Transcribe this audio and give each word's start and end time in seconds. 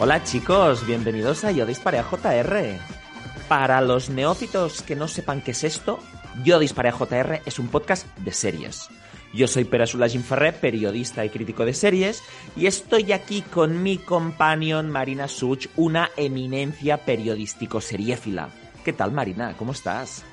Hola 0.00 0.22
chicos, 0.22 0.86
bienvenidos 0.86 1.42
a 1.42 1.50
Yo 1.50 1.66
Disparé 1.66 1.98
a 1.98 2.04
JR. 2.04 2.78
Para 3.48 3.80
los 3.80 4.10
neófitos 4.10 4.80
que 4.82 4.94
no 4.94 5.08
sepan 5.08 5.40
qué 5.40 5.50
es 5.50 5.64
esto, 5.64 5.98
Yo 6.44 6.60
Disparé 6.60 6.90
a 6.90 6.92
JR 6.92 7.42
es 7.44 7.58
un 7.58 7.66
podcast 7.66 8.06
de 8.18 8.30
series. 8.30 8.88
Yo 9.34 9.48
soy 9.48 9.64
Pere 9.64 9.88
Sulagin 9.88 10.22
Ferrer, 10.22 10.54
periodista 10.54 11.24
y 11.24 11.30
crítico 11.30 11.64
de 11.64 11.74
series, 11.74 12.22
y 12.56 12.66
estoy 12.66 13.10
aquí 13.10 13.42
con 13.42 13.82
mi 13.82 13.98
companion 13.98 14.88
Marina 14.88 15.26
Such, 15.26 15.66
una 15.74 16.10
eminencia 16.16 16.98
periodístico 16.98 17.80
seriéfila. 17.80 18.50
¿Qué 18.84 18.92
tal 18.92 19.10
Marina? 19.10 19.54
¿Cómo 19.58 19.72
estás? 19.72 20.24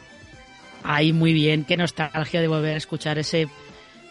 Ay, 0.83 1.11
muy 1.11 1.33
bien, 1.33 1.65
qué 1.65 1.75
nostalgia 1.75 2.39
de 2.39 2.47
volver 2.47 2.75
a 2.75 2.77
escuchar 2.77 3.17
ese 3.17 3.49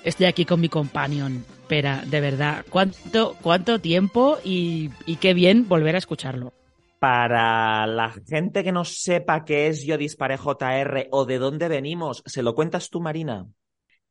Estoy 0.04 0.26
aquí 0.26 0.44
con 0.44 0.60
mi 0.60 0.68
companion. 0.68 1.44
Pero, 1.68 2.00
de 2.06 2.20
verdad, 2.20 2.64
¿cuánto, 2.68 3.36
cuánto 3.40 3.80
tiempo 3.80 4.38
y, 4.44 4.90
y 5.06 5.16
qué 5.16 5.34
bien 5.34 5.66
volver 5.68 5.94
a 5.94 5.98
escucharlo? 5.98 6.52
Para 6.98 7.86
la 7.86 8.12
gente 8.26 8.64
que 8.64 8.72
no 8.72 8.84
sepa 8.84 9.44
qué 9.44 9.68
es 9.68 9.84
Yo 9.84 9.98
Disparé 9.98 10.36
JR 10.38 11.08
o 11.10 11.24
de 11.24 11.38
dónde 11.38 11.68
venimos, 11.68 12.22
¿se 12.26 12.42
lo 12.42 12.54
cuentas 12.54 12.90
tú, 12.90 13.00
Marina? 13.00 13.46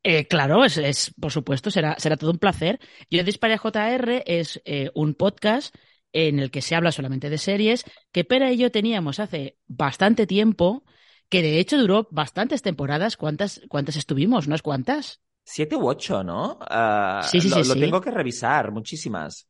Eh, 0.04 0.28
claro, 0.28 0.66
es, 0.66 0.78
es, 0.78 1.14
por 1.20 1.32
supuesto, 1.32 1.72
será, 1.72 1.95
será 1.98 2.18
todo 2.18 2.32
un 2.32 2.38
placer. 2.38 2.80
Yo 3.10 3.23
Disparé 3.23 3.58
JR 3.58 4.23
es 4.26 4.62
eh, 4.66 4.92
un 4.94 5.14
podcast 5.16 5.73
en 6.12 6.40
el 6.40 6.52
que 6.52 6.62
se 6.62 6.76
habla 6.76 6.92
solamente 6.92 7.30
de 7.30 7.38
series 7.38 7.86
que 8.12 8.26
Pera 8.26 8.52
y 8.52 8.58
yo 8.58 8.70
teníamos 8.70 9.20
hace 9.20 9.58
bastante 9.66 10.28
tiempo, 10.28 10.84
que 11.30 11.42
de 11.42 11.60
hecho 11.60 11.78
duró 11.78 12.08
bastantes 12.12 12.62
temporadas. 12.62 13.17
¿Cuántas, 13.17 13.62
cuántas 13.70 13.95
estuvimos? 13.95 14.48
¿No 14.48 14.56
es 14.56 14.62
cuántas? 14.62 15.22
Siete 15.44 15.75
u 15.75 15.88
ocho, 15.88 16.23
¿no? 16.23 16.59
Uh, 16.61 17.23
sí, 17.23 17.41
sí, 17.41 17.49
lo, 17.49 17.63
sí, 17.63 17.69
lo 17.69 17.75
tengo 17.75 18.02
que 18.02 18.11
revisar, 18.11 18.72
muchísimas. 18.72 19.47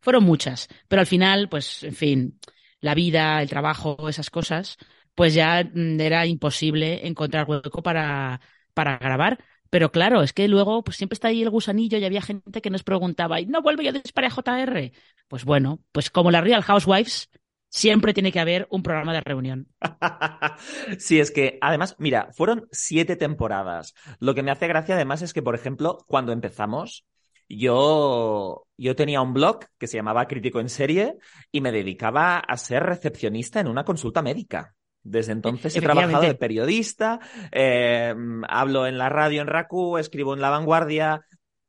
Fueron 0.00 0.24
muchas, 0.24 0.68
pero 0.88 1.00
al 1.00 1.06
final, 1.06 1.48
pues, 1.48 1.82
en 1.82 1.94
fin, 1.94 2.40
la 2.80 2.94
vida, 2.94 3.42
el 3.42 3.48
trabajo, 3.48 4.08
esas 4.08 4.30
cosas, 4.30 4.78
pues 5.14 5.34
ya 5.34 5.64
mm, 5.64 6.00
era 6.00 6.26
imposible 6.26 7.06
encontrar 7.06 7.48
hueco 7.48 7.82
para, 7.82 8.40
para 8.74 8.98
grabar. 8.98 9.44
Pero 9.68 9.90
claro, 9.90 10.22
es 10.22 10.32
que 10.32 10.46
luego 10.46 10.84
pues 10.84 10.96
siempre 10.96 11.14
está 11.14 11.28
ahí 11.28 11.42
el 11.42 11.50
gusanillo 11.50 11.98
y 11.98 12.04
había 12.04 12.22
gente 12.22 12.62
que 12.62 12.70
nos 12.70 12.84
preguntaba, 12.84 13.40
¿y 13.40 13.46
no 13.46 13.62
vuelvo 13.62 13.82
yo 13.82 13.90
a 13.90 13.92
disparar 13.92 14.30
a 14.30 14.34
JR? 14.34 14.92
Pues 15.28 15.44
bueno, 15.44 15.80
pues 15.92 16.10
como 16.10 16.30
la 16.30 16.40
Real 16.40 16.62
Housewives, 16.62 17.28
siempre 17.68 18.14
tiene 18.14 18.32
que 18.32 18.40
haber 18.40 18.66
un 18.70 18.82
programa 18.82 19.12
de 19.12 19.20
reunión. 19.20 19.68
sí, 20.98 21.20
es 21.20 21.30
que 21.30 21.58
además, 21.60 21.96
mira, 21.98 22.28
fueron 22.32 22.68
siete 22.72 23.16
temporadas. 23.16 23.94
Lo 24.18 24.34
que 24.34 24.42
me 24.42 24.50
hace 24.50 24.68
gracia 24.68 24.94
además 24.94 25.22
es 25.22 25.32
que, 25.32 25.42
por 25.42 25.54
ejemplo, 25.54 25.98
cuando 26.06 26.32
empezamos, 26.32 27.04
yo, 27.48 28.66
yo 28.76 28.96
tenía 28.96 29.20
un 29.20 29.34
blog 29.34 29.60
que 29.78 29.86
se 29.86 29.96
llamaba 29.96 30.26
Crítico 30.26 30.60
en 30.60 30.68
Serie 30.68 31.16
y 31.52 31.60
me 31.60 31.72
dedicaba 31.72 32.38
a 32.38 32.56
ser 32.56 32.82
recepcionista 32.82 33.60
en 33.60 33.68
una 33.68 33.84
consulta 33.84 34.22
médica. 34.22 34.74
Desde 35.02 35.30
entonces 35.30 35.76
he 35.76 35.80
trabajado 35.80 36.22
de 36.22 36.34
periodista, 36.34 37.20
eh, 37.52 38.12
hablo 38.48 38.88
en 38.88 38.98
la 38.98 39.08
radio 39.08 39.40
en 39.40 39.46
RACU, 39.46 39.98
escribo 39.98 40.34
en 40.34 40.40
La 40.40 40.50
Vanguardia, 40.50 41.24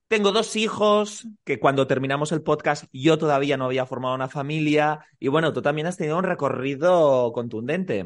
tengo 0.08 0.32
dos 0.32 0.56
hijos, 0.56 1.28
que 1.44 1.60
cuando 1.60 1.88
terminamos 1.88 2.32
el 2.32 2.42
podcast 2.42 2.86
yo 2.92 3.18
todavía 3.18 3.58
no 3.58 3.66
había 3.66 3.86
formado 3.86 4.16
una 4.16 4.30
familia. 4.30 5.06
Y 5.20 5.28
bueno, 5.28 5.54
tú 5.54 5.62
también 5.62 5.88
has 5.88 5.98
tenido 5.98 6.18
un 6.18 6.24
recorrido 6.24 7.32
contundente. 7.34 8.06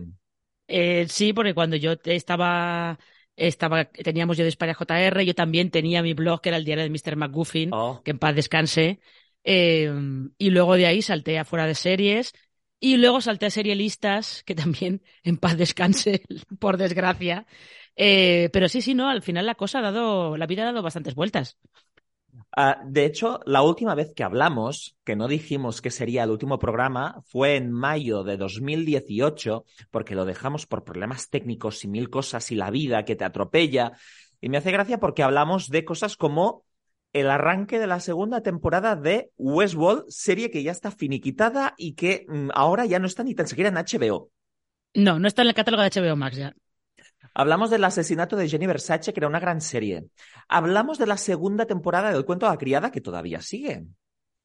Eh, 0.68 1.06
sí, 1.10 1.34
porque 1.34 1.54
cuando 1.54 1.76
yo 1.76 1.96
estaba, 2.06 2.98
estaba 3.36 3.86
teníamos 3.86 4.38
yo 4.38 4.46
Dispara 4.46 4.74
JR, 4.74 5.26
yo 5.26 5.36
también 5.36 5.70
tenía 5.70 6.02
mi 6.02 6.14
blog 6.14 6.42
que 6.42 6.50
era 6.50 6.58
el 6.58 6.66
diario 6.66 6.84
de 6.84 6.90
Mr. 6.90 7.16
McGuffin, 7.16 7.74
oh. 7.74 8.02
que 8.04 8.12
en 8.12 8.20
paz 8.20 8.36
descanse. 8.36 9.00
Eh, 9.44 9.92
y 10.38 10.50
luego 10.50 10.76
de 10.76 10.88
ahí 10.88 11.02
salté 11.02 11.38
a 11.38 11.46
fuera 11.46 11.66
de 11.66 11.76
series. 11.76 12.34
Y 12.84 12.98
luego 12.98 13.22
salté 13.22 13.46
a 13.46 13.52
serielistas, 13.52 14.42
que 14.44 14.56
también 14.56 15.04
en 15.24 15.38
paz 15.38 15.56
descanse, 15.56 16.24
por 16.60 16.78
desgracia. 16.78 17.46
Eh, 17.96 18.50
pero 18.52 18.68
sí, 18.70 18.82
sí, 18.82 18.96
no, 18.96 19.10
al 19.10 19.22
final 19.22 19.46
la 19.46 19.56
cosa 19.56 19.80
ha 19.80 19.82
dado, 19.84 20.36
la 20.38 20.48
vida 20.48 20.64
ha 20.64 20.66
dado 20.66 20.82
bastantes 20.82 21.14
vueltas. 21.14 21.60
Uh, 22.56 22.74
de 22.86 23.06
hecho, 23.06 23.40
la 23.46 23.62
última 23.62 23.96
vez 23.96 24.14
que 24.14 24.24
hablamos, 24.24 24.98
que 25.06 25.16
no 25.16 25.28
dijimos 25.30 25.82
que 25.82 25.90
sería 25.90 26.24
el 26.24 26.32
último 26.32 26.60
programa, 26.60 27.22
fue 27.26 27.56
en 27.56 27.72
mayo 27.72 28.24
de 28.24 28.36
2018, 28.36 29.64
porque 29.90 30.16
lo 30.16 30.26
dejamos 30.26 30.66
por 30.66 30.84
problemas 30.84 31.30
técnicos 31.30 31.84
y 31.86 31.88
mil 31.88 32.10
cosas 32.10 32.52
y 32.52 32.56
la 32.56 32.70
vida 32.70 33.06
que 33.06 33.16
te 33.16 33.24
atropella. 33.24 33.94
Y 34.42 34.50
me 34.50 34.58
hace 34.58 34.72
gracia 34.72 35.00
porque 35.00 35.24
hablamos 35.24 35.70
de 35.70 35.86
cosas 35.86 36.18
como 36.18 36.66
el 37.14 37.30
arranque 37.30 37.80
de 37.80 37.88
la 37.88 38.00
segunda 38.00 38.42
temporada 38.42 38.96
de 38.96 39.32
Westworld, 39.38 40.06
serie 40.10 40.50
que 40.52 40.64
ya 40.64 40.72
está 40.72 40.92
finiquitada 40.92 41.74
y 41.78 41.94
que 41.94 42.26
mm, 42.28 42.50
ahora 42.54 42.86
ya 42.86 43.00
no 43.00 43.08
está 43.08 43.24
ni 43.24 43.36
tan 43.36 43.48
siquiera 43.48 43.70
en 43.70 43.78
HBO. 43.78 44.30
No, 44.94 45.20
no 45.20 45.28
está 45.28 45.42
en 45.42 45.50
el 45.50 45.54
catálogo 45.54 45.84
de 45.84 45.90
HBO 45.90 46.16
Max 46.16 46.36
ya. 46.38 46.54
Hablamos 47.34 47.70
del 47.70 47.84
asesinato 47.84 48.36
de 48.36 48.50
Jenny 48.50 48.68
Versace, 48.68 49.14
que 49.14 49.20
era 49.20 49.28
una 49.28 49.40
gran 49.40 49.62
serie. 49.62 50.06
Hablamos 50.48 50.98
de 50.98 51.08
la 51.08 51.18
segunda 51.18 51.66
temporada 51.66 52.12
del 52.12 52.26
cuento 52.26 52.46
de 52.46 52.52
la 52.52 52.58
criada, 52.58 52.92
que 52.92 53.02
todavía 53.02 53.42
sigue. 53.42 53.86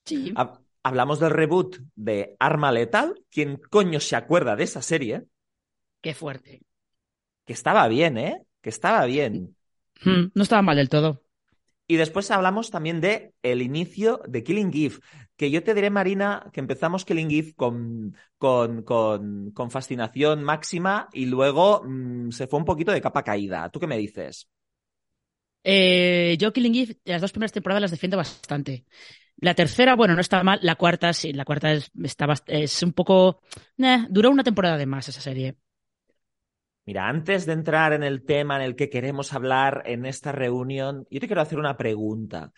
Sí. 0.05 0.33
Ha 0.37 0.61
hablamos 0.87 1.19
del 1.19 1.31
reboot 1.31 1.79
de 1.97 2.37
Arma 2.39 2.71
Letal. 2.71 3.21
¿Quién 3.29 3.57
coño 3.71 3.99
se 3.99 4.15
acuerda 4.15 4.55
de 4.55 4.63
esa 4.63 4.83
serie? 4.83 5.25
Qué 6.01 6.15
fuerte. 6.15 6.63
Que 7.45 7.53
estaba 7.53 7.89
bien, 7.89 8.17
¿eh? 8.19 8.43
Que 8.61 8.71
estaba 8.71 9.05
bien. 9.07 9.57
Mm, 10.05 10.27
no 10.33 10.43
estaba 10.45 10.63
mal 10.63 10.77
del 10.77 10.89
todo. 10.89 11.25
Y 11.89 11.97
después 11.97 12.31
hablamos 12.31 12.71
también 12.71 13.01
de 13.01 13.33
el 13.43 13.63
inicio 13.63 14.21
de 14.29 14.45
Killing 14.45 14.71
Eve, 14.75 15.01
que 15.37 15.51
yo 15.51 15.63
te 15.63 15.75
diré, 15.75 15.91
Marina, 15.91 16.51
que 16.53 16.61
empezamos 16.61 17.05
Killing 17.05 17.31
Eve 17.31 17.55
con, 17.55 18.17
con, 18.39 18.83
con, 18.83 19.51
con 19.53 19.71
fascinación 19.71 20.43
máxima 20.43 21.09
y 21.13 21.27
luego 21.27 21.83
mmm, 21.85 22.31
se 22.31 22.47
fue 22.47 22.59
un 22.59 22.65
poquito 22.65 22.93
de 22.93 23.01
capa 23.01 23.23
caída. 23.23 23.69
¿Tú 23.71 23.79
qué 23.79 23.87
me 23.87 23.99
dices? 23.99 24.49
Eh, 25.63 26.37
yo 26.39 26.53
Killing 26.53 26.75
Eve, 26.75 26.97
las 27.05 27.21
dos 27.21 27.33
primeras 27.33 27.53
temporadas 27.53 27.83
las 27.83 27.91
defiendo 27.91 28.17
bastante. 28.17 28.85
La 29.39 29.55
tercera, 29.55 29.95
bueno, 29.97 30.15
no 30.15 30.21
está 30.21 30.43
mal. 30.43 30.59
La 30.63 30.77
cuarta, 30.77 31.13
sí, 31.13 31.33
la 31.33 31.45
cuarta 31.45 31.73
es, 31.73 31.91
está, 32.03 32.27
es 32.47 32.83
un 32.83 32.93
poco... 32.93 33.43
Eh, 33.77 34.07
duró 34.09 34.31
una 34.31 34.45
temporada 34.45 34.79
de 34.79 34.87
más 34.87 35.09
esa 35.09 35.21
serie. 35.21 35.57
Mira, 36.87 37.09
antes 37.09 37.45
de 37.45 37.53
entrar 37.53 37.93
en 37.93 38.05
el 38.05 38.25
tema 38.25 38.57
en 38.57 38.63
el 38.63 38.77
que 38.77 38.89
queremos 38.89 39.35
hablar 39.35 39.83
en 39.87 40.07
esta 40.07 40.31
reunión, 40.33 41.07
yo 41.11 41.21
te 41.21 41.27
quiero 41.27 41.43
hacer 41.43 41.59
una 41.59 41.77
pregunta. 41.77 42.53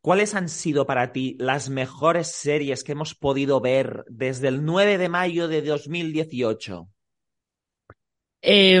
¿Cuáles 0.00 0.34
han 0.34 0.48
sido 0.48 0.86
para 0.86 1.12
ti 1.12 1.36
las 1.38 1.70
mejores 1.70 2.28
series 2.28 2.84
que 2.84 2.92
hemos 2.92 3.14
podido 3.14 3.60
ver 3.60 4.04
desde 4.08 4.48
el 4.48 4.64
9 4.64 4.96
de 4.98 5.08
mayo 5.08 5.48
de 5.48 5.62
2018? 5.62 6.88
Eh, 8.40 8.80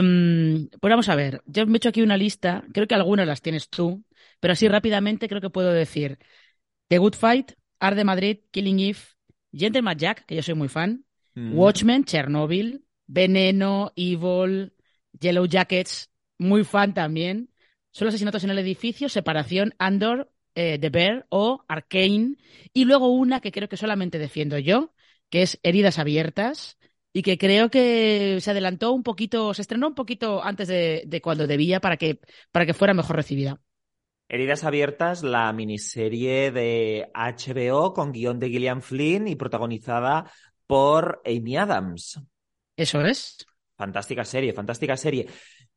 pues 0.80 0.90
vamos 0.90 1.08
a 1.08 1.16
ver, 1.16 1.42
yo 1.46 1.66
me 1.66 1.74
he 1.74 1.76
hecho 1.78 1.88
aquí 1.88 2.00
una 2.00 2.16
lista, 2.16 2.64
creo 2.72 2.86
que 2.86 2.94
algunas 2.94 3.26
las 3.26 3.42
tienes 3.42 3.68
tú, 3.68 4.04
pero 4.38 4.52
así 4.52 4.68
rápidamente 4.68 5.28
creo 5.28 5.40
que 5.40 5.50
puedo 5.50 5.72
decir 5.72 6.18
The 6.86 6.98
Good 6.98 7.14
Fight, 7.14 7.52
Art 7.80 7.96
de 7.96 8.04
Madrid, 8.04 8.38
Killing 8.52 8.78
Eve, 8.78 9.00
Gentleman 9.52 9.98
Jack, 9.98 10.26
que 10.26 10.36
yo 10.36 10.42
soy 10.42 10.54
muy 10.54 10.68
fan, 10.68 11.04
mm. 11.34 11.58
Watchmen, 11.58 12.04
Chernobyl, 12.04 12.84
Veneno, 13.06 13.92
Evil, 13.96 14.72
Yellow 15.18 15.46
Jackets, 15.46 16.10
muy 16.38 16.62
fan 16.64 16.94
también. 16.94 17.50
Solo 17.90 18.10
asesinatos 18.10 18.44
en 18.44 18.50
el 18.50 18.58
edificio, 18.58 19.08
Separación, 19.08 19.74
Andor, 19.78 20.30
eh, 20.58 20.76
The 20.80 20.90
Bear 20.90 21.26
o 21.28 21.64
Arcane. 21.68 22.36
Y 22.72 22.84
luego 22.84 23.12
una 23.12 23.40
que 23.40 23.52
creo 23.52 23.68
que 23.68 23.76
solamente 23.76 24.18
defiendo 24.18 24.58
yo, 24.58 24.92
que 25.30 25.42
es 25.42 25.60
Heridas 25.62 26.00
Abiertas, 26.00 26.78
y 27.12 27.22
que 27.22 27.38
creo 27.38 27.70
que 27.70 28.38
se 28.40 28.50
adelantó 28.50 28.92
un 28.92 29.04
poquito, 29.04 29.54
se 29.54 29.62
estrenó 29.62 29.86
un 29.86 29.94
poquito 29.94 30.42
antes 30.42 30.66
de, 30.66 31.04
de 31.06 31.20
cuando 31.20 31.46
debía 31.46 31.78
para 31.80 31.96
que, 31.96 32.18
para 32.50 32.66
que 32.66 32.74
fuera 32.74 32.92
mejor 32.92 33.14
recibida. 33.14 33.60
Heridas 34.28 34.64
Abiertas, 34.64 35.22
la 35.22 35.52
miniserie 35.52 36.50
de 36.50 37.08
HBO 37.14 37.94
con 37.94 38.10
guion 38.10 38.40
de 38.40 38.50
Gillian 38.50 38.82
Flynn 38.82 39.28
y 39.28 39.36
protagonizada 39.36 40.30
por 40.66 41.22
Amy 41.24 41.56
Adams. 41.56 42.20
Eso 42.76 43.00
es. 43.02 43.46
Fantástica 43.76 44.24
serie, 44.24 44.52
fantástica 44.52 44.96
serie. 44.96 45.28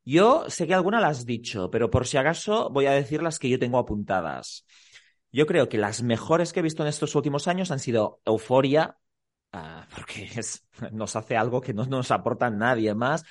Yo 0.04 0.44
sé 0.48 0.66
que 0.66 0.74
alguna 0.74 1.00
la 1.00 1.08
has 1.08 1.24
dicho, 1.26 1.70
pero 1.70 1.90
por 1.90 2.06
si 2.06 2.16
acaso 2.16 2.70
voy 2.70 2.86
a 2.86 2.92
decir 2.92 3.22
las 3.22 3.38
que 3.38 3.48
yo 3.48 3.58
tengo 3.58 3.78
apuntadas. 3.78 4.66
Yo 5.30 5.46
creo 5.46 5.68
que 5.68 5.78
las 5.78 6.02
mejores 6.02 6.52
que 6.52 6.60
he 6.60 6.62
visto 6.62 6.82
en 6.82 6.88
estos 6.88 7.14
últimos 7.14 7.48
años 7.48 7.70
han 7.70 7.78
sido 7.78 8.20
Euforia, 8.24 8.96
uh, 9.52 9.58
porque 9.94 10.24
es, 10.36 10.66
nos 10.92 11.16
hace 11.16 11.36
algo 11.36 11.60
que 11.60 11.72
no 11.72 11.86
nos 11.86 12.10
aporta 12.10 12.50
nadie 12.50 12.94
más. 12.94 13.22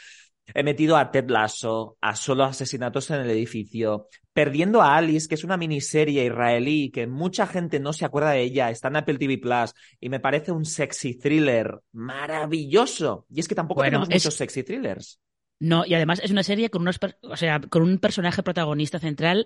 He 0.54 0.64
metido 0.64 0.98
a 0.98 1.12
Ted 1.12 1.30
Lasso, 1.30 1.98
a 2.02 2.16
Solo 2.16 2.44
Asesinatos 2.44 3.10
en 3.12 3.22
el 3.22 3.30
Edificio, 3.30 4.08
Perdiendo 4.34 4.82
a 4.82 4.96
Alice, 4.96 5.28
que 5.28 5.36
es 5.36 5.44
una 5.44 5.58
miniserie 5.58 6.26
israelí 6.26 6.90
que 6.90 7.06
mucha 7.06 7.46
gente 7.48 7.82
no 7.82 7.92
se 7.92 8.06
acuerda 8.06 8.32
de 8.32 8.42
ella, 8.44 8.70
está 8.70 8.88
en 8.88 8.96
Apple 8.96 9.18
TV 9.18 9.38
Plus 9.38 9.74
y 10.00 10.08
me 10.08 10.22
parece 10.22 10.54
un 10.54 10.64
sexy 10.64 11.20
thriller 11.20 11.80
maravilloso. 11.92 13.26
Y 13.30 13.42
es 13.42 13.48
que 13.50 13.56
tampoco 13.56 13.82
Bueno, 13.82 14.00
tenemos 14.00 14.10
es- 14.10 14.24
muchos 14.24 14.36
sexy 14.36 14.64
thrillers. 14.64 15.20
No, 15.62 15.86
y 15.86 15.94
además 15.94 16.19
es 16.24 16.31
una 16.31 16.42
serie 16.42 16.72
con 16.72 16.81
unos, 16.81 17.00
o 17.22 17.38
sea, 17.38 17.62
con 17.62 17.84
un 17.84 18.00
personaje 18.00 18.42
protagonista 18.42 18.98
central 18.98 19.46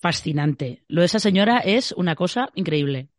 fascinante. 0.00 0.84
Lo 0.88 1.02
de 1.02 1.06
esa 1.06 1.18
señora 1.18 1.58
es 1.58 1.92
una 1.92 2.16
cosa 2.16 2.48
increíble. 2.54 3.10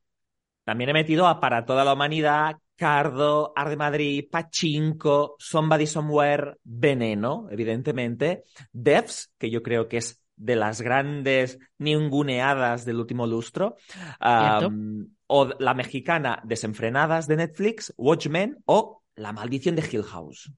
También 0.63 0.89
he 0.89 0.93
metido 0.93 1.27
a 1.27 1.39
Para 1.39 1.65
toda 1.65 1.85
la 1.85 1.93
humanidad, 1.93 2.57
Cardo, 2.75 3.53
Arde 3.55 3.77
Madrid, 3.77 4.25
Pachinko, 4.31 5.35
Somebody 5.37 5.85
Somewhere, 5.85 6.57
Veneno, 6.63 7.47
evidentemente, 7.51 8.45
Devs, 8.71 9.31
que 9.37 9.51
yo 9.51 9.61
creo 9.61 9.87
que 9.87 9.97
es 9.97 10.23
de 10.35 10.55
las 10.55 10.81
grandes 10.81 11.59
ninguneadas 11.77 12.85
del 12.85 12.97
último 12.97 13.27
lustro, 13.27 13.75
um, 14.19 15.07
o 15.27 15.45
la 15.59 15.75
mexicana 15.75 16.41
Desenfrenadas 16.43 17.27
de 17.27 17.35
Netflix, 17.35 17.93
Watchmen 17.97 18.57
o 18.65 19.03
La 19.13 19.31
maldición 19.31 19.75
de 19.75 19.87
Hill 19.91 20.03
House. 20.03 20.51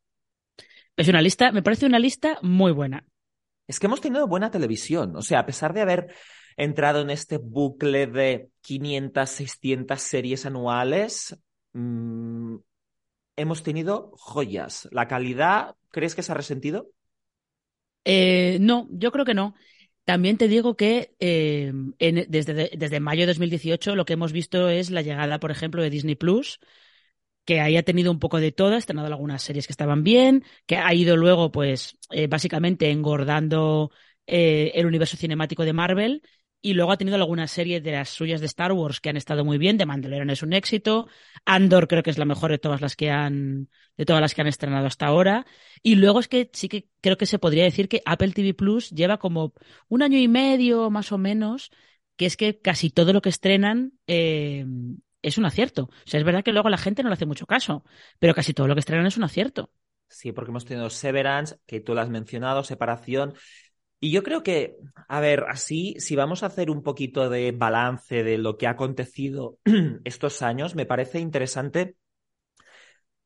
Es 0.97 1.07
una 1.07 1.21
lista, 1.21 1.51
me 1.51 1.61
parece 1.63 1.85
una 1.85 1.99
lista 1.99 2.39
muy 2.41 2.71
buena. 2.71 3.05
Es 3.67 3.79
que 3.79 3.87
hemos 3.87 4.01
tenido 4.01 4.27
buena 4.27 4.51
televisión. 4.51 5.15
O 5.15 5.21
sea, 5.21 5.39
a 5.39 5.45
pesar 5.45 5.73
de 5.73 5.81
haber 5.81 6.13
entrado 6.57 7.01
en 7.01 7.09
este 7.09 7.37
bucle 7.37 8.07
de 8.07 8.49
500, 8.61 9.29
600 9.29 10.01
series 10.01 10.45
anuales, 10.45 11.37
mmm, 11.73 12.57
hemos 13.37 13.63
tenido 13.63 14.11
joyas. 14.17 14.89
¿La 14.91 15.07
calidad 15.07 15.75
crees 15.91 16.15
que 16.15 16.23
se 16.23 16.31
ha 16.33 16.35
resentido? 16.35 16.89
Eh, 18.05 18.57
no, 18.61 18.87
yo 18.91 19.11
creo 19.11 19.25
que 19.25 19.33
no. 19.33 19.55
También 20.05 20.37
te 20.37 20.47
digo 20.49 20.75
que 20.75 21.15
eh, 21.19 21.71
en- 21.99 22.25
desde, 22.29 22.71
desde 22.77 22.99
mayo 22.99 23.21
de 23.21 23.27
2018 23.27 23.95
lo 23.95 24.05
que 24.05 24.13
hemos 24.13 24.33
visto 24.33 24.67
es 24.69 24.89
la 24.91 25.01
llegada, 25.01 25.39
por 25.39 25.51
ejemplo, 25.51 25.81
de 25.81 25.89
Disney 25.89 26.15
Plus, 26.15 26.59
que 27.45 27.59
ahí 27.59 27.77
ha 27.77 27.83
tenido 27.83 28.11
un 28.11 28.19
poco 28.19 28.39
de 28.39 28.51
todo, 28.51 28.75
ha 28.75 28.77
estrenado 28.77 29.07
algunas 29.07 29.41
series 29.41 29.67
que 29.67 29.73
estaban 29.73 30.03
bien, 30.03 30.43
que 30.65 30.77
ha 30.77 30.93
ido 30.93 31.17
luego, 31.17 31.51
pues, 31.51 31.97
eh, 32.11 32.27
básicamente 32.27 32.89
engordando 32.91 33.91
eh, 34.27 34.71
el 34.75 34.85
universo 34.85 35.17
cinemático 35.17 35.65
de 35.65 35.73
Marvel. 35.73 36.21
Y 36.65 36.75
luego 36.75 36.93
ha 36.93 36.97
tenido 36.97 37.17
algunas 37.17 37.51
series 37.51 37.83
de 37.83 37.91
las 37.91 38.07
suyas 38.07 38.39
de 38.39 38.45
Star 38.45 38.71
Wars 38.71 39.01
que 39.01 39.09
han 39.09 39.17
estado 39.17 39.43
muy 39.43 39.57
bien. 39.57 39.77
The 39.77 39.85
Mandalorian 39.85 40.29
es 40.29 40.43
un 40.43 40.53
éxito. 40.53 41.09
Andor 41.43 41.89
creo 41.89 42.03
que 42.03 42.09
es 42.09 42.17
la 42.17 42.23
mejor 42.23 42.51
de 42.51 42.57
todas 42.57 42.79
las 42.79 42.95
que 42.95 43.11
han, 43.11 43.67
de 43.97 44.05
todas 44.05 44.21
las 44.21 44.33
que 44.33 44.41
han 44.41 44.47
estrenado 44.47 44.85
hasta 44.87 45.07
ahora. 45.07 45.45
Y 45.81 45.95
luego 45.95 46.21
es 46.21 46.29
que 46.29 46.49
sí 46.53 46.69
que 46.69 46.87
creo 47.01 47.17
que 47.17 47.25
se 47.25 47.37
podría 47.37 47.65
decir 47.65 47.89
que 47.89 48.01
Apple 48.05 48.31
TV 48.31 48.53
Plus 48.53 48.91
lleva 48.91 49.17
como 49.17 49.53
un 49.89 50.03
año 50.03 50.17
y 50.17 50.29
medio 50.29 50.89
más 50.89 51.11
o 51.11 51.17
menos, 51.17 51.69
que 52.15 52.25
es 52.25 52.37
que 52.37 52.59
casi 52.61 52.89
todo 52.89 53.11
lo 53.11 53.21
que 53.21 53.29
estrenan 53.29 53.91
eh, 54.07 54.65
es 55.23 55.37
un 55.37 55.45
acierto. 55.45 55.83
O 55.85 55.89
sea, 56.05 56.19
es 56.19 56.25
verdad 56.25 56.43
que 56.43 56.53
luego 56.53 56.69
la 56.69 56.77
gente 56.77 57.01
no 57.01 57.09
le 57.09 57.13
hace 57.13 57.25
mucho 57.25 57.47
caso, 57.47 57.83
pero 58.19 58.35
casi 58.35 58.53
todo 58.53 58.67
lo 58.67 58.75
que 58.75 58.81
estrenan 58.81 59.07
es 59.07 59.17
un 59.17 59.23
acierto. 59.23 59.71
Sí, 60.07 60.31
porque 60.31 60.51
hemos 60.51 60.65
tenido 60.65 60.91
Severance, 60.91 61.57
que 61.65 61.79
tú 61.79 61.95
lo 61.95 62.01
has 62.01 62.09
mencionado, 62.09 62.63
Separación. 62.63 63.33
Y 63.99 64.11
yo 64.11 64.21
creo 64.21 64.43
que, 64.43 64.75
a 65.07 65.19
ver, 65.21 65.45
así, 65.47 65.95
si 65.97 66.15
vamos 66.15 66.43
a 66.43 66.47
hacer 66.47 66.69
un 66.69 66.83
poquito 66.83 67.29
de 67.29 67.51
balance 67.51 68.23
de 68.23 68.37
lo 68.37 68.57
que 68.57 68.67
ha 68.67 68.71
acontecido 68.71 69.57
estos 70.03 70.41
años, 70.41 70.75
me 70.75 70.85
parece 70.85 71.19
interesante 71.19 71.95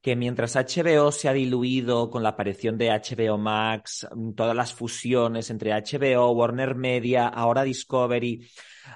que 0.08 0.16
mientras 0.16 0.56
HBO 0.56 1.12
se 1.12 1.28
ha 1.28 1.34
diluido 1.34 2.10
con 2.10 2.24
la 2.24 2.30
aparición 2.30 2.78
de 2.78 2.92
HBO 2.92 3.38
Max, 3.38 4.08
mm, 4.10 4.36
todas 4.36 4.56
las 4.56 4.74
fusiones 4.74 5.50
entre 5.50 5.74
HBO, 5.74 6.32
Warner 6.32 6.76
Media, 6.76 7.28
ahora 7.28 7.64
Discovery, 7.64 8.50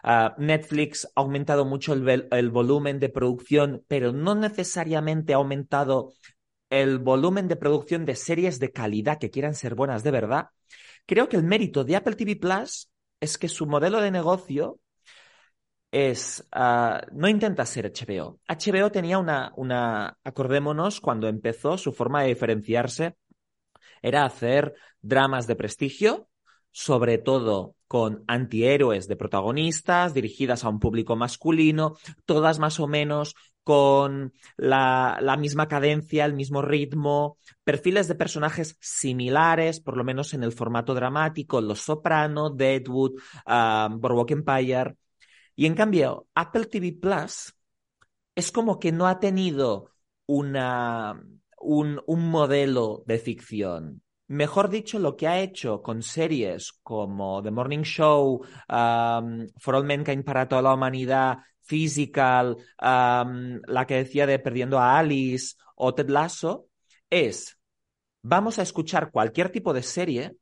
uh, 0.06 0.42
Netflix 0.42 1.06
ha 1.13 1.19
aumentado 1.19 1.66
mucho 1.66 1.92
el, 1.92 2.50
volumen 2.50 2.98
de 3.02 3.10
producción, 3.10 3.84
pero 3.90 4.13
no 4.13 4.36
necesariamente 4.36 5.34
ha 5.34 5.36
aumentado 5.36 6.13
el 6.69 6.98
volumen 6.98 7.50
de 7.50 7.58
producción 7.58 8.06
de 8.06 8.16
series 8.16 8.60
de 8.60 8.72
calidad 8.72 9.19
que 9.19 9.30
quieran 9.30 9.54
ser 9.54 9.75
buenas 9.75 10.04
de 10.04 10.12
verdad. 10.12 10.48
Creo 11.06 11.28
que 11.28 11.36
el 11.36 11.44
mérito 11.44 11.84
de 11.84 11.98
Apple 11.98 12.16
TV 12.16 12.38
Plus 12.38 12.90
es 13.19 13.38
que 13.38 13.50
su 13.50 13.66
modelo 13.66 14.00
de 14.00 14.12
negocio 14.12 14.80
es, 15.92 16.48
uh, 16.56 17.06
no 17.14 17.28
intenta 17.28 17.66
ser 17.66 17.92
HBO. 17.92 18.40
HBO 18.48 18.92
tenía 18.92 19.18
una, 19.18 19.52
una, 19.58 20.18
acordémonos, 20.24 21.02
cuando 21.02 21.28
empezó, 21.28 21.78
su 21.78 21.92
forma 21.92 22.22
de 22.22 22.30
diferenciarse 22.30 23.18
era 24.02 24.26
hacer 24.26 24.74
dramas 25.02 25.48
de 25.48 25.56
prestigio, 25.56 26.30
sobre 26.72 27.18
todo 27.18 27.76
con 27.88 28.24
antihéroes 28.28 29.10
de 29.10 29.18
protagonistas, 29.18 30.14
dirigidas 30.14 30.64
a 30.64 30.70
un 30.70 30.80
público 30.80 31.18
masculino, 31.18 31.98
todas 32.26 32.58
más 32.58 32.80
o 32.80 32.88
menos 32.88 33.36
con 33.64 34.34
la, 34.58 35.20
la, 35.22 35.38
misma 35.38 35.68
cadencia, 35.68 36.26
el 36.26 36.34
mismo 36.34 36.62
ritmo, 36.62 37.38
perfiles 37.64 38.08
de 38.08 38.16
personajes 38.16 38.78
similares, 38.80 39.82
por 39.82 39.98
lo 39.98 40.04
menos 40.04 40.34
en 40.34 40.44
el 40.44 40.52
formato 40.52 40.96
dramático, 40.96 41.62
Los 41.62 41.82
Soprano, 41.82 42.50
Deadwood, 42.50 43.20
uh, 43.46 44.26
Empire. 44.30 44.96
Y 45.62 45.68
en 45.68 45.75
cambio, 45.75 46.28
Apple 46.34 46.66
TV 46.66 46.92
Plus 46.92 47.54
es 48.34 48.52
como 48.52 48.80
que 48.80 48.92
no 48.92 49.06
ha 49.06 49.19
tenido 49.19 49.92
una, 50.25 51.24
un, 51.60 52.02
un 52.08 52.31
modelo 52.31 53.04
de 53.06 53.19
ficción. 53.19 54.02
Mejor 54.25 54.69
dicho, 54.69 54.98
lo 54.98 55.16
que 55.16 55.28
ha 55.28 55.40
hecho 55.40 55.84
con 55.84 56.02
series 56.02 56.72
como 56.81 57.44
The 57.44 57.52
Morning 57.52 57.84
Show, 57.84 58.44
um, 58.70 59.48
For 59.60 59.75
All 59.75 59.86
Mankind 59.86 60.24
para 60.24 60.48
toda 60.48 60.63
la 60.63 60.74
humanidad, 60.74 61.38
Physical, 61.62 62.58
um, 62.82 63.62
la 63.68 63.86
que 63.86 63.98
decía 63.98 64.25
de 64.25 64.39
Perdiendo 64.39 64.80
a 64.80 64.98
Alice 64.98 65.58
o 65.75 65.94
Ted 65.94 66.10
Lasso, 66.10 66.70
es 67.08 67.60
vamos 68.24 68.58
a 68.58 68.63
escuchar 68.63 69.12
cualquier 69.12 69.51
tipo 69.51 69.74
de 69.74 69.84
serie, 69.84 70.36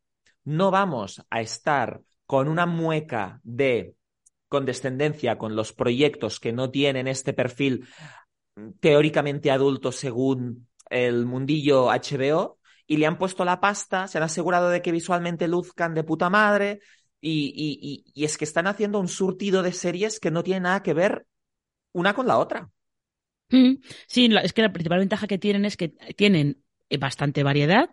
no 0.46 0.72
vamos 0.72 1.22
a 1.30 1.42
estar 1.42 2.00
con 2.26 2.48
una 2.48 2.66
mueca 2.66 3.42
de 3.44 3.96
condescendencia 4.50 5.38
con 5.38 5.56
los 5.56 5.72
proyectos 5.72 6.40
que 6.40 6.52
no 6.52 6.70
tienen 6.70 7.08
este 7.08 7.34
perfil 7.34 7.88
teóricamente 8.80 9.52
adulto 9.52 9.92
según 9.92 10.68
el 10.90 11.26
mundillo 11.26 11.90
HBO 11.90 12.58
y 12.88 12.98
le 12.98 13.06
han 13.06 13.18
puesto 13.18 13.46
la 13.46 13.62
pasta, 13.62 14.08
se 14.08 14.18
han 14.18 14.24
asegurado 14.24 14.70
de 14.70 14.82
que 14.82 14.92
visualmente 14.92 15.48
luzcan 15.48 15.94
de 15.94 16.04
puta 16.04 16.30
madre 16.30 16.82
y, 17.22 18.04
y, 18.14 18.24
es 18.24 18.38
que 18.38 18.46
están 18.46 18.66
haciendo 18.66 19.00
un 19.00 19.08
surtido 19.08 19.62
de 19.62 19.74
series 19.74 20.20
que 20.20 20.32
no 20.32 20.42
tienen 20.42 20.64
nada 20.64 20.82
que 20.82 20.94
ver 20.94 21.28
una 21.92 22.14
con 22.14 22.28
la 22.28 22.38
otra. 22.38 22.70
Sí, 24.08 24.30
es 24.42 24.54
que 24.54 24.62
la 24.62 24.72
principal 24.72 25.00
ventaja 25.00 25.28
que 25.28 25.38
tienen 25.38 25.66
es 25.66 25.78
que 25.78 25.90
tienen 26.16 26.64
bastante 27.00 27.44
variedad, 27.44 27.90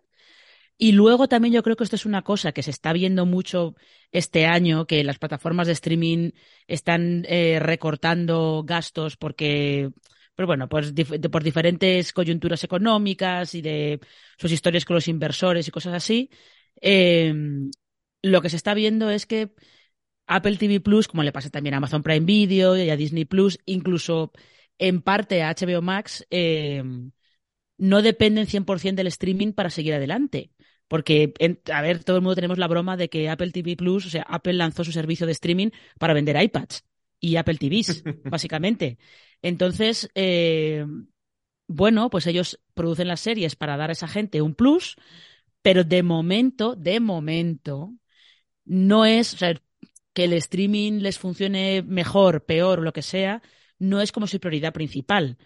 y 0.79 0.93
luego 0.93 1.29
también 1.29 1.55
yo 1.55 1.63
creo 1.63 1.77
que 1.77 1.85
esto 1.85 1.97
es 1.97 2.07
una 2.07 2.23
cosa 2.23 2.53
que 2.53 2.63
se 2.63 2.71
está 2.71 2.93
viendo 2.93 3.27
mucho 3.27 3.75
este 4.13 4.47
año, 4.47 4.87
que 4.87 5.05
las 5.05 5.19
plataformas 5.19 5.67
de 5.67 5.73
streaming 5.75 6.33
están 6.67 7.25
eh, 7.29 7.59
recortando 7.61 8.63
gastos 8.67 9.17
porque, 9.17 9.91
pues 10.35 10.47
bueno, 10.47 10.69
pues 10.69 10.93
por 11.31 11.43
diferentes 11.43 12.13
coyunturas 12.13 12.63
económicas 12.65 13.55
y 13.55 13.63
de 13.63 14.01
sus 14.39 14.53
historias 14.53 14.85
con 14.85 14.95
los 14.97 15.09
inversores 15.09 15.67
y 15.67 15.71
cosas 15.71 15.95
así. 15.95 16.31
Eh, 16.81 17.33
lo 18.23 18.43
que 18.43 18.51
se 18.51 18.57
está 18.57 18.75
viendo 18.75 19.11
es 19.11 19.27
que 19.27 19.53
Apple 20.27 20.57
TV 20.57 20.81
Plus, 20.81 21.09
como 21.09 21.23
le 21.23 21.33
pasa 21.33 21.51
también 21.51 21.75
a 21.75 21.79
Amazon 21.79 22.03
Prime 22.03 22.27
Video 22.27 22.77
y 22.77 22.91
a 22.91 22.97
Disney 22.97 23.25
Plus, 23.25 23.59
incluso 23.67 24.33
en 24.79 25.03
parte 25.03 25.43
a 25.43 25.51
HBO 25.51 25.83
Max, 25.83 26.27
eh, 26.31 26.83
no 27.79 28.03
dependen 28.03 28.47
100% 28.47 28.97
del 28.97 29.09
streaming 29.09 29.53
para 29.53 29.71
seguir 29.71 29.95
adelante. 29.95 30.51
Porque, 30.89 31.35
en, 31.39 31.61
a 31.73 31.83
ver, 31.83 32.05
todo 32.05 32.17
el 32.17 32.23
mundo 32.23 32.37
tenemos 32.37 32.59
la 32.59 32.69
broma 32.69 32.97
de 32.97 33.09
que 33.09 33.29
Apple 33.29 33.51
TV 33.51 33.77
Plus, 33.77 34.07
o 34.07 34.11
sea, 34.11 34.23
Apple 34.23 34.55
lanzó 34.55 34.85
su 34.85 34.93
servicio 34.93 35.27
de 35.27 35.33
streaming 35.33 35.71
para 35.99 36.15
vender 36.15 36.41
iPads 36.41 36.85
y 37.21 37.37
Apple 37.37 37.57
TVs, 37.57 38.05
básicamente. 38.25 38.99
Entonces, 39.43 40.11
eh, 40.15 40.85
bueno, 41.67 42.11
pues 42.11 42.27
ellos 42.27 42.61
producen 42.75 43.09
las 43.09 43.21
series 43.21 43.57
para 43.57 43.77
dar 43.77 43.91
a 43.91 43.93
esa 43.93 44.09
gente 44.09 44.43
un 44.43 44.55
plus, 44.55 44.97
pero 45.63 45.85
de 45.85 46.03
momento, 46.03 46.77
de 46.77 47.01
momento, 47.01 47.93
no 48.65 49.07
es, 49.07 49.35
o 49.35 49.39
sea, 49.39 49.61
que 50.13 50.25
el 50.25 50.33
streaming 50.35 51.01
les 51.01 51.19
funcione 51.19 51.83
mejor, 51.83 52.45
peor, 52.45 52.83
lo 52.83 52.93
que 52.93 53.03
sea, 53.03 53.43
no 53.79 54.01
es 54.01 54.13
como 54.13 54.27
su 54.27 54.41
prioridad 54.41 54.73
principal. 54.73 55.39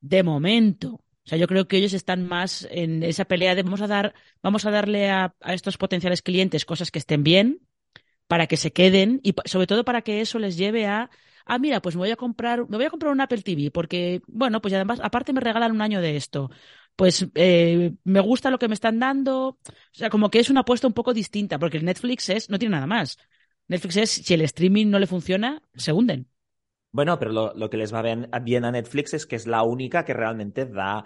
De 0.00 0.22
momento. 0.22 1.04
O 1.28 1.30
sea, 1.30 1.36
yo 1.36 1.46
creo 1.46 1.68
que 1.68 1.76
ellos 1.76 1.92
están 1.92 2.26
más 2.26 2.66
en 2.70 3.02
esa 3.02 3.26
pelea 3.26 3.54
de 3.54 3.62
vamos 3.62 3.82
a 3.82 3.86
dar, 3.86 4.14
vamos 4.42 4.64
a 4.64 4.70
darle 4.70 5.10
a, 5.10 5.34
estos 5.48 5.76
potenciales 5.76 6.22
clientes 6.22 6.64
cosas 6.64 6.90
que 6.90 6.98
estén 6.98 7.22
bien 7.22 7.60
para 8.26 8.46
que 8.46 8.56
se 8.56 8.72
queden 8.72 9.20
y 9.22 9.34
sobre 9.44 9.66
todo 9.66 9.84
para 9.84 10.00
que 10.00 10.22
eso 10.22 10.38
les 10.38 10.56
lleve 10.56 10.86
a 10.86 11.10
ah, 11.44 11.58
mira, 11.58 11.82
pues 11.82 11.96
me 11.96 12.00
voy 12.00 12.10
a 12.12 12.16
comprar, 12.16 12.66
me 12.70 12.78
voy 12.78 12.86
a 12.86 12.90
comprar 12.90 13.12
un 13.12 13.20
Apple 13.20 13.42
TV 13.42 13.70
porque, 13.70 14.22
bueno, 14.26 14.62
pues 14.62 14.72
además, 14.72 15.00
aparte 15.02 15.34
me 15.34 15.40
regalan 15.40 15.72
un 15.72 15.82
año 15.82 16.00
de 16.00 16.16
esto. 16.16 16.50
Pues 16.96 17.28
eh, 17.34 17.92
me 18.04 18.20
gusta 18.20 18.50
lo 18.50 18.58
que 18.58 18.68
me 18.68 18.74
están 18.74 18.98
dando. 18.98 19.48
O 19.48 19.58
sea, 19.92 20.08
como 20.08 20.30
que 20.30 20.38
es 20.40 20.48
una 20.48 20.60
apuesta 20.60 20.86
un 20.86 20.94
poco 20.94 21.12
distinta, 21.12 21.58
porque 21.58 21.78
Netflix 21.80 22.30
es, 22.30 22.48
no 22.48 22.58
tiene 22.58 22.72
nada 22.76 22.86
más. 22.86 23.18
Netflix 23.66 23.96
es, 23.98 24.10
si 24.10 24.32
el 24.32 24.40
streaming 24.40 24.86
no 24.88 24.98
le 24.98 25.06
funciona, 25.06 25.60
se 25.74 25.92
hunden. 25.92 26.26
Bueno, 26.90 27.18
pero 27.18 27.32
lo, 27.32 27.54
lo 27.54 27.70
que 27.70 27.76
les 27.76 27.92
va 27.92 28.02
bien, 28.02 28.64
a 28.64 28.70
Netflix 28.70 29.14
es 29.14 29.26
que 29.26 29.36
es 29.36 29.46
la 29.46 29.62
única 29.62 30.04
que 30.04 30.14
realmente 30.14 30.66
da 30.66 31.04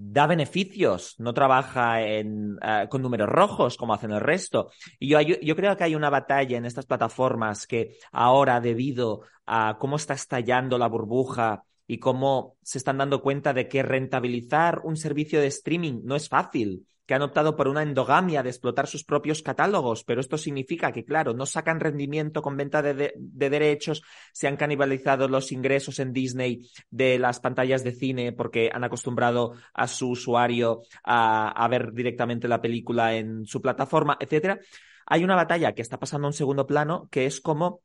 da 0.00 0.28
beneficios, 0.28 1.16
no 1.18 1.34
trabaja 1.34 2.00
en, 2.02 2.52
uh, 2.54 2.88
con 2.88 3.02
números 3.02 3.28
rojos 3.28 3.76
como 3.76 3.94
hacen 3.94 4.12
el 4.12 4.20
resto. 4.20 4.70
Y 5.00 5.08
yo, 5.08 5.56
creo 5.56 5.76
que 5.76 5.82
hay 5.82 5.96
una 5.96 6.08
batalla 6.08 6.56
en 6.56 6.64
estas 6.64 6.86
plataformas 6.86 7.66
que 7.66 7.98
ahora, 8.12 8.60
debido 8.60 9.22
a 9.44 9.76
cómo 9.80 9.96
está 9.96 10.14
estallando 10.14 10.78
la 10.78 10.86
burbuja 10.86 11.64
y 11.88 11.98
cómo 11.98 12.56
se 12.62 12.78
están 12.78 12.98
dando 12.98 13.20
cuenta 13.20 13.52
de 13.52 13.66
que 13.66 13.82
rentabilizar 13.82 14.82
un 14.84 14.96
servicio 14.96 15.40
de 15.40 15.48
streaming 15.48 16.02
no 16.04 16.14
es 16.14 16.28
fácil, 16.28 16.86
que 17.08 17.14
han 17.14 17.22
optado 17.22 17.56
por 17.56 17.68
una 17.68 17.82
endogamia 17.82 18.42
de 18.42 18.50
explotar 18.50 18.86
sus 18.86 19.02
propios 19.02 19.40
catálogos, 19.40 20.04
pero 20.04 20.20
esto 20.20 20.36
significa 20.36 20.92
que, 20.92 21.06
claro, 21.06 21.32
no 21.32 21.46
sacan 21.46 21.80
rendimiento 21.80 22.42
con 22.42 22.54
venta 22.54 22.82
de, 22.82 22.92
de, 22.92 23.14
de, 23.16 23.48
derechos, 23.48 24.02
se 24.34 24.46
han 24.46 24.58
canibalizado 24.58 25.26
los 25.26 25.50
ingresos 25.50 26.00
en 26.00 26.12
Disney 26.12 26.68
de 26.90 27.18
las 27.18 27.40
pantallas 27.40 27.82
de 27.82 27.92
cine 27.92 28.32
porque 28.32 28.68
han 28.70 28.84
acostumbrado 28.84 29.54
a 29.72 29.88
su 29.88 30.10
usuario 30.10 30.82
a, 31.02 31.48
a 31.48 31.68
ver 31.68 31.94
directamente 31.94 32.46
la 32.46 32.60
película 32.60 33.16
en 33.16 33.46
su 33.46 33.62
plataforma, 33.62 34.18
etcétera. 34.20 34.60
Hay 35.06 35.24
una 35.24 35.34
batalla 35.34 35.72
que 35.72 35.80
está 35.80 35.98
pasando 35.98 36.26
a 36.26 36.28
un 36.28 36.34
segundo 36.34 36.66
plano, 36.66 37.08
que 37.10 37.24
es 37.24 37.40
como 37.40 37.80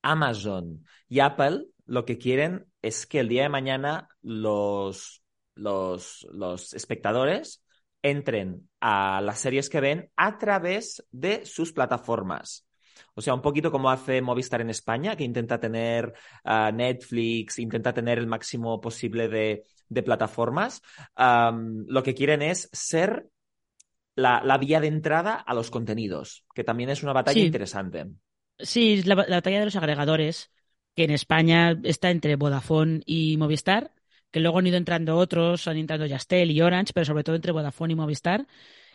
Amazon 0.00 0.86
y 1.06 1.20
Apple 1.20 1.66
lo 1.84 2.06
que 2.06 2.16
quieren 2.16 2.64
es 2.80 3.06
que 3.06 3.20
el 3.20 3.28
día 3.28 3.42
de 3.42 3.50
mañana 3.50 4.08
los, 4.22 5.22
los, 5.54 6.26
los 6.32 6.72
espectadores 6.72 7.62
entren 8.10 8.68
a 8.80 9.20
las 9.20 9.40
series 9.40 9.68
que 9.68 9.80
ven 9.80 10.10
a 10.16 10.38
través 10.38 11.06
de 11.10 11.44
sus 11.44 11.72
plataformas. 11.72 12.66
O 13.14 13.20
sea, 13.20 13.34
un 13.34 13.42
poquito 13.42 13.70
como 13.70 13.90
hace 13.90 14.20
Movistar 14.22 14.60
en 14.60 14.70
España, 14.70 15.16
que 15.16 15.24
intenta 15.24 15.58
tener 15.58 16.14
uh, 16.44 16.72
Netflix, 16.72 17.58
intenta 17.58 17.92
tener 17.92 18.18
el 18.18 18.26
máximo 18.26 18.80
posible 18.80 19.28
de, 19.28 19.64
de 19.88 20.02
plataformas. 20.02 20.82
Um, 21.16 21.84
lo 21.88 22.02
que 22.02 22.14
quieren 22.14 22.42
es 22.42 22.68
ser 22.72 23.26
la, 24.14 24.42
la, 24.44 24.58
vía 24.58 24.80
de 24.80 24.88
entrada 24.88 25.34
a 25.34 25.54
los 25.54 25.70
contenidos, 25.70 26.44
que 26.54 26.64
también 26.64 26.90
es 26.90 27.02
una 27.02 27.12
batalla 27.12 27.40
Sí. 27.40 27.46
interesante. 27.46 28.06
Sí, 28.58 29.02
la, 29.02 29.14
la 29.14 29.36
batalla 29.36 29.60
de 29.60 29.64
los 29.64 29.76
agregadores, 29.76 30.50
que 30.94 31.04
en 31.04 31.10
España 31.10 31.78
está 31.84 32.10
entre 32.10 32.36
Vodafone 32.36 33.00
y 33.04 33.36
Movistar, 33.36 33.92
que 34.30 34.40
luego 34.40 34.58
han 34.58 34.66
ido 34.66 34.76
entrando 34.76 35.16
otros, 35.16 35.68
han 35.68 35.76
entrado 35.76 36.06
Yastel 36.06 36.50
y 36.50 36.60
Orange, 36.60 36.92
pero 36.92 37.04
sobre 37.04 37.24
todo 37.24 37.36
entre 37.36 37.52
Vodafone 37.52 37.92
y 37.92 37.96
Movistar. 37.96 38.46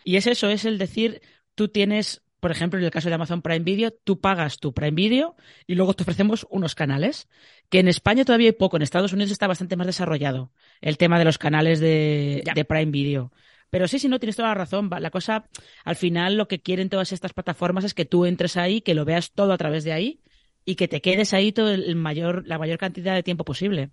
Y 0.03 0.17
es 0.17 0.27
eso, 0.27 0.49
es 0.49 0.65
el 0.65 0.77
decir, 0.77 1.21
tú 1.55 1.69
tienes, 1.69 2.21
por 2.39 2.51
ejemplo, 2.51 2.79
en 2.79 2.85
el 2.85 2.91
caso 2.91 3.09
de 3.09 3.15
Amazon 3.15 3.41
Prime 3.41 3.61
Video, 3.63 3.91
tú 3.91 4.19
pagas 4.19 4.59
tu 4.59 4.73
Prime 4.73 4.91
Video 4.91 5.35
y 5.65 5.75
luego 5.75 5.93
te 5.93 6.03
ofrecemos 6.03 6.45
unos 6.49 6.75
canales, 6.75 7.27
que 7.69 7.79
en 7.79 7.87
España 7.87 8.25
todavía 8.25 8.49
hay 8.49 8.53
poco, 8.53 8.77
en 8.77 8.83
Estados 8.83 9.13
Unidos 9.13 9.31
está 9.31 9.47
bastante 9.47 9.75
más 9.75 9.87
desarrollado 9.87 10.51
el 10.81 10.97
tema 10.97 11.17
de 11.17 11.25
los 11.25 11.37
canales 11.37 11.79
de, 11.79 12.43
de 12.53 12.65
Prime 12.65 12.91
Video. 12.91 13.31
Pero 13.69 13.87
sí, 13.87 13.97
sí, 13.97 14.07
no, 14.07 14.19
tienes 14.19 14.35
toda 14.35 14.49
la 14.49 14.53
razón. 14.53 14.87
La 14.99 15.09
cosa, 15.09 15.49
al 15.83 15.95
final, 15.95 16.35
lo 16.35 16.47
que 16.47 16.61
quieren 16.61 16.89
todas 16.89 17.11
estas 17.11 17.33
plataformas 17.33 17.83
es 17.83 17.95
que 17.95 18.05
tú 18.05 18.25
entres 18.27 18.55
ahí, 18.55 18.81
que 18.81 18.93
lo 18.93 19.03
veas 19.03 19.31
todo 19.31 19.51
a 19.51 19.57
través 19.57 19.83
de 19.83 19.93
ahí 19.93 20.21
y 20.63 20.75
que 20.75 20.87
te 20.87 21.01
quedes 21.01 21.33
ahí 21.33 21.51
todo 21.51 21.71
el 21.71 21.95
mayor, 21.95 22.45
la 22.45 22.59
mayor 22.59 22.77
cantidad 22.77 23.15
de 23.15 23.23
tiempo 23.23 23.43
posible. 23.45 23.89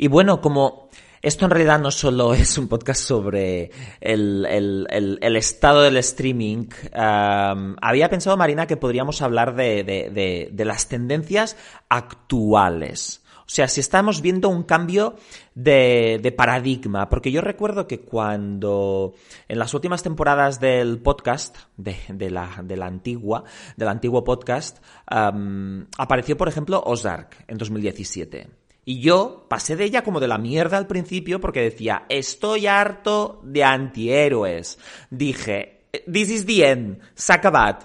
Y 0.00 0.06
bueno, 0.06 0.40
como 0.40 0.88
esto 1.22 1.44
en 1.44 1.50
realidad 1.50 1.80
no 1.80 1.90
solo 1.90 2.32
es 2.34 2.56
un 2.56 2.68
podcast 2.68 3.02
sobre 3.02 3.72
el, 4.00 4.46
el, 4.46 5.36
estado 5.36 5.82
del 5.82 5.96
streaming, 5.96 6.68
había 6.94 8.08
pensado, 8.08 8.36
Marina, 8.36 8.68
que 8.68 8.76
podríamos 8.76 9.20
hablar 9.22 9.56
de, 9.56 9.82
de, 9.82 10.10
de, 10.10 10.50
de, 10.52 10.64
las 10.64 10.88
tendencias 10.88 11.56
actuales. 11.88 13.24
O 13.40 13.50
sea, 13.50 13.66
si 13.66 13.80
estamos 13.80 14.22
viendo 14.22 14.48
un 14.50 14.62
cambio 14.62 15.16
de, 15.56 16.32
paradigma, 16.36 17.08
porque 17.08 17.32
yo 17.32 17.40
recuerdo 17.40 17.88
que 17.88 18.00
cuando 18.00 19.14
en 19.48 19.58
las 19.58 19.74
últimas 19.74 20.04
temporadas 20.04 20.60
del 20.60 21.00
podcast, 21.00 21.56
de, 21.76 22.30
la, 22.30 22.62
la 22.68 22.86
antigua, 22.86 23.42
del 23.76 23.88
antiguo 23.88 24.22
podcast, 24.22 24.78
apareció, 25.08 26.36
por 26.36 26.46
ejemplo, 26.46 26.80
Ozark 26.86 27.46
en 27.48 27.58
2017. 27.58 28.57
Y 28.88 29.00
yo 29.00 29.44
pasé 29.50 29.76
de 29.76 29.84
ella 29.84 30.02
como 30.02 30.18
de 30.18 30.28
la 30.28 30.38
mierda 30.38 30.78
al 30.78 30.86
principio 30.86 31.42
porque 31.42 31.60
decía, 31.60 32.06
estoy 32.08 32.66
harto 32.66 33.38
de 33.44 33.62
antihéroes. 33.62 34.78
Dije, 35.10 35.90
this 36.10 36.30
is 36.30 36.46
the 36.46 36.66
end, 36.66 36.98
se 37.14 37.34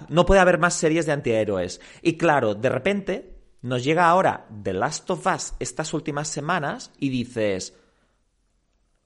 no 0.08 0.24
puede 0.24 0.40
haber 0.40 0.58
más 0.58 0.72
series 0.72 1.04
de 1.04 1.12
antihéroes. 1.12 1.82
Y 2.00 2.16
claro, 2.16 2.54
de 2.54 2.70
repente 2.70 3.36
nos 3.60 3.84
llega 3.84 4.08
ahora 4.08 4.46
The 4.62 4.72
Last 4.72 5.10
of 5.10 5.26
Us 5.26 5.52
estas 5.58 5.92
últimas 5.92 6.28
semanas 6.28 6.90
y 6.98 7.10
dices, 7.10 7.74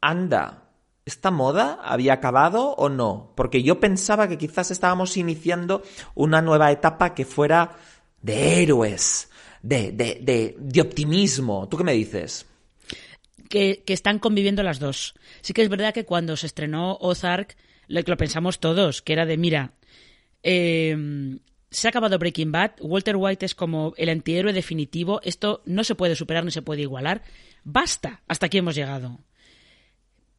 anda, 0.00 0.69
¿esta 1.05 1.33
moda 1.33 1.81
había 1.83 2.12
acabado 2.12 2.76
o 2.76 2.88
no? 2.88 3.33
Porque 3.35 3.64
yo 3.64 3.81
pensaba 3.81 4.28
que 4.28 4.38
quizás 4.38 4.71
estábamos 4.71 5.17
iniciando 5.17 5.83
una 6.14 6.43
nueva 6.43 6.71
etapa 6.71 7.12
que 7.12 7.25
fuera 7.25 7.73
de 8.23 8.62
héroes, 8.62 9.31
de, 9.62 9.93
de, 9.93 10.19
de, 10.21 10.57
de 10.59 10.81
optimismo. 10.81 11.69
¿Tú 11.69 11.77
qué 11.77 11.85
me 11.85 11.93
dices? 11.93 12.47
Que, 13.49 13.83
que, 13.87 13.93
están 13.93 14.19
conviviendo 14.19 14.62
las 14.62 14.79
dos. 14.79 15.15
Sí 15.41 15.53
que 15.53 15.62
es 15.62 15.69
verdad 15.69 15.95
que 15.95 16.05
cuando 16.05 16.37
se 16.37 16.47
estrenó 16.47 16.99
Ozark, 17.00 17.57
lo, 17.87 18.00
lo 18.00 18.17
pensamos 18.17 18.61
todos, 18.61 19.00
que 19.00 19.15
era 19.15 19.25
de, 19.25 19.38
mira, 19.38 19.73
eh, 20.43 21.38
se 21.71 21.88
ha 21.88 21.91
acabado 21.91 22.19
Breaking 22.19 22.53
Bad, 22.53 22.73
Walter 22.81 23.17
White 23.17 23.47
es 23.47 23.55
como 23.55 23.95
el 23.97 24.09
antihéroe 24.09 24.53
definitivo, 24.53 25.21
esto 25.23 25.62
no 25.67 25.85
se 25.85 25.95
puede 25.95 26.17
superar, 26.17 26.45
no 26.45 26.50
se 26.50 26.62
puede 26.62 26.83
igualar, 26.83 27.23
basta, 27.65 28.23
hasta 28.27 28.47
aquí 28.47 28.59
hemos 28.59 28.75
llegado. 28.75 29.19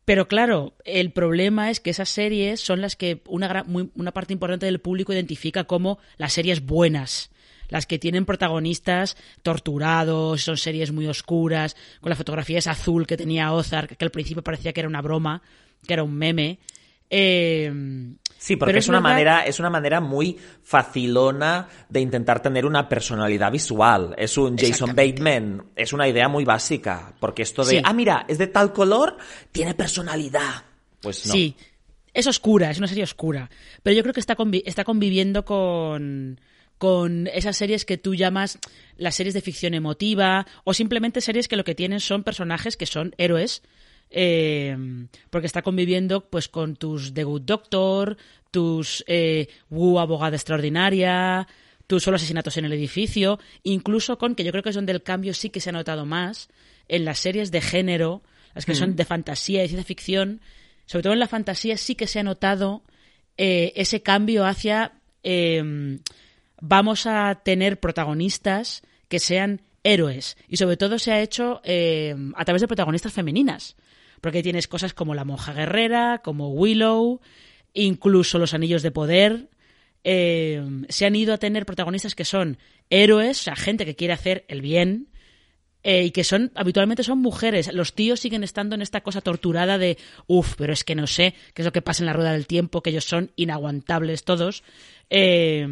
Pero 0.05 0.27
claro, 0.27 0.73
el 0.85 1.11
problema 1.11 1.69
es 1.69 1.79
que 1.79 1.91
esas 1.91 2.09
series 2.09 2.59
son 2.59 2.81
las 2.81 2.95
que 2.95 3.21
una, 3.27 3.47
gran, 3.47 3.91
una 3.93 4.11
parte 4.11 4.33
importante 4.33 4.65
del 4.65 4.81
público 4.81 5.13
identifica 5.13 5.65
como 5.65 5.99
las 6.17 6.33
series 6.33 6.65
buenas, 6.65 7.29
las 7.69 7.85
que 7.85 7.97
tienen 7.97 8.25
protagonistas 8.25 9.15
torturados, 9.41 10.43
son 10.43 10.57
series 10.57 10.91
muy 10.91 11.07
oscuras, 11.07 11.75
con 12.01 12.09
la 12.09 12.15
fotografía 12.15 12.59
esa 12.59 12.71
azul 12.71 13.07
que 13.07 13.17
tenía 13.17 13.53
Ozark, 13.53 13.95
que 13.95 14.05
al 14.05 14.11
principio 14.11 14.43
parecía 14.43 14.73
que 14.73 14.81
era 14.81 14.89
una 14.89 15.01
broma, 15.01 15.41
que 15.87 15.93
era 15.93 16.03
un 16.03 16.13
meme. 16.13 16.59
Eh, 17.09 17.71
Sí, 18.39 18.55
porque 18.55 18.77
es, 18.77 18.85
es, 18.85 18.89
una 18.89 18.99
verdad... 18.99 19.09
manera, 19.11 19.39
es 19.41 19.59
una 19.59 19.69
manera 19.69 19.99
muy 19.99 20.37
facilona 20.63 21.67
de 21.89 21.99
intentar 21.99 22.41
tener 22.41 22.65
una 22.65 22.87
personalidad 22.87 23.51
visual. 23.51 24.15
Es 24.17 24.37
un 24.37 24.57
Jason 24.57 24.95
Bateman, 24.95 25.65
es 25.75 25.91
una 25.91 26.07
idea 26.07 26.29
muy 26.29 26.45
básica, 26.45 27.13
porque 27.19 27.41
esto 27.41 27.65
de, 27.65 27.71
sí. 27.71 27.81
ah, 27.83 27.91
mira, 27.91 28.25
es 28.29 28.37
de 28.37 28.47
tal 28.47 28.71
color, 28.71 29.17
tiene 29.51 29.73
personalidad. 29.73 30.63
Pues 31.01 31.27
no. 31.27 31.33
Sí, 31.33 31.53
es 32.13 32.27
oscura, 32.27 32.71
es 32.71 32.77
una 32.77 32.87
serie 32.87 33.03
oscura, 33.03 33.49
pero 33.83 33.93
yo 33.93 34.03
creo 34.03 34.13
que 34.13 34.21
está, 34.21 34.37
convi 34.37 34.63
está 34.65 34.85
conviviendo 34.85 35.43
con 35.43 36.39
con 36.79 37.27
esas 37.27 37.57
series 37.57 37.85
que 37.85 37.97
tú 37.97 38.15
llamas 38.15 38.57
las 38.97 39.13
series 39.13 39.35
de 39.35 39.41
ficción 39.41 39.75
emotiva 39.75 40.47
o 40.63 40.73
simplemente 40.73 41.21
series 41.21 41.47
que 41.47 41.57
lo 41.57 41.63
que 41.63 41.75
tienen 41.75 41.99
son 41.99 42.23
personajes 42.23 42.77
que 42.77 42.87
son 42.87 43.13
héroes 43.17 43.61
eh, 44.09 44.75
porque 45.29 45.45
está 45.45 45.61
conviviendo 45.61 46.27
pues 46.29 46.47
con 46.47 46.75
tus 46.75 47.13
The 47.13 47.23
Good 47.23 47.41
Doctor, 47.43 48.17
tus 48.49 49.03
eh, 49.07 49.49
Wu 49.69 49.99
abogada 49.99 50.35
extraordinaria, 50.35 51.47
tus 51.85 52.03
solo 52.03 52.15
asesinatos 52.15 52.57
en 52.57 52.65
el 52.65 52.73
edificio, 52.73 53.39
incluso 53.63 54.17
con 54.17 54.35
que 54.35 54.43
yo 54.43 54.51
creo 54.51 54.63
que 54.63 54.69
es 54.69 54.75
donde 54.75 54.93
el 54.93 55.03
cambio 55.03 55.33
sí 55.33 55.49
que 55.49 55.59
se 55.59 55.69
ha 55.69 55.73
notado 55.73 56.05
más 56.05 56.49
en 56.87 57.05
las 57.05 57.19
series 57.19 57.51
de 57.51 57.61
género, 57.61 58.23
las 58.55 58.65
que 58.65 58.71
mm. 58.71 58.75
son 58.75 58.95
de 58.95 59.05
fantasía 59.05 59.63
y 59.63 59.67
ciencia 59.67 59.85
ficción, 59.85 60.41
sobre 60.85 61.03
todo 61.03 61.13
en 61.13 61.19
la 61.19 61.27
fantasía 61.27 61.77
sí 61.77 61.95
que 61.95 62.07
se 62.07 62.19
ha 62.19 62.23
notado 62.23 62.83
eh, 63.37 63.73
ese 63.75 64.01
cambio 64.01 64.45
hacia 64.45 64.93
vamos 66.61 67.05
a 67.05 67.41
tener 67.43 67.79
protagonistas 67.79 68.81
que 69.07 69.19
sean 69.19 69.61
héroes. 69.83 70.37
Y 70.47 70.57
sobre 70.57 70.77
todo 70.77 70.99
se 70.99 71.11
ha 71.11 71.21
hecho 71.21 71.61
eh, 71.63 72.15
a 72.35 72.45
través 72.45 72.61
de 72.61 72.67
protagonistas 72.67 73.13
femeninas. 73.13 73.75
Porque 74.21 74.43
tienes 74.43 74.67
cosas 74.67 74.93
como 74.93 75.15
la 75.15 75.25
monja 75.25 75.53
guerrera, 75.53 76.21
como 76.23 76.49
Willow, 76.49 77.21
incluso 77.73 78.37
los 78.39 78.53
anillos 78.53 78.83
de 78.83 78.91
poder. 78.91 79.49
Eh, 80.03 80.61
se 80.89 81.05
han 81.05 81.15
ido 81.15 81.33
a 81.33 81.37
tener 81.37 81.65
protagonistas 81.65 82.15
que 82.15 82.25
son 82.25 82.57
héroes, 82.89 83.41
o 83.41 83.43
sea, 83.43 83.55
gente 83.55 83.85
que 83.85 83.95
quiere 83.95 84.13
hacer 84.13 84.45
el 84.47 84.61
bien, 84.61 85.07
eh, 85.83 86.03
y 86.05 86.11
que 86.11 86.25
son 86.25 86.51
habitualmente 86.55 87.03
son 87.03 87.19
mujeres. 87.19 87.73
Los 87.73 87.93
tíos 87.93 88.19
siguen 88.19 88.43
estando 88.43 88.75
en 88.75 88.81
esta 88.81 89.01
cosa 89.01 89.21
torturada 89.21 89.77
de, 89.77 89.97
uff, 90.27 90.55
pero 90.57 90.73
es 90.73 90.83
que 90.83 90.95
no 90.95 91.07
sé 91.07 91.33
qué 91.53 91.61
es 91.61 91.65
lo 91.65 91.71
que 91.71 91.81
pasa 91.81 92.03
en 92.03 92.07
la 92.07 92.13
rueda 92.13 92.33
del 92.33 92.47
tiempo, 92.47 92.81
que 92.81 92.89
ellos 92.89 93.05
son 93.05 93.31
inaguantables 93.37 94.25
todos. 94.25 94.63
Eh, 95.09 95.65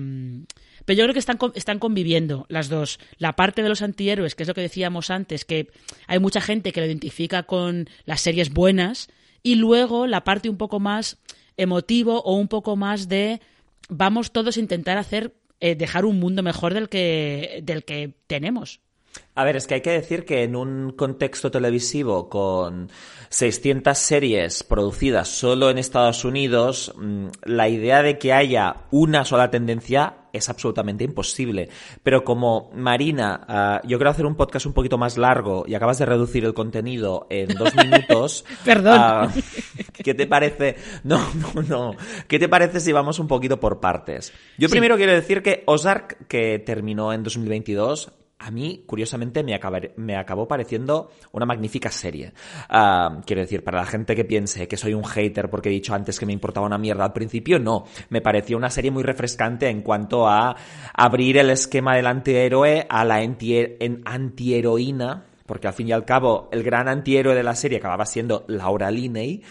pero 0.87 0.99
yo 0.99 1.03
creo 1.03 1.13
que 1.13 1.19
están, 1.19 1.37
están 1.53 1.79
conviviendo 1.79 2.45
las 2.47 2.69
dos. 2.69 2.97
La 3.17 3.35
parte 3.35 3.61
de 3.61 3.67
los 3.67 3.81
antihéroes, 3.81 4.35
que 4.35 4.43
es 4.43 4.47
lo 4.47 4.53
que 4.53 4.61
decíamos 4.61 5.09
antes, 5.09 5.43
que 5.43 5.67
hay 6.07 6.17
mucha 6.19 6.39
gente 6.39 6.71
que 6.71 6.79
lo 6.79 6.87
identifica 6.87 7.43
con 7.43 7.89
las 8.05 8.21
series 8.21 8.53
buenas, 8.53 9.09
y 9.43 9.55
luego 9.55 10.07
la 10.07 10.23
parte 10.23 10.49
un 10.49 10.55
poco 10.55 10.79
más 10.79 11.17
emotivo 11.57 12.21
o 12.21 12.37
un 12.37 12.47
poco 12.47 12.77
más 12.77 13.09
de 13.09 13.41
vamos 13.89 14.31
todos 14.31 14.55
a 14.55 14.61
intentar 14.61 14.97
hacer 14.97 15.33
eh, 15.59 15.75
dejar 15.75 16.05
un 16.05 16.21
mundo 16.21 16.41
mejor 16.41 16.73
del 16.73 16.87
que, 16.87 17.59
del 17.63 17.83
que 17.83 18.13
tenemos. 18.27 18.79
A 19.35 19.43
ver, 19.43 19.57
es 19.57 19.67
que 19.67 19.75
hay 19.75 19.81
que 19.81 19.91
decir 19.91 20.23
que 20.23 20.43
en 20.43 20.55
un 20.55 20.91
contexto 20.91 21.51
televisivo 21.51 22.29
con 22.29 22.89
600 23.29 23.97
series 23.97 24.63
producidas 24.63 25.27
solo 25.27 25.69
en 25.69 25.79
Estados 25.79 26.23
Unidos, 26.23 26.93
mm, 26.97 27.27
la 27.43 27.67
idea 27.67 28.03
de 28.03 28.17
que 28.17 28.31
haya 28.31 28.85
una 28.89 29.25
sola 29.25 29.51
tendencia 29.51 30.15
es 30.37 30.49
absolutamente 30.49 31.03
imposible. 31.03 31.69
Pero 32.03 32.23
como 32.23 32.71
Marina, 32.73 33.41
ah, 33.47 33.81
yo 33.83 33.97
quiero 33.97 34.11
hacer 34.11 34.25
un 34.25 34.35
podcast 34.35 34.65
un 34.65 34.73
poquito 34.73 34.97
más 34.97 35.17
largo 35.17 35.65
y 35.67 35.75
acabas 35.75 35.97
de 35.99 36.05
reducir 36.05 36.45
el 36.45 36.53
contenido 36.53 37.27
en 37.29 37.49
dos 37.49 37.75
minutos. 37.75 38.45
Perdón. 38.63 38.97
Ah, 38.99 39.31
¿Qué 39.93 40.13
te 40.13 40.27
parece? 40.27 40.75
No, 41.03 41.19
no, 41.33 41.61
no. 41.61 41.95
¿Qué 42.27 42.39
te 42.39 42.49
parece 42.49 42.79
si 42.79 42.91
vamos 42.91 43.19
un 43.19 43.27
poquito 43.27 43.59
por 43.59 43.79
partes? 43.79 44.33
Yo 44.57 44.69
primero 44.69 44.97
quiero 44.97 45.13
decir 45.13 45.41
que 45.41 45.63
Ozark, 45.65 46.27
que 46.27 46.59
terminó 46.59 47.13
en 47.13 47.23
2022, 47.23 48.11
a 48.39 48.51
mí, 48.51 48.83
curiosamente, 48.85 49.43
me, 49.43 50.15
acabó 50.15 50.47
pareciendo 50.47 51.09
una 51.31 51.45
magnífica 51.45 51.89
serie. 51.89 52.33
Ah, 52.69 53.21
quiero 53.25 53.41
decir, 53.41 53.63
para 53.63 53.79
la 53.79 53.85
gente 53.85 54.15
que 54.15 54.25
piense 54.25 54.67
que 54.67 54.77
soy 54.77 54.93
un 54.93 55.03
hater 55.03 55.49
porque 55.49 55.69
he 55.69 55.71
dicho 55.71 55.95
antes 55.95 56.19
que 56.19 56.27
me 56.27 56.33
importaba 56.33 56.67
una 56.67 56.77
mierda 56.77 57.05
al 57.05 57.13
principio, 57.13 57.57
no. 57.57 57.85
Me 58.09 58.21
pareció 58.21 58.57
una 58.57 58.69
serie 58.69 58.91
muy 58.91 59.03
refrescante 59.03 59.69
en 59.69 59.81
cuanto 59.81 60.27
a 60.27 60.55
abrir 60.93 61.37
el 61.37 61.49
esquema 61.49 61.95
del 61.95 62.05
antihéroe 62.05 62.85
a 62.87 63.03
la 63.03 63.15
antiheroína, 63.15 65.25
porque 65.47 65.67
al 65.67 65.73
fin 65.73 65.87
y 65.87 65.93
al 65.93 66.05
cabo 66.05 66.49
el 66.51 66.61
gran 66.61 66.87
antihéroe 66.87 67.33
de 67.33 67.43
la 67.43 67.55
serie 67.55 67.79
acababa 67.79 68.05
siendo 68.05 68.45
Laura 68.47 68.91
Linney 68.91 69.41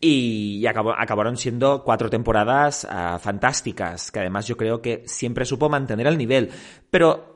y, 0.00 0.64
acabaron 0.66 1.36
siendo 1.36 1.84
cuatro 1.84 2.08
temporadas 2.08 2.86
ah, 2.88 3.18
fantásticas, 3.20 4.10
que 4.10 4.20
además 4.20 4.46
yo 4.46 4.56
creo 4.56 4.80
que 4.80 5.02
siempre 5.06 5.44
supo 5.44 5.68
mantener 5.68 6.06
el 6.06 6.16
nivel. 6.16 6.50
Pero 6.90 7.31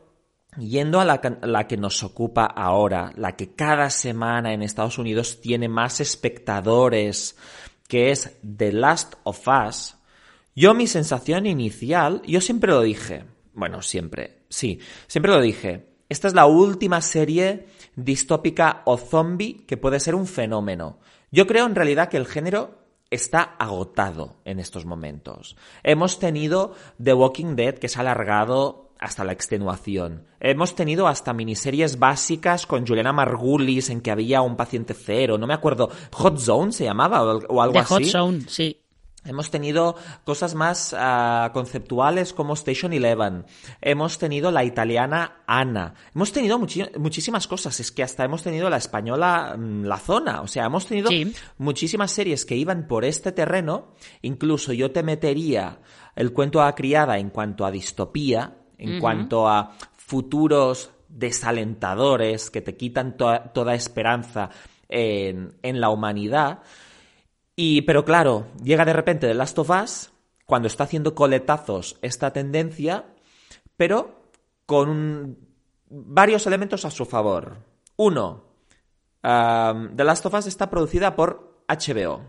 Yendo 0.58 1.00
a 1.00 1.04
la, 1.04 1.66
que 1.66 1.76
nos 1.76 2.02
ocupa 2.02 2.44
ahora, 2.46 3.12
la 3.16 3.36
que 3.36 3.54
cada 3.54 3.90
semana 3.90 4.52
en 4.52 4.62
Estados 4.62 4.98
Unidos 4.98 5.40
tiene 5.40 5.68
más 5.68 6.00
espectadores, 6.00 7.36
que 7.88 8.10
es 8.10 8.38
The 8.56 8.72
Last 8.72 9.14
of 9.24 9.46
Us, 9.46 9.96
yo 10.54 10.72
mi 10.72 10.86
sensación 10.86 11.44
inicial, 11.46 12.22
yo 12.26 12.40
siempre 12.40 12.72
lo 12.72 12.80
dije, 12.80 13.24
bueno, 13.52 13.82
siempre, 13.82 14.44
sí, 14.48 14.80
siempre 15.06 15.32
lo 15.32 15.40
dije, 15.42 15.86
esta 16.08 16.28
es 16.28 16.34
la 16.34 16.46
última 16.46 17.00
serie 17.02 17.66
distópica 17.94 18.82
o 18.86 18.96
zombie 18.96 19.64
que 19.66 19.76
puede 19.76 20.00
ser 20.00 20.14
un 20.14 20.26
fenómeno. 20.26 20.98
Yo 21.30 21.46
creo 21.46 21.66
en 21.66 21.74
realidad 21.74 22.08
que 22.08 22.16
el 22.16 22.26
género 22.26 22.86
está 23.10 23.42
agotado 23.42 24.36
en 24.44 24.58
estos 24.58 24.84
momentos. 24.84 25.56
Hemos 25.82 26.18
tenido 26.18 26.74
The 27.02 27.14
Walking 27.14 27.56
Dead 27.56 27.74
que 27.74 27.88
se 27.88 27.98
ha 27.98 28.02
alargado 28.02 28.85
hasta 28.98 29.24
la 29.24 29.32
extenuación. 29.32 30.24
Hemos 30.40 30.74
tenido 30.74 31.06
hasta 31.08 31.32
miniseries 31.32 31.98
básicas 31.98 32.66
con 32.66 32.86
Juliana 32.86 33.12
Margulis 33.12 33.90
en 33.90 34.00
que 34.00 34.10
había 34.10 34.42
un 34.42 34.56
paciente 34.56 34.94
cero, 34.94 35.38
no 35.38 35.46
me 35.46 35.54
acuerdo, 35.54 35.90
Hot 36.12 36.38
Zone 36.38 36.72
se 36.72 36.84
llamaba 36.84 37.22
o, 37.22 37.62
algo 37.62 37.78
así. 37.78 37.94
Hot 37.94 38.04
Zone, 38.04 38.40
sí. 38.48 38.82
Hemos 39.26 39.50
tenido 39.50 39.96
cosas 40.24 40.54
más 40.54 40.94
ah, 40.96 41.50
conceptuales 41.52 42.32
como 42.32 42.54
Station 42.54 42.92
Eleven. 42.92 43.44
Hemos 43.80 44.18
tenido 44.18 44.50
la 44.50 44.64
italiana 44.64 45.42
Ana. 45.46 45.94
Hemos 46.14 46.32
tenido 46.32 46.58
muchísimas 46.58 47.48
cosas. 47.48 47.80
Es 47.80 47.90
que 47.90 48.04
hasta 48.04 48.24
hemos 48.24 48.42
tenido 48.42 48.70
la 48.70 48.76
española 48.76 49.56
mm, 49.58 49.84
La 49.84 49.98
Zona. 49.98 50.42
O 50.42 50.46
sea, 50.46 50.66
hemos 50.66 50.86
tenido 50.86 51.10
muchísimas 51.58 52.12
series 52.12 52.44
que 52.44 52.56
iban 52.56 52.86
por 52.86 53.04
este 53.04 53.32
terreno. 53.32 53.94
Incluso 54.22 54.72
yo 54.72 54.92
te 54.92 55.02
metería 55.02 55.80
el 56.14 56.32
cuento 56.32 56.62
a 56.62 56.74
criada 56.74 57.18
en 57.18 57.30
cuanto 57.30 57.66
a 57.66 57.72
distopía 57.72 58.58
en 58.78 59.00
cuanto 59.00 59.48
a 59.48 59.72
futuros 59.96 60.90
desalentadores 61.08 62.50
que 62.50 62.60
te 62.60 62.76
quitan 62.76 63.16
toda 63.16 63.74
esperanza 63.74 64.50
en, 64.88 65.80
la 65.80 65.90
humanidad. 65.90 66.62
Y, 67.54 67.82
pero 67.82 68.04
claro, 68.04 68.48
llega 68.62 68.84
de 68.84 68.92
repente 68.92 69.26
The 69.26 69.34
Last 69.34 69.58
of 69.58 69.70
Us, 69.70 70.10
cuando 70.44 70.68
está 70.68 70.84
haciendo 70.84 71.14
coletazos 71.14 71.98
esta 72.02 72.32
tendencia, 72.32 73.06
pero 73.76 74.30
con 74.66 75.38
varios 75.88 76.46
elementos 76.46 76.84
a 76.84 76.90
su 76.90 77.06
favor. 77.06 77.58
Uno, 77.96 78.44
The 79.22 80.04
Last 80.04 80.26
of 80.26 80.34
Us 80.34 80.46
está 80.46 80.68
producida 80.70 81.16
por 81.16 81.62
HBO. 81.68 82.22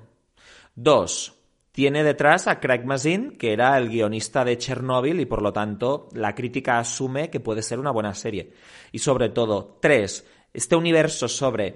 Dos, 0.76 1.37
tiene 1.78 2.04
detrás 2.04 2.48
a 2.48 2.60
Craig 2.60 2.86
Mazin, 2.86 3.38
que 3.38 3.54
era 3.54 3.78
el 3.78 3.90
guionista 3.90 4.44
de 4.44 4.58
Chernobyl 4.58 5.20
y 5.20 5.28
por 5.28 5.44
lo 5.44 5.54
tanto 5.54 6.10
la 6.12 6.34
crítica 6.34 6.80
asume 6.80 7.30
que 7.30 7.40
puede 7.40 7.62
ser 7.62 7.78
una 7.78 7.92
buena 7.92 8.16
serie. 8.16 8.52
Y 8.92 8.98
sobre 8.98 9.30
todo, 9.30 9.78
tres, 9.80 10.26
este 10.56 10.76
universo 10.76 11.28
sobre 11.28 11.76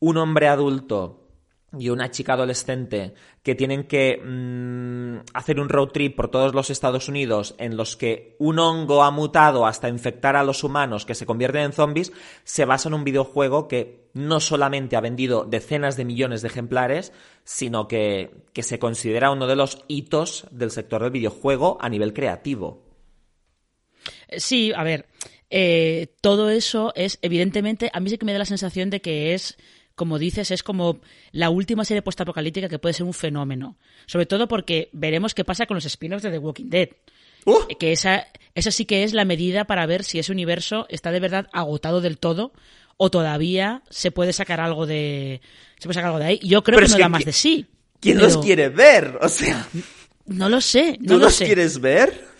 un 0.00 0.16
hombre 0.16 0.48
adulto 0.48 1.25
y 1.78 1.90
una 1.90 2.10
chica 2.10 2.34
adolescente 2.34 3.14
que 3.42 3.54
tienen 3.54 3.84
que 3.84 4.20
mm, 4.22 5.26
hacer 5.34 5.60
un 5.60 5.68
road 5.68 5.88
trip 5.88 6.16
por 6.16 6.30
todos 6.30 6.54
los 6.54 6.70
Estados 6.70 7.08
Unidos 7.08 7.54
en 7.58 7.76
los 7.76 7.96
que 7.96 8.36
un 8.38 8.58
hongo 8.58 9.02
ha 9.02 9.10
mutado 9.10 9.66
hasta 9.66 9.88
infectar 9.88 10.36
a 10.36 10.44
los 10.44 10.64
humanos 10.64 11.06
que 11.06 11.14
se 11.14 11.26
convierten 11.26 11.62
en 11.62 11.72
zombies, 11.72 12.12
se 12.44 12.64
basa 12.64 12.88
en 12.88 12.94
un 12.94 13.04
videojuego 13.04 13.68
que 13.68 14.08
no 14.14 14.40
solamente 14.40 14.96
ha 14.96 15.00
vendido 15.00 15.44
decenas 15.44 15.96
de 15.96 16.04
millones 16.04 16.42
de 16.42 16.48
ejemplares, 16.48 17.12
sino 17.44 17.88
que, 17.88 18.30
que 18.52 18.62
se 18.62 18.78
considera 18.78 19.30
uno 19.30 19.46
de 19.46 19.56
los 19.56 19.84
hitos 19.88 20.46
del 20.50 20.70
sector 20.70 21.02
del 21.02 21.10
videojuego 21.10 21.78
a 21.80 21.88
nivel 21.88 22.12
creativo. 22.12 22.82
Sí, 24.36 24.72
a 24.74 24.82
ver, 24.82 25.06
eh, 25.50 26.08
todo 26.20 26.50
eso 26.50 26.92
es 26.96 27.18
evidentemente, 27.22 27.90
a 27.92 28.00
mí 28.00 28.10
sí 28.10 28.18
que 28.18 28.26
me 28.26 28.32
da 28.32 28.38
la 28.40 28.44
sensación 28.44 28.90
de 28.90 29.00
que 29.00 29.34
es 29.34 29.56
como 29.96 30.18
dices, 30.18 30.50
es 30.50 30.62
como 30.62 31.00
la 31.32 31.50
última 31.50 31.84
serie 31.84 32.02
postapocalíptica 32.02 32.68
que 32.68 32.78
puede 32.78 32.92
ser 32.92 33.04
un 33.06 33.14
fenómeno. 33.14 33.76
Sobre 34.04 34.26
todo 34.26 34.46
porque 34.46 34.90
veremos 34.92 35.34
qué 35.34 35.42
pasa 35.42 35.66
con 35.66 35.74
los 35.74 35.86
spin-offs 35.86 36.22
de 36.22 36.30
The 36.30 36.38
Walking 36.38 36.68
Dead. 36.68 36.90
¡Uh! 37.46 37.66
Que 37.78 37.92
esa, 37.92 38.26
esa 38.54 38.70
sí 38.70 38.84
que 38.84 39.04
es 39.04 39.14
la 39.14 39.24
medida 39.24 39.64
para 39.64 39.86
ver 39.86 40.04
si 40.04 40.18
ese 40.18 40.32
universo 40.32 40.86
está 40.90 41.12
de 41.12 41.20
verdad 41.20 41.48
agotado 41.52 42.02
del 42.02 42.18
todo 42.18 42.52
o 42.98 43.10
todavía 43.10 43.82
se 43.88 44.10
puede 44.10 44.34
sacar 44.34 44.60
algo 44.60 44.86
de 44.86 45.40
se 45.78 45.88
puede 45.88 45.94
sacar 45.94 46.08
algo 46.08 46.18
de 46.18 46.26
ahí. 46.26 46.40
Yo 46.42 46.62
creo 46.62 46.78
que 46.78 46.88
no 46.88 46.98
da 46.98 47.08
más 47.08 47.24
de 47.24 47.32
sí. 47.32 47.66
¿Quién 47.98 48.18
los 48.18 48.36
quiere 48.36 48.68
ver? 48.68 49.18
O 49.22 49.28
sea, 49.28 49.66
no 50.26 50.50
lo 50.50 50.60
sé. 50.60 50.98
No 51.00 51.14
¿Tú 51.14 51.20
los 51.20 51.38
quieres 51.38 51.80
ver? 51.80 52.35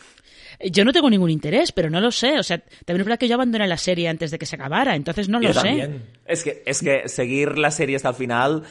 Yo 0.71 0.85
no 0.85 0.93
tengo 0.93 1.11
ningún 1.11 1.31
interés, 1.31 1.73
pero 1.73 1.91
no 1.91 2.01
lo 2.01 2.11
sé. 2.11 2.39
O 2.39 2.43
sea, 2.43 2.59
también 2.59 3.01
es 3.01 3.07
verdad 3.07 3.19
que 3.19 3.29
yo 3.29 3.35
abandoné 3.35 3.67
la 3.67 3.77
serie 3.77 4.09
antes 4.09 4.31
de 4.31 4.39
que 4.39 4.47
se 4.47 4.57
acabara, 4.57 4.95
entonces 4.95 5.29
no 5.29 5.41
lo 5.41 5.53
sé. 5.53 6.01
Es 6.25 6.43
que, 6.43 6.63
es 6.67 6.81
que 6.81 7.09
seguir 7.09 7.59
la 7.59 7.71
serie 7.71 7.97
hasta 7.97 8.11
el 8.11 8.15
final. 8.15 8.63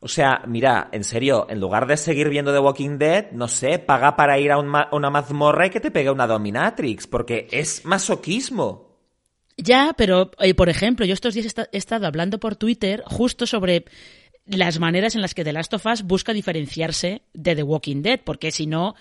O 0.00 0.08
sea, 0.08 0.42
mira, 0.46 0.88
en 0.90 1.04
serio, 1.04 1.46
en 1.48 1.60
lugar 1.60 1.86
de 1.86 1.96
seguir 1.96 2.28
viendo 2.28 2.52
The 2.52 2.58
Walking 2.58 2.98
Dead, 2.98 3.30
no 3.32 3.46
sé, 3.46 3.78
paga 3.78 4.16
para 4.16 4.38
ir 4.38 4.50
a 4.50 4.58
una 4.58 5.10
mazmorra 5.10 5.66
y 5.66 5.70
que 5.70 5.80
te 5.80 5.92
pegue 5.92 6.10
una 6.10 6.26
dominatrix, 6.26 7.06
porque 7.06 7.46
es 7.52 7.84
masoquismo. 7.84 8.92
Ya, 9.56 9.94
pero, 9.96 10.30
eh, 10.40 10.54
por 10.54 10.68
ejemplo, 10.68 11.06
yo 11.06 11.14
estos 11.14 11.34
días 11.34 11.54
he 11.72 11.78
estado 11.78 12.06
hablando 12.06 12.40
por 12.40 12.56
Twitter 12.56 13.02
justo 13.06 13.46
sobre 13.46 13.84
las 14.46 14.80
maneras 14.80 15.14
en 15.14 15.22
las 15.22 15.34
que 15.34 15.44
The 15.44 15.52
Last 15.52 15.74
of 15.74 15.86
Us 15.86 16.02
busca 16.02 16.32
diferenciarse 16.32 17.22
de 17.32 17.54
The 17.54 17.62
Walking 17.62 18.02
Dead, 18.02 18.20
porque 18.24 18.50
si 18.50 18.66
no, 18.66 18.94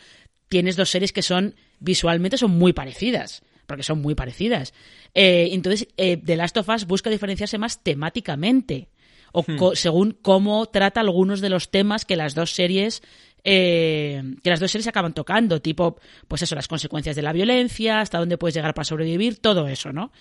tienes 0.50 0.76
dos 0.76 0.89
series 0.89 1.13
que 1.13 1.21
son 1.21 1.56
visualmente 1.82 2.38
son 2.38 2.52
muy 2.52 2.72
parecidas, 2.72 3.44
porque 3.65 3.84
son 3.84 4.02
muy 4.02 4.15
parecidas. 4.15 4.74
Eh, 5.13 5.50
entonces, 5.52 5.89
eh, 5.98 6.15
The 6.15 6.38
Last 6.38 6.56
of 6.56 6.70
Us 6.70 6.86
busca 6.86 7.10
diferenciarse 7.10 7.58
más 7.58 7.84
temáticamente, 7.84 8.88
o 9.34 9.44
hmm. 9.44 9.76
según 9.76 10.17
cómo 10.22 10.65
trata 10.67 11.02
algunos 11.02 11.41
de 11.41 11.50
los 11.50 11.70
temas 11.70 12.06
que 12.06 12.15
las 12.15 12.36
dos 12.36 12.52
series 12.52 13.02
eh, 13.44 14.22
que 14.44 14.50
las 14.50 14.60
dos 14.60 14.72
series 14.72 14.88
acaban 14.88 15.13
tocando, 15.13 15.62
tipo, 15.62 15.98
pues 16.28 16.44
eso, 16.44 16.54
las 16.56 16.67
consecuencias 16.67 17.15
de 17.15 17.24
la 17.24 17.34
violencia, 17.34 18.00
hasta 18.00 18.20
dónde 18.20 18.38
puedes 18.38 18.54
llegar 18.54 18.74
para 18.74 18.86
sobrevivir, 18.86 19.39
todo 19.39 19.67
eso, 19.67 19.91
¿no? 19.91 20.12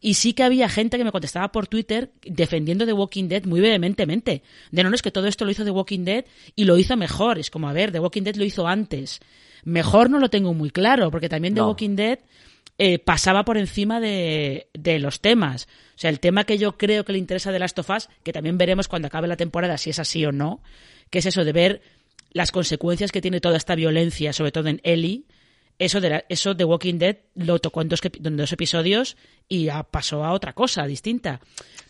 Y 0.00 0.14
sí 0.14 0.32
que 0.32 0.44
había 0.44 0.68
gente 0.68 0.96
que 0.96 1.04
me 1.04 1.10
contestaba 1.10 1.50
por 1.50 1.66
Twitter 1.66 2.12
defendiendo 2.22 2.86
The 2.86 2.92
Walking 2.92 3.28
Dead 3.28 3.44
muy 3.44 3.60
vehementemente. 3.60 4.42
De 4.70 4.82
no, 4.82 4.90
no 4.90 4.94
es 4.94 5.02
que 5.02 5.10
todo 5.10 5.26
esto 5.26 5.44
lo 5.44 5.50
hizo 5.50 5.64
The 5.64 5.72
Walking 5.72 6.04
Dead 6.04 6.24
y 6.54 6.64
lo 6.64 6.78
hizo 6.78 6.96
mejor. 6.96 7.38
Es 7.38 7.50
como, 7.50 7.68
a 7.68 7.72
ver, 7.72 7.90
The 7.90 7.98
Walking 7.98 8.22
Dead 8.22 8.36
lo 8.36 8.44
hizo 8.44 8.68
antes. 8.68 9.18
Mejor 9.68 10.08
no 10.10 10.18
lo 10.18 10.30
tengo 10.30 10.54
muy 10.54 10.70
claro, 10.70 11.10
porque 11.10 11.28
también 11.28 11.54
The 11.54 11.60
No. 11.60 11.68
Walking 11.68 11.94
Dead 11.96 12.18
eh, 12.78 12.98
pasaba 12.98 13.44
por 13.44 13.58
encima 13.58 14.00
de, 14.00 14.68
de 14.72 14.98
los 14.98 15.20
temas. 15.20 15.68
O 15.96 15.98
sea, 16.00 16.10
el 16.10 16.20
tema 16.20 16.44
que 16.44 16.58
yo 16.58 16.76
creo 16.78 17.04
que 17.04 17.12
le 17.12 17.18
interesa 17.18 17.52
de 17.52 17.58
Last 17.58 17.78
of 17.78 17.90
Us, 17.90 18.08
que 18.22 18.32
también 18.32 18.56
veremos 18.56 18.88
cuando 18.88 19.08
acabe 19.08 19.28
la 19.28 19.36
temporada 19.36 19.76
si 19.78 19.90
es 19.90 19.98
así 19.98 20.24
o 20.24 20.32
no, 20.32 20.62
que 21.10 21.18
es 21.18 21.26
eso 21.26 21.44
de 21.44 21.52
ver 21.52 21.82
las 22.30 22.50
consecuencias 22.52 23.10
que 23.12 23.20
tiene 23.20 23.40
toda 23.40 23.56
esta 23.56 23.74
violencia, 23.74 24.32
sobre 24.32 24.52
todo 24.52 24.68
en 24.68 24.80
Ellie. 24.84 25.24
Eso 25.78 26.00
de, 26.00 26.10
la- 26.10 26.24
eso 26.28 26.54
de 26.54 26.64
Walking 26.64 26.98
Dead 26.98 27.16
lo 27.34 27.58
tocó 27.58 27.82
en 27.82 27.88
dos, 27.88 28.00
en 28.04 28.36
dos 28.36 28.52
episodios 28.52 29.16
y 29.48 29.64
ya 29.64 29.82
pasó 29.82 30.24
a 30.24 30.32
otra 30.32 30.52
cosa 30.52 30.86
distinta. 30.86 31.40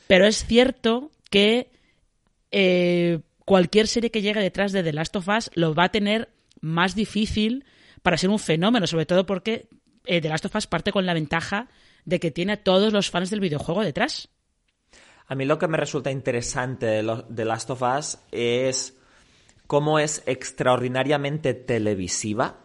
Pero 0.07 0.27
es 0.27 0.45
cierto 0.47 1.11
que 1.31 1.69
eh, 2.51 3.21
cualquier 3.45 3.87
serie 3.87 4.11
que 4.11 4.23
llegue 4.23 4.41
detrás 4.41 4.73
de 4.73 4.83
The 4.83 4.93
Last 4.93 5.17
of 5.17 5.29
Us 5.29 5.51
lo 5.55 5.75
va 5.75 5.85
a 5.85 5.88
tener 5.91 6.29
más 6.61 6.94
difícil 6.94 7.64
para 8.03 8.16
ser 8.16 8.31
un 8.31 8.38
fenómeno, 8.38 8.87
sobre 8.87 9.07
todo 9.07 9.27
porque 9.27 9.68
eh, 10.05 10.21
The 10.21 10.29
Last 10.29 10.47
of 10.47 10.55
Us 10.55 10.66
parte 10.66 10.92
con 10.92 11.07
la 11.07 11.14
ventaja 11.14 11.68
de 12.05 12.21
que 12.21 12.31
tiene 12.31 12.55
a 12.55 12.62
todos 12.62 12.92
los 12.92 13.11
fans 13.11 13.31
del 13.31 13.40
videojuego 13.40 13.83
detrás. 13.83 14.29
A 15.27 15.35
mí 15.35 15.44
lo 15.44 15.59
que 15.59 15.68
me 15.68 15.77
resulta 15.77 16.11
interesante 16.11 16.87
de, 16.87 17.25
de 17.29 17.44
Last 17.44 17.68
of 17.71 17.83
Us 17.83 18.18
es 18.33 18.97
cómo 19.66 19.99
es 19.99 20.23
extraordinariamente 20.27 21.53
televisiva, 21.53 22.64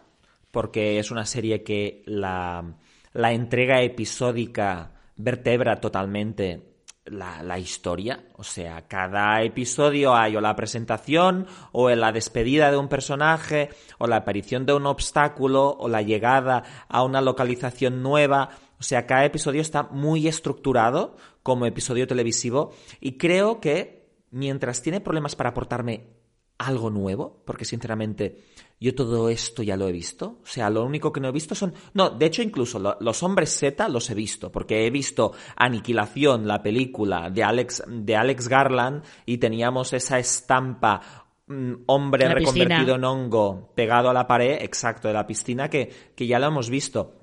porque 0.50 0.98
es 0.98 1.10
una 1.10 1.26
serie 1.26 1.62
que 1.62 2.02
la, 2.06 2.78
la 3.12 3.32
entrega 3.32 3.82
episódica 3.82 4.92
vertebra 5.16 5.80
totalmente 5.80 6.73
la, 7.06 7.42
la 7.42 7.58
historia. 7.58 8.24
O 8.36 8.44
sea, 8.44 8.86
cada 8.88 9.42
episodio 9.42 10.14
hay 10.14 10.36
o 10.36 10.40
la 10.40 10.56
presentación, 10.56 11.46
o 11.72 11.90
la 11.90 12.12
despedida 12.12 12.70
de 12.70 12.76
un 12.76 12.88
personaje, 12.88 13.70
o 13.98 14.06
la 14.06 14.16
aparición 14.16 14.66
de 14.66 14.74
un 14.74 14.86
obstáculo, 14.86 15.76
o 15.78 15.88
la 15.88 16.02
llegada 16.02 16.62
a 16.88 17.02
una 17.02 17.20
localización 17.20 18.02
nueva. 18.02 18.50
O 18.78 18.82
sea, 18.82 19.06
cada 19.06 19.24
episodio 19.24 19.60
está 19.60 19.84
muy 19.84 20.28
estructurado 20.28 21.16
como 21.42 21.66
episodio 21.66 22.06
televisivo 22.06 22.72
y 23.00 23.18
creo 23.18 23.60
que 23.60 24.08
mientras 24.30 24.82
tiene 24.82 25.00
problemas 25.00 25.36
para 25.36 25.50
aportarme 25.50 26.23
algo 26.58 26.90
nuevo, 26.90 27.42
porque 27.44 27.64
sinceramente 27.64 28.38
yo 28.80 28.94
todo 28.94 29.28
esto 29.28 29.62
ya 29.62 29.76
lo 29.76 29.88
he 29.88 29.92
visto. 29.92 30.38
O 30.42 30.46
sea, 30.46 30.68
lo 30.70 30.84
único 30.84 31.12
que 31.12 31.20
no 31.20 31.28
he 31.28 31.32
visto 31.32 31.54
son... 31.54 31.72
No, 31.94 32.10
de 32.10 32.26
hecho 32.26 32.42
incluso 32.42 32.78
lo- 32.78 32.96
los 33.00 33.22
hombres 33.22 33.56
Z 33.56 33.88
los 33.88 34.08
he 34.10 34.14
visto, 34.14 34.52
porque 34.52 34.86
he 34.86 34.90
visto 34.90 35.32
Aniquilación, 35.56 36.46
la 36.46 36.62
película 36.62 37.30
de 37.30 37.42
Alex, 37.44 37.82
de 37.88 38.16
Alex 38.16 38.48
Garland, 38.48 39.02
y 39.26 39.38
teníamos 39.38 39.92
esa 39.92 40.18
estampa 40.18 41.00
mm, 41.46 41.72
hombre 41.86 42.28
la 42.28 42.34
piscina. 42.34 42.64
reconvertido 42.64 42.96
en 42.96 43.04
hongo 43.04 43.72
pegado 43.74 44.10
a 44.10 44.14
la 44.14 44.26
pared, 44.26 44.58
exacto, 44.60 45.08
de 45.08 45.14
la 45.14 45.26
piscina, 45.26 45.68
que, 45.70 45.90
que 46.14 46.26
ya 46.26 46.38
lo 46.38 46.46
hemos 46.46 46.68
visto. 46.70 47.14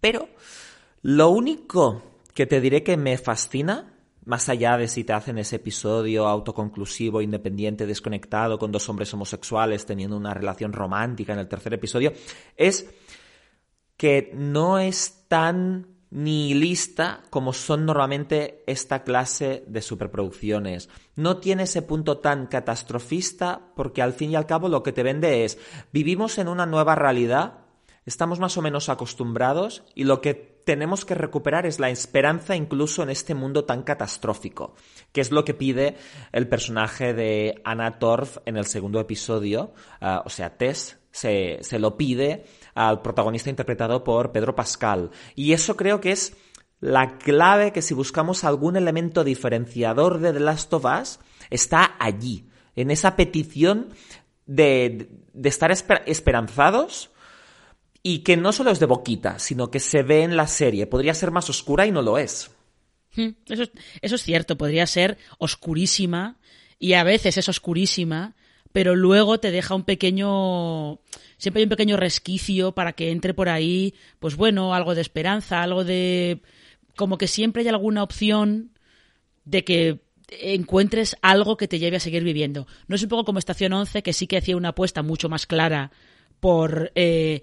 Pero 0.00 0.28
lo 1.02 1.28
único 1.30 2.02
que 2.34 2.46
te 2.46 2.60
diré 2.60 2.82
que 2.82 2.96
me 2.96 3.16
fascina, 3.18 3.92
más 4.26 4.48
allá 4.48 4.76
de 4.76 4.88
si 4.88 5.04
te 5.04 5.12
hacen 5.12 5.38
ese 5.38 5.56
episodio 5.56 6.26
autoconclusivo, 6.26 7.22
independiente, 7.22 7.86
desconectado, 7.86 8.58
con 8.58 8.72
dos 8.72 8.88
hombres 8.88 9.14
homosexuales 9.14 9.86
teniendo 9.86 10.16
una 10.16 10.34
relación 10.34 10.72
romántica 10.72 11.32
en 11.32 11.38
el 11.38 11.48
tercer 11.48 11.72
episodio, 11.72 12.12
es 12.56 12.90
que 13.96 14.32
no 14.34 14.78
es 14.80 15.24
tan 15.28 15.96
nihilista 16.10 17.22
como 17.30 17.52
son 17.52 17.86
normalmente 17.86 18.64
esta 18.66 19.04
clase 19.04 19.64
de 19.68 19.80
superproducciones. 19.80 20.88
No 21.14 21.38
tiene 21.38 21.64
ese 21.64 21.82
punto 21.82 22.18
tan 22.18 22.46
catastrofista 22.46 23.72
porque 23.76 24.02
al 24.02 24.12
fin 24.12 24.32
y 24.32 24.36
al 24.36 24.46
cabo 24.46 24.68
lo 24.68 24.82
que 24.82 24.92
te 24.92 25.04
vende 25.04 25.44
es 25.44 25.58
vivimos 25.92 26.38
en 26.38 26.48
una 26.48 26.66
nueva 26.66 26.96
realidad, 26.96 27.60
estamos 28.04 28.40
más 28.40 28.56
o 28.56 28.62
menos 28.62 28.88
acostumbrados 28.88 29.84
y 29.94 30.04
lo 30.04 30.20
que 30.20 30.55
tenemos 30.66 31.04
que 31.04 31.14
recuperar 31.14 31.64
es 31.64 31.78
la 31.78 31.90
esperanza 31.90 32.56
incluso 32.56 33.04
en 33.04 33.10
este 33.10 33.36
mundo 33.36 33.64
tan 33.64 33.84
catastrófico, 33.84 34.74
que 35.12 35.20
es 35.20 35.30
lo 35.30 35.44
que 35.44 35.54
pide 35.54 35.96
el 36.32 36.48
personaje 36.48 37.14
de 37.14 37.62
Anna 37.64 38.00
Torf 38.00 38.38
en 38.46 38.56
el 38.56 38.66
segundo 38.66 38.98
episodio, 38.98 39.74
ah, 40.00 40.24
o 40.26 40.28
sea, 40.28 40.58
Tess 40.58 40.98
se, 41.12 41.58
se 41.60 41.78
lo 41.78 41.96
pide 41.96 42.46
al 42.74 43.00
protagonista 43.00 43.48
interpretado 43.48 44.02
por 44.02 44.32
Pedro 44.32 44.56
Pascal. 44.56 45.12
Y 45.36 45.52
eso 45.52 45.76
creo 45.76 46.00
que 46.00 46.10
es 46.10 46.36
la 46.80 47.16
clave 47.16 47.72
que 47.72 47.80
si 47.80 47.94
buscamos 47.94 48.42
algún 48.42 48.76
elemento 48.76 49.22
diferenciador 49.22 50.18
de 50.18 50.32
The 50.32 50.40
Last 50.40 50.74
of 50.74 50.84
Us, 50.84 51.20
está 51.48 51.94
allí, 52.00 52.50
en 52.74 52.90
esa 52.90 53.14
petición 53.14 53.90
de, 54.46 55.10
de 55.32 55.48
estar 55.48 55.70
esper- 55.70 56.02
esperanzados 56.06 57.12
y 58.08 58.20
que 58.20 58.36
no 58.36 58.52
solo 58.52 58.70
es 58.70 58.78
de 58.78 58.86
boquita, 58.86 59.38
sino 59.40 59.70
que 59.70 59.80
se 59.80 60.02
ve 60.04 60.22
en 60.22 60.36
la 60.36 60.46
serie. 60.46 60.86
Podría 60.86 61.12
ser 61.14 61.30
más 61.32 61.50
oscura 61.50 61.86
y 61.86 61.90
no 61.90 62.02
lo 62.02 62.18
es. 62.18 62.50
Hmm, 63.16 63.30
Eso, 63.48 63.64
es- 63.64 63.70
eso 64.00 64.14
es 64.14 64.22
cierto, 64.22 64.56
podría 64.56 64.86
ser 64.86 65.18
oscurísima 65.38 66.38
y 66.78 66.92
a 66.92 67.02
veces 67.02 67.36
es 67.36 67.48
oscurísima, 67.48 68.36
pero 68.72 68.94
luego 68.94 69.40
te 69.40 69.50
deja 69.50 69.74
un 69.74 69.84
pequeño, 69.84 71.00
siempre 71.38 71.60
hay 71.60 71.64
un 71.64 71.70
pequeño 71.70 71.96
resquicio 71.96 72.72
para 72.72 72.92
que 72.92 73.10
entre 73.10 73.34
por 73.34 73.48
ahí, 73.48 73.94
pues 74.20 74.36
bueno, 74.36 74.74
algo 74.74 74.94
de 74.94 75.00
esperanza, 75.00 75.62
algo 75.62 75.82
de, 75.82 76.42
como 76.94 77.18
que 77.18 77.26
siempre 77.26 77.62
hay 77.62 77.68
alguna 77.68 78.02
opción 78.02 78.70
de 79.44 79.64
que 79.64 80.00
encuentres 80.28 81.16
algo 81.22 81.56
que 81.56 81.68
te 81.68 81.78
lleve 81.78 81.96
a 81.96 82.00
seguir 82.00 82.22
viviendo. 82.22 82.66
No 82.86 82.96
es 82.96 83.02
un 83.02 83.08
poco 83.08 83.24
como 83.24 83.38
Estación 83.38 83.72
11, 83.72 84.02
que 84.02 84.12
sí 84.12 84.26
que 84.26 84.36
hacía 84.38 84.56
una 84.56 84.70
apuesta 84.70 85.02
mucho 85.02 85.28
más 85.28 85.46
clara 85.46 85.90
por 86.40 86.92
eh, 86.94 87.42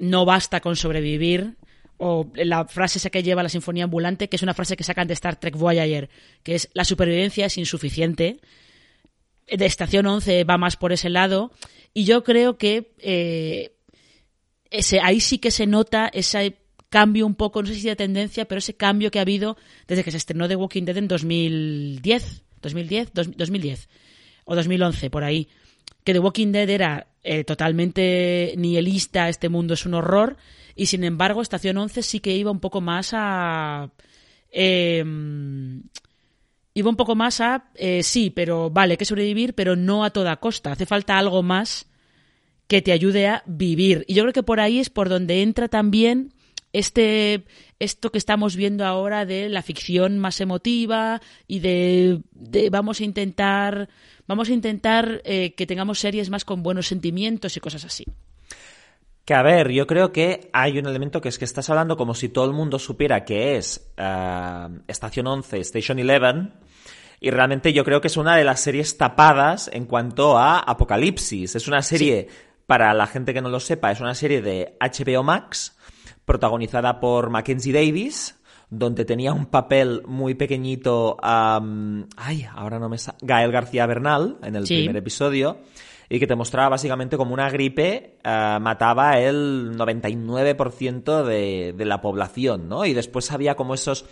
no 0.00 0.24
basta 0.24 0.60
con 0.60 0.74
sobrevivir, 0.74 1.54
o 1.98 2.26
la 2.34 2.64
frase 2.66 2.98
esa 2.98 3.10
que 3.10 3.22
lleva 3.22 3.42
la 3.42 3.48
Sinfonía 3.48 3.84
Ambulante, 3.84 4.28
que 4.28 4.36
es 4.36 4.42
una 4.42 4.54
frase 4.54 4.76
que 4.76 4.82
sacan 4.84 5.06
de 5.06 5.14
Star 5.14 5.36
Trek 5.38 5.54
Voyager, 5.56 6.08
que 6.42 6.54
es 6.56 6.68
la 6.74 6.84
supervivencia 6.84 7.46
es 7.46 7.56
insuficiente. 7.58 8.40
De 9.46 9.66
Estación 9.66 10.06
11 10.06 10.44
va 10.44 10.56
más 10.58 10.76
por 10.76 10.92
ese 10.92 11.10
lado, 11.10 11.52
y 11.92 12.04
yo 12.04 12.24
creo 12.24 12.56
que 12.56 12.92
eh, 12.98 13.72
ese, 14.70 15.00
ahí 15.00 15.20
sí 15.20 15.38
que 15.38 15.50
se 15.50 15.66
nota 15.66 16.08
ese 16.12 16.56
cambio 16.88 17.26
un 17.26 17.34
poco, 17.34 17.60
no 17.62 17.68
sé 17.68 17.74
si 17.74 17.86
de 17.88 17.96
tendencia, 17.96 18.46
pero 18.46 18.58
ese 18.60 18.74
cambio 18.74 19.10
que 19.10 19.18
ha 19.18 19.22
habido 19.22 19.56
desde 19.86 20.02
que 20.02 20.10
se 20.10 20.16
estrenó 20.16 20.48
The 20.48 20.56
Walking 20.56 20.84
Dead 20.84 20.96
en 20.96 21.08
2010, 21.08 22.42
2010, 22.62 23.12
Dos- 23.12 23.36
2010 23.36 23.88
o 24.44 24.54
2011, 24.56 25.10
por 25.10 25.22
ahí. 25.24 25.48
Que 26.04 26.12
The 26.12 26.18
Walking 26.18 26.52
Dead 26.52 26.68
era 26.68 27.06
eh, 27.22 27.44
totalmente 27.44 28.54
nihilista, 28.56 29.28
este 29.28 29.48
mundo 29.48 29.74
es 29.74 29.84
un 29.86 29.94
horror, 29.94 30.36
y 30.74 30.86
sin 30.86 31.04
embargo 31.04 31.42
Estación 31.42 31.76
11 31.76 32.02
sí 32.02 32.20
que 32.20 32.34
iba 32.34 32.50
un 32.50 32.60
poco 32.60 32.80
más 32.80 33.10
a... 33.12 33.90
eh, 34.50 35.04
iba 36.74 36.88
un 36.88 36.96
poco 36.96 37.14
más 37.14 37.40
a... 37.40 37.70
eh, 37.74 38.02
sí, 38.02 38.30
pero 38.30 38.70
vale, 38.70 38.94
hay 38.94 38.96
que 38.98 39.04
sobrevivir, 39.04 39.54
pero 39.54 39.76
no 39.76 40.04
a 40.04 40.10
toda 40.10 40.36
costa. 40.36 40.72
Hace 40.72 40.86
falta 40.86 41.18
algo 41.18 41.42
más 41.42 41.86
que 42.66 42.80
te 42.82 42.92
ayude 42.92 43.26
a 43.26 43.42
vivir. 43.46 44.04
Y 44.06 44.14
yo 44.14 44.22
creo 44.22 44.32
que 44.32 44.44
por 44.44 44.60
ahí 44.60 44.78
es 44.78 44.90
por 44.90 45.08
donde 45.08 45.42
entra 45.42 45.66
también 45.68 46.32
este 46.72 47.44
esto 47.80 48.12
que 48.12 48.18
estamos 48.18 48.54
viendo 48.54 48.86
ahora 48.86 49.26
de 49.26 49.48
la 49.48 49.62
ficción 49.62 50.18
más 50.18 50.40
emotiva 50.40 51.20
y 51.48 51.58
de, 51.58 52.20
de 52.30 52.70
vamos 52.70 53.00
a 53.00 53.04
intentar 53.04 53.88
vamos 54.30 54.48
a 54.48 54.52
intentar 54.52 55.22
eh, 55.24 55.54
que 55.56 55.66
tengamos 55.66 55.98
series 55.98 56.30
más 56.30 56.44
con 56.44 56.62
buenos 56.62 56.86
sentimientos 56.86 57.56
y 57.56 57.60
cosas 57.60 57.84
así. 57.84 58.04
Que 59.24 59.34
a 59.34 59.42
ver, 59.42 59.72
yo 59.72 59.88
creo 59.88 60.12
que 60.12 60.50
hay 60.52 60.78
un 60.78 60.86
elemento 60.86 61.20
que 61.20 61.28
es 61.28 61.36
que 61.36 61.44
estás 61.44 61.68
hablando 61.68 61.96
como 61.96 62.14
si 62.14 62.28
todo 62.28 62.44
el 62.44 62.52
mundo 62.52 62.78
supiera 62.78 63.24
que 63.24 63.56
es 63.56 63.90
eh, 63.96 64.68
Estación 64.86 65.26
11, 65.26 65.58
Station 65.58 65.98
11, 65.98 66.48
y 67.18 67.30
realmente 67.30 67.72
yo 67.72 67.84
creo 67.84 68.00
que 68.00 68.06
es 68.06 68.16
una 68.16 68.36
de 68.36 68.44
las 68.44 68.60
series 68.60 68.96
tapadas 68.96 69.68
en 69.72 69.86
cuanto 69.86 70.38
a 70.38 70.60
Apocalipsis. 70.60 71.56
Es 71.56 71.66
una 71.66 71.82
serie, 71.82 72.28
para 72.66 72.94
la 72.94 73.08
gente 73.08 73.34
que 73.34 73.42
no 73.42 73.48
lo 73.48 73.58
sepa, 73.58 73.90
es 73.90 74.00
una 74.00 74.14
serie 74.14 74.42
de 74.42 74.76
HBO 74.80 75.24
Max, 75.24 75.76
protagonizada 76.24 77.00
por 77.00 77.30
Mackenzie 77.30 77.72
Davis, 77.72 78.39
donde 78.70 79.04
tenía 79.04 79.32
un 79.32 79.46
papel 79.46 80.02
muy 80.06 80.34
pequeñito, 80.34 81.16
am, 81.22 82.06
ay, 82.16 82.46
ahora 82.54 82.78
no 82.78 82.88
me 82.88 82.98
sa- 82.98 83.16
Gael 83.20 83.50
García 83.52 83.84
Bernal, 83.86 84.38
en 84.42 84.54
el 84.54 84.66
Sí. 84.66 84.76
primer 84.76 84.96
episodio, 84.96 85.58
y 86.08 86.18
que 86.20 86.26
te 86.26 86.36
mostraba 86.36 86.68
básicamente 86.70 87.16
como 87.16 87.34
una 87.34 87.50
gripe 87.50 88.18
eh, 88.22 88.58
mataba 88.60 89.18
el 89.18 89.72
99% 89.76 91.24
de, 91.24 91.72
de 91.76 91.84
la 91.84 92.00
población, 92.00 92.68
¿no? 92.68 92.84
Y 92.84 92.94
después 92.94 93.30
había 93.32 93.56
como 93.56 93.74
esos 93.74 94.04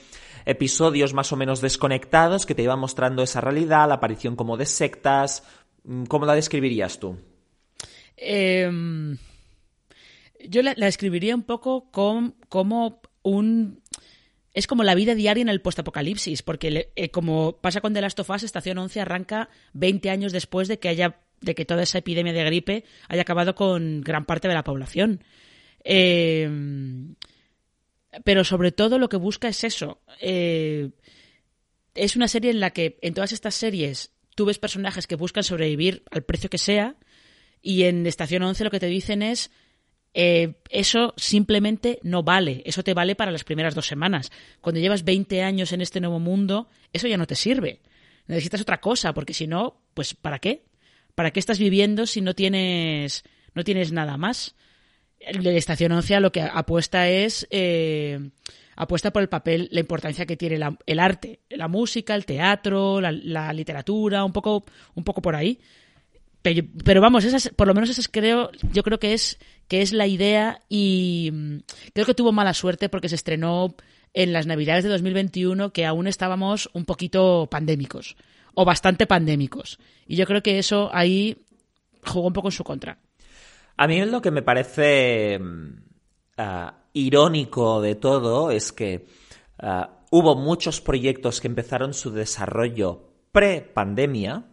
episodios 0.45 1.13
más 1.15 1.33
o 1.33 1.37
menos 1.37 1.61
desconectados 1.61 2.47
que 2.47 2.55
te 2.55 2.63
iban 2.63 2.79
mostrando 2.79 3.23
esa 3.23 3.41
realidad, 3.41 3.89
la 3.89 3.95
aparición 3.95 4.35
como 4.37 4.57
de 4.57 4.67
sectas. 4.67 5.45
Mm, 5.85 6.05
¿Cómo 6.05 6.25
la 6.27 6.35
describirías 6.35 6.99
tú? 6.99 7.17
Eh, 8.17 8.69
yo 10.49 10.63
la, 10.63 10.75
la 10.77 10.89
escribiría 10.89 11.35
un 11.35 11.43
poco 11.43 11.91
com- 11.91 12.33
como 12.49 13.01
un 13.23 13.83
es 14.59 14.67
como 14.67 14.83
la 14.83 14.97
vida 14.97 15.15
diaria 15.15 15.43
en 15.43 15.49
el 15.49 15.61
postapocalipsis, 15.61 16.43
porque 16.43 16.91
eh, 16.97 17.11
como 17.11 17.59
pasa 17.61 17.81
con 17.81 17.95
The 17.95 18.01
Last 18.01 18.19
of 18.19 18.31
Us, 18.31 18.43
Estación 18.43 18.79
11 18.79 19.01
arranca 19.01 19.51
20 19.75 20.11
años 20.11 20.33
después 20.33 20.67
de 20.67 20.81
que 20.81 20.89
haya 20.89 21.21
de 21.41 21.55
que 21.55 21.65
toda 21.65 21.85
esa 21.85 21.99
epidemia 21.99 22.33
de 22.33 22.43
gripe 22.43 22.85
haya 23.07 23.23
acabado 23.23 23.55
con 23.55 24.01
gran 24.01 24.25
parte 24.25 24.49
de 24.49 24.55
la 24.55 24.65
población. 24.65 25.23
Eh, 25.85 26.51
pero 28.25 28.43
sobre 28.43 28.73
todo 28.73 28.99
lo 28.99 29.09
que 29.09 29.17
busca 29.17 29.47
es 29.47 29.63
eso. 29.63 30.01
Eh, 30.21 30.91
es 31.95 32.17
una 32.17 32.27
serie 32.27 32.51
en 32.51 32.59
la 32.59 32.71
que 32.71 32.99
en 33.01 33.15
todas 33.15 33.31
estas 33.31 33.55
series 33.55 34.11
tú 34.35 34.45
ves 34.45 34.59
personajes 34.59 35.07
que 35.07 35.15
buscan 35.15 35.45
sobrevivir 35.45 36.03
al 36.11 36.25
precio 36.25 36.51
que 36.51 36.59
sea 36.59 36.97
y 37.63 37.85
en 37.85 38.09
Estación 38.09 38.43
11 38.43 38.65
lo 38.65 38.71
que 38.73 38.81
te 38.81 38.87
dicen 38.87 39.23
es 39.23 39.53
eh, 40.21 40.55
eso 40.69 41.15
simplemente 41.17 42.01
no 42.03 42.25
vale. 42.25 42.63
Eso 42.67 42.83
te 42.83 42.93
vale 42.93 43.15
para 43.15 43.31
las 43.31 43.45
primeras 43.45 43.77
dos 43.77 43.87
semanas. 43.87 44.33
Cuando 44.61 44.81
llevas 44.81 45.05
20 45.05 45.45
años 45.45 45.73
en 45.73 45.81
este 45.81 46.01
nuevo 46.01 46.19
mundo, 46.19 46.67
eso 46.93 47.07
ya 47.07 47.17
no 47.17 47.29
te 47.29 47.37
sirve. 47.37 47.83
Necesitas 48.27 48.61
otra 48.61 48.81
cosa, 48.81 49.15
porque 49.15 49.33
si 49.33 49.47
no, 49.47 49.81
pues 49.95 50.15
¿para 50.15 50.41
qué? 50.41 50.65
¿Para 51.15 51.31
qué 51.31 51.39
estás 51.39 51.61
viviendo 51.61 52.05
si 52.05 52.21
no 52.21 52.35
tienes, 52.35 53.23
no 53.55 53.63
tienes 53.63 53.93
nada 53.93 54.17
más? 54.17 54.57
La 55.21 55.53
Estación 55.53 55.93
11 55.93 56.19
lo 56.19 56.33
que 56.33 56.43
apuesta 56.43 57.09
es... 57.09 57.47
Eh, 57.53 58.19
apuesta 58.75 59.13
por 59.13 59.23
el 59.23 59.29
papel, 59.29 59.69
la 59.71 59.81
importancia 59.81 60.27
que 60.27 60.37
tiene 60.37 60.59
el 60.87 60.99
arte, 60.99 61.43
la 61.51 61.69
música, 61.69 62.17
el 62.17 62.27
teatro, 62.27 63.01
la, 63.01 63.53
literatura, 63.53 64.25
un 64.25 64.33
poco, 64.33 64.65
un 64.97 65.05
poco 65.05 65.23
por 65.23 65.37
ahí. 65.37 65.61
Pero, 66.43 67.01
vamos, 67.01 67.25
esas, 67.25 67.51
por 67.51 67.67
lo 67.67 67.75
menos 67.75 67.91
esas 67.91 68.09
creo, 68.09 68.51
yo 68.73 68.83
creo 68.83 68.99
que 68.99 69.13
es, 69.13 69.39
que 69.69 69.83
es 69.83 69.93
la 69.93 70.07
idea 70.07 70.61
y 70.69 71.31
mm, 71.33 71.59
creo 71.93 72.07
que 72.07 72.15
tuvo 72.15 72.33
mala 72.33 72.55
suerte 72.55 72.89
porque 72.89 73.09
se 73.09 73.15
estrenó 73.15 73.75
en 74.15 74.33
las 74.33 74.47
Navidades 74.47 74.85
de 74.85 74.91
2021 74.91 75.73
que 75.73 75.87
aún 75.87 76.07
estábamos 76.07 76.71
un 76.73 76.85
poquito 76.85 77.47
pandémicos 77.51 78.17
o 78.55 78.65
bastante 78.65 79.07
pandémicos. 79.07 79.79
Y 80.07 80.17
yo 80.17 80.27
creo 80.27 80.43
que 80.43 80.59
eso 80.59 80.91
ahí 80.93 81.45
jugó 82.05 82.27
un 82.27 82.33
poco 82.33 82.49
en 82.49 82.53
su 82.53 82.65
contra. 82.65 82.99
A 83.77 83.87
mí 83.87 84.05
lo 84.05 84.21
que 84.21 84.33
me 84.33 84.43
parece 84.43 85.39
mm, 85.39 85.69
ah, 86.39 86.79
irónico 86.93 87.81
de 87.81 87.95
todo 87.95 88.51
es 88.51 88.73
que 88.73 89.07
ah, 89.59 90.01
hubo 90.11 90.35
muchos 90.35 90.81
proyectos 90.81 91.41
que 91.41 91.49
empezaron 91.49 91.95
su 91.95 92.11
desarrollo 92.11 93.13
pre-pandemia 93.31 94.47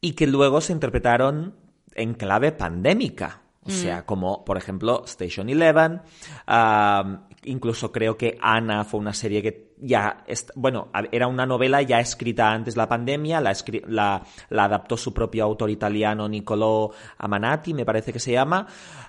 y 0.00 0.12
que 0.12 0.26
luego 0.26 0.60
se 0.60 0.72
interpretaron 0.72 1.54
en 1.94 2.14
clave 2.14 2.52
pandémica. 2.52 3.43
O 3.66 3.70
sea, 3.70 4.00
mm. 4.00 4.04
como 4.04 4.44
por 4.44 4.56
ejemplo 4.56 5.04
Station 5.06 5.48
Eleven, 5.48 6.02
incluso 7.44 7.90
creo 7.90 8.16
que 8.16 8.36
Ana 8.40 8.84
fue 8.84 9.00
una 9.00 9.12
serie 9.12 9.42
que 9.42 9.74
ya, 9.78 10.24
bueno, 10.54 10.90
era 11.10 11.26
una 11.26 11.46
novela 11.46 11.82
ya 11.82 12.00
escrita 12.00 12.50
antes 12.52 12.74
de 12.74 12.78
la 12.78 12.88
pandemia, 12.88 13.40
la, 13.40 13.54
la, 13.88 14.64
adaptó 14.64 14.96
su 14.96 15.12
propio 15.12 15.44
autor 15.44 15.70
italiano 15.70 16.28
Niccolò 16.28 16.90
Amanati, 17.18 17.74
me 17.74 17.84
parece 17.84 18.12
que 18.12 18.20
se 18.20 18.32
llama. 18.32 18.66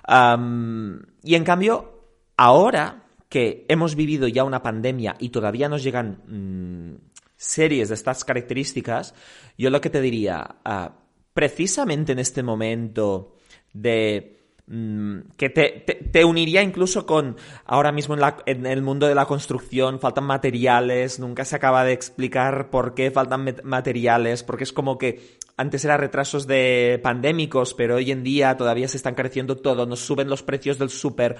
y 0.08 1.34
en 1.34 1.44
cambio, 1.44 2.02
ahora 2.36 3.04
que 3.28 3.66
hemos 3.68 3.94
vivido 3.94 4.28
ya 4.28 4.44
una 4.44 4.62
pandemia 4.62 5.16
y 5.18 5.30
todavía 5.30 5.68
nos 5.68 5.82
llegan 5.82 6.22
mm, 6.26 6.96
series 7.36 7.88
de 7.88 7.94
estas 7.94 8.24
características, 8.24 9.14
yo 9.58 9.70
lo 9.70 9.80
que 9.80 9.90
te 9.90 10.00
diría, 10.00 10.56
ah, 10.64 10.96
precisamente 11.34 12.12
en 12.12 12.18
este 12.18 12.42
momento 12.42 13.36
de 13.72 14.35
mm, 14.66 15.18
que 15.36 15.50
te, 15.50 16.24
uniría 16.24 16.62
incluso 16.62 17.06
con 17.06 17.36
ahora 17.64 17.92
mismo 17.92 18.14
en, 18.14 18.20
la, 18.20 18.36
en, 18.46 18.66
el 18.66 18.82
mundo 18.82 19.06
de 19.06 19.14
la 19.14 19.26
construcción 19.26 20.00
faltan 20.00 20.24
materiales, 20.24 21.18
nunca 21.20 21.44
se 21.44 21.56
acaba 21.56 21.84
de 21.84 21.92
explicar 21.92 22.70
por 22.70 22.94
qué 22.94 23.10
faltan 23.10 23.54
materiales, 23.64 24.42
porque 24.42 24.64
es 24.64 24.72
como 24.72 24.98
que 24.98 25.38
antes 25.56 25.84
eran 25.84 26.00
retrasos 26.00 26.46
de 26.46 27.00
pandémicos, 27.02 27.74
pero 27.74 27.96
hoy 27.96 28.10
en 28.10 28.22
día 28.22 28.56
todavía 28.56 28.88
se 28.88 28.98
está 28.98 29.10
encareciendo 29.10 29.56
todo, 29.56 29.86
nos 29.86 30.00
suben 30.00 30.28
los 30.28 30.42
precios 30.42 30.78
del 30.78 30.90
súper, 30.90 31.36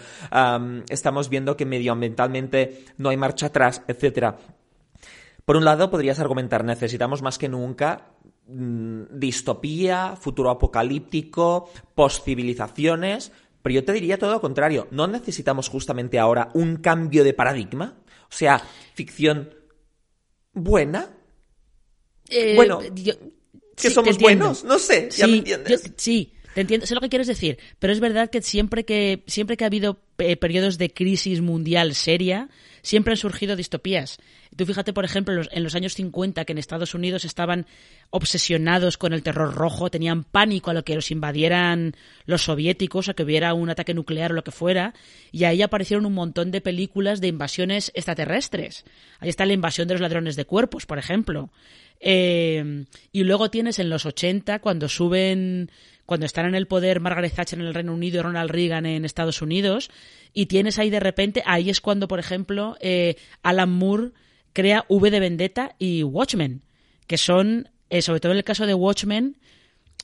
estamos 0.88 1.28
viendo 1.28 1.56
que 1.56 1.66
medioambientalmente 1.66 2.84
no 2.96 3.10
hay 3.10 3.16
marcha 3.16 3.46
atrás, 3.46 3.82
etcétera. 3.86 4.38
Por 5.44 5.56
un 5.56 5.64
lado, 5.64 5.90
podrías 5.90 6.18
argumentar, 6.18 6.64
necesitamos 6.64 7.22
más 7.22 7.38
que 7.38 7.48
nunca 7.48 8.08
distopía, 8.48 10.16
futuro 10.16 10.50
apocalíptico, 10.50 11.70
post-civilizaciones, 11.94 13.32
pero 13.62 13.74
yo 13.74 13.84
te 13.84 13.92
diría 13.92 14.18
todo 14.18 14.30
lo 14.30 14.40
contrario, 14.40 14.86
¿no 14.92 15.08
necesitamos 15.08 15.68
justamente 15.68 16.18
ahora 16.18 16.50
un 16.54 16.76
cambio 16.76 17.24
de 17.24 17.34
paradigma? 17.34 17.98
O 18.22 18.32
sea, 18.32 18.62
ficción 18.94 19.50
buena. 20.52 21.10
Eh, 22.28 22.54
bueno, 22.54 22.80
que 23.76 23.90
somos 23.90 24.18
buenos, 24.18 24.64
no 24.64 24.78
sé, 24.78 25.08
ya 25.10 25.26
me 25.26 25.38
entiendes. 25.38 25.92
sí, 25.96 26.32
entiendo, 26.60 26.86
sé 26.86 26.94
lo 26.94 27.00
que 27.00 27.08
quieres 27.08 27.26
decir, 27.26 27.58
pero 27.78 27.92
es 27.92 28.00
verdad 28.00 28.30
que 28.30 28.42
siempre 28.42 28.84
que, 28.84 29.22
siempre 29.26 29.56
que 29.56 29.64
ha 29.64 29.68
habido 29.68 30.00
eh, 30.18 30.36
periodos 30.36 30.78
de 30.78 30.90
crisis 30.90 31.40
mundial 31.40 31.94
seria, 31.94 32.48
siempre 32.82 33.12
han 33.12 33.16
surgido 33.16 33.56
distopías. 33.56 34.18
Tú 34.56 34.64
fíjate, 34.64 34.92
por 34.92 35.04
ejemplo, 35.04 35.42
en 35.50 35.62
los, 35.62 35.74
años 35.74 35.94
50 35.94 36.44
que 36.44 36.52
en 36.52 36.58
Estados 36.58 36.94
Unidos 36.94 37.24
estaban 37.24 37.66
obsesionados 38.10 38.96
con 38.96 39.12
el 39.12 39.22
terror 39.22 39.54
rojo, 39.54 39.90
tenían 39.90 40.24
pánico 40.24 40.70
a 40.70 40.74
lo 40.74 40.84
que 40.84 40.94
los 40.94 41.10
invadieran 41.10 41.94
los 42.24 42.42
soviéticos, 42.42 43.08
a 43.08 43.14
que 43.14 43.24
hubiera 43.24 43.52
un 43.52 43.68
ataque 43.68 43.92
nuclear 43.92 44.32
o 44.32 44.34
lo 44.34 44.44
que 44.44 44.52
fuera, 44.52 44.94
y 45.32 45.44
ahí 45.44 45.60
aparecieron 45.60 46.06
un 46.06 46.14
montón 46.14 46.50
de 46.50 46.62
películas 46.62 47.20
de 47.20 47.28
invasiones 47.28 47.90
extraterrestres. 47.94 48.84
Ahí 49.18 49.28
está 49.28 49.44
la 49.44 49.52
invasión 49.52 49.88
de 49.88 49.94
los 49.94 50.00
ladrones 50.00 50.36
de 50.36 50.46
cuerpos, 50.46 50.86
por 50.86 50.98
ejemplo. 50.98 51.50
Eh, 52.00 52.84
y 53.12 53.24
luego 53.24 53.50
tienes 53.50 53.78
en 53.78 53.90
los 53.90 54.06
80, 54.06 54.60
cuando 54.60 54.88
suben 54.88 55.70
cuando 56.06 56.24
están 56.24 56.46
en 56.46 56.54
el 56.54 56.66
poder 56.66 57.00
Margaret 57.00 57.34
Thatcher 57.34 57.58
en 57.58 57.66
el 57.66 57.74
Reino 57.74 57.92
Unido 57.92 58.20
y 58.20 58.22
Ronald 58.22 58.50
Reagan 58.50 58.86
en 58.86 59.04
Estados 59.04 59.42
Unidos, 59.42 59.90
y 60.32 60.46
tienes 60.46 60.78
ahí 60.78 60.88
de 60.88 61.00
repente, 61.00 61.42
ahí 61.44 61.68
es 61.68 61.80
cuando, 61.80 62.08
por 62.08 62.18
ejemplo, 62.18 62.76
eh, 62.80 63.16
Alan 63.42 63.70
Moore 63.70 64.12
crea 64.52 64.86
V 64.88 65.10
de 65.10 65.20
Vendetta 65.20 65.74
y 65.78 66.02
Watchmen, 66.02 66.62
que 67.06 67.18
son, 67.18 67.68
eh, 67.90 68.00
sobre 68.00 68.20
todo 68.20 68.32
en 68.32 68.38
el 68.38 68.44
caso 68.44 68.66
de 68.66 68.74
Watchmen, 68.74 69.36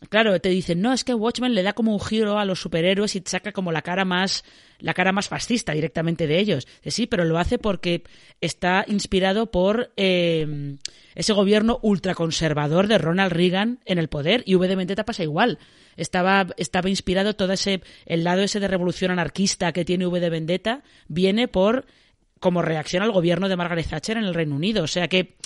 claro, 0.08 0.40
te 0.40 0.48
dicen, 0.48 0.80
no, 0.80 0.92
es 0.92 1.04
que 1.04 1.14
Watchmen 1.14 1.54
le 1.54 1.62
da 1.62 1.72
como 1.72 1.92
un 1.92 2.00
giro 2.00 2.38
a 2.38 2.44
los 2.44 2.60
superhéroes 2.60 3.16
y 3.16 3.22
saca 3.24 3.52
como 3.52 3.72
la 3.72 3.82
cara 3.82 4.04
más, 4.04 4.44
la 4.78 4.94
cara 4.94 5.12
más 5.12 5.28
fascista 5.28 5.72
directamente 5.72 6.26
de 6.26 6.38
ellos. 6.38 6.66
Sí, 6.84 7.06
pero 7.06 7.24
lo 7.24 7.38
hace 7.38 7.58
porque 7.58 8.04
está 8.40 8.84
inspirado 8.88 9.50
por 9.50 9.92
eh, 9.96 10.76
ese 11.14 11.32
gobierno 11.32 11.78
ultraconservador 11.82 12.86
de 12.86 12.98
Ronald 12.98 13.32
Reagan 13.32 13.80
en 13.84 13.98
el 13.98 14.08
poder 14.08 14.42
y 14.46 14.54
V 14.54 14.68
de 14.68 14.76
Vendetta 14.76 15.04
pasa 15.04 15.22
igual. 15.22 15.58
Estaba, 15.96 16.46
estaba 16.56 16.88
inspirado 16.88 17.34
todo 17.34 17.52
ese, 17.52 17.82
el 18.06 18.24
lado 18.24 18.42
ese 18.42 18.60
de 18.60 18.68
revolución 18.68 19.10
anarquista 19.10 19.72
que 19.72 19.84
tiene 19.84 20.06
V 20.06 20.20
de 20.20 20.30
Vendetta, 20.30 20.82
viene 21.08 21.48
por 21.48 21.86
como 22.40 22.60
reacción 22.60 23.02
al 23.02 23.12
gobierno 23.12 23.48
de 23.48 23.56
Margaret 23.56 23.88
Thatcher 23.88 24.16
en 24.16 24.24
el 24.24 24.34
Reino 24.34 24.56
Unido. 24.56 24.82
O 24.82 24.88
sea 24.88 25.06
que 25.08 25.36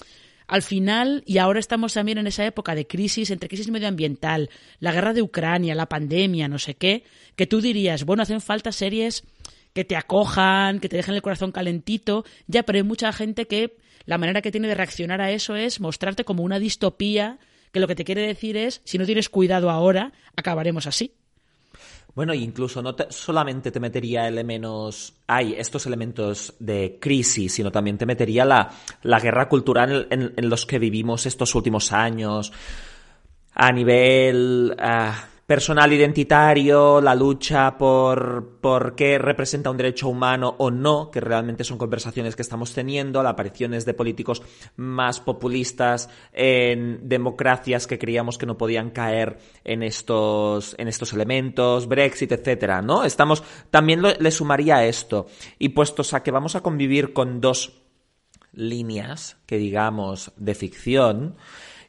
al 0.49 0.63
final, 0.63 1.23
y 1.27 1.39
ahora 1.39 1.59
estamos 1.59 1.95
también 1.95 2.19
en 2.19 2.27
esa 2.27 2.47
época 2.47 2.75
de 2.75 2.87
crisis, 2.87 3.31
entre 3.31 3.49
crisis 3.49 3.71
medioambiental, 3.71 4.51
la 4.79 4.93
guerra 4.93 5.13
de 5.13 5.23
Ucrania, 5.23 5.75
la 5.75 5.87
pandemia, 5.87 6.49
no 6.49 6.59
sé 6.59 6.75
qué, 6.75 7.05
que 7.35 7.47
tú 7.47 7.61
dirías, 7.61 8.05
bueno, 8.05 8.23
hacen 8.23 8.41
falta 8.41 8.73
series 8.73 9.25
que 9.73 9.85
te 9.85 9.97
acojan, 9.97 10.81
que 10.81 10.89
te 10.89 10.97
dejen 10.97 11.15
el 11.15 11.23
corazón 11.23 11.53
calentito, 11.53 12.25
ya, 12.47 12.63
pero 12.63 12.79
hay 12.79 12.83
mucha 12.83 13.13
gente 13.13 13.47
que 13.47 13.77
la 14.07 14.19
manera 14.19 14.41
que 14.41 14.51
tiene 14.51 14.69
de 14.69 14.75
reaccionar 14.75 15.21
a 15.21 15.33
eso 15.33 15.57
es 15.57 15.81
mostrarte 15.81 16.25
como 16.25 16.43
una 16.45 16.59
distopía, 16.59 17.39
que 17.73 17.81
lo 17.81 17.89
que 17.89 17.97
te 17.97 18.05
quiere 18.05 18.27
decir 18.27 18.57
es, 18.57 18.81
si 18.85 18.99
no 18.99 19.05
tienes 19.05 19.29
cuidado 19.29 19.69
ahora, 19.69 20.13
acabaremos 20.37 20.87
así. 20.87 21.13
Bueno, 22.17 22.33
incluso 22.33 22.81
no 22.81 22.97
solamente 23.11 23.71
te 23.71 23.79
metería 23.79 24.27
elementos, 24.27 25.13
hay 25.27 25.53
estos 25.53 25.85
elementos 25.85 26.55
de 26.59 26.97
crisis, 26.99 27.53
sino 27.53 27.71
también 27.71 27.99
te 27.99 28.07
metería 28.07 28.47
la, 28.47 28.71
la 29.03 29.21
guerra 29.21 29.51
cultural 29.51 30.09
en, 30.09 30.49
los 30.49 30.65
que 30.65 30.79
vivimos 30.79 31.27
estos 31.27 31.55
últimos 31.55 31.93
años 31.93 32.55
a 33.53 33.71
nivel 33.71 34.75
ah, 34.79 35.27
personal 35.47 35.93
identitario, 35.93 37.01
la 37.01 37.15
lucha 37.15 37.79
por, 37.79 38.59
por 38.61 38.97
qué 38.97 39.17
representa 39.17 39.71
un 39.71 39.77
derecho 39.77 40.09
humano 40.09 40.57
o 40.59 40.73
no, 40.73 41.11
que 41.13 41.21
realmente 41.21 41.63
son 41.63 41.79
conversaciones 41.79 42.35
que 42.35 42.43
estamos 42.43 42.75
teniendo, 42.75 43.23
las 43.23 43.33
apariciones 43.35 43.85
de 43.85 43.95
políticos 43.95 44.43
más 44.75 45.21
populistas 45.21 46.11
en 46.33 47.09
democracias 47.09 47.87
que 47.87 47.99
creíamos 47.99 48.39
que 48.39 48.47
no 48.47 48.59
podían 48.59 48.91
caer 48.91 49.39
en 49.63 49.85
estos, 49.85 50.75
en 50.79 50.89
estos 50.89 51.13
elementos, 51.13 51.87
Brexit, 51.87 52.33
etcétera, 52.33 52.83
¿no? 52.83 53.05
Estamos, 53.05 53.45
también 53.71 54.03
le 54.03 54.31
sumaría 54.33 54.85
esto. 54.85 55.27
Y 55.61 55.69
puestos 55.69 56.13
a 56.13 56.25
que 56.25 56.33
vamos 56.33 56.57
a 56.57 56.61
convivir 56.61 57.13
con 57.13 57.41
dos 57.41 57.83
líneas, 58.53 59.37
que 59.47 59.59
digamos, 59.59 60.33
de 60.37 60.55
ficción, 60.55 61.37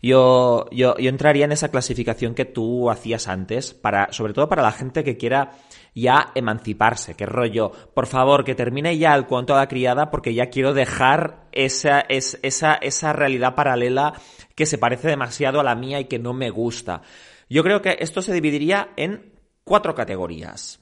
Yo, 0.02 0.66
yo, 0.72 0.96
yo 0.98 1.10
entraría 1.10 1.46
en 1.46 1.52
esa 1.52 1.70
clasificación 1.70 2.36
que 2.36 2.46
tú 2.46 2.90
hacías 2.90 3.28
antes, 3.28 3.74
para, 3.74 4.12
sobre 4.12 4.34
todo 4.34 4.48
para 4.48 4.62
la 4.62 4.72
gente 4.72 5.04
que 5.04 5.18
quiera 5.18 5.54
ya 5.96 6.32
emanciparse, 6.36 7.16
que 7.16 7.26
rollo, 7.26 7.72
por 7.94 8.06
favor, 8.06 8.44
que 8.44 8.54
termine 8.54 8.98
ya 8.98 9.16
el 9.16 9.26
cuento 9.26 9.54
de 9.54 9.60
la 9.60 9.68
criada 9.68 10.12
porque 10.12 10.34
ya 10.34 10.50
quiero 10.50 10.74
dejar 10.74 11.48
esa, 11.52 12.02
esa, 12.02 12.76
esa 12.76 13.14
realidad 13.14 13.56
paralela 13.56 14.14
que 14.54 14.68
se 14.68 14.78
parece 14.78 15.08
demasiado 15.08 15.60
a 15.60 15.64
la 15.64 15.76
mía 15.76 16.00
y 16.00 16.06
que 16.06 16.20
no 16.20 16.34
me 16.34 16.52
gusta. 16.52 17.02
Yo 17.50 17.64
creo 17.64 17.82
que 17.82 17.98
esto 18.00 18.22
se 18.22 18.34
dividiría 18.34 18.90
en 18.96 19.34
cuatro 19.64 19.96
categorías. 19.96 20.80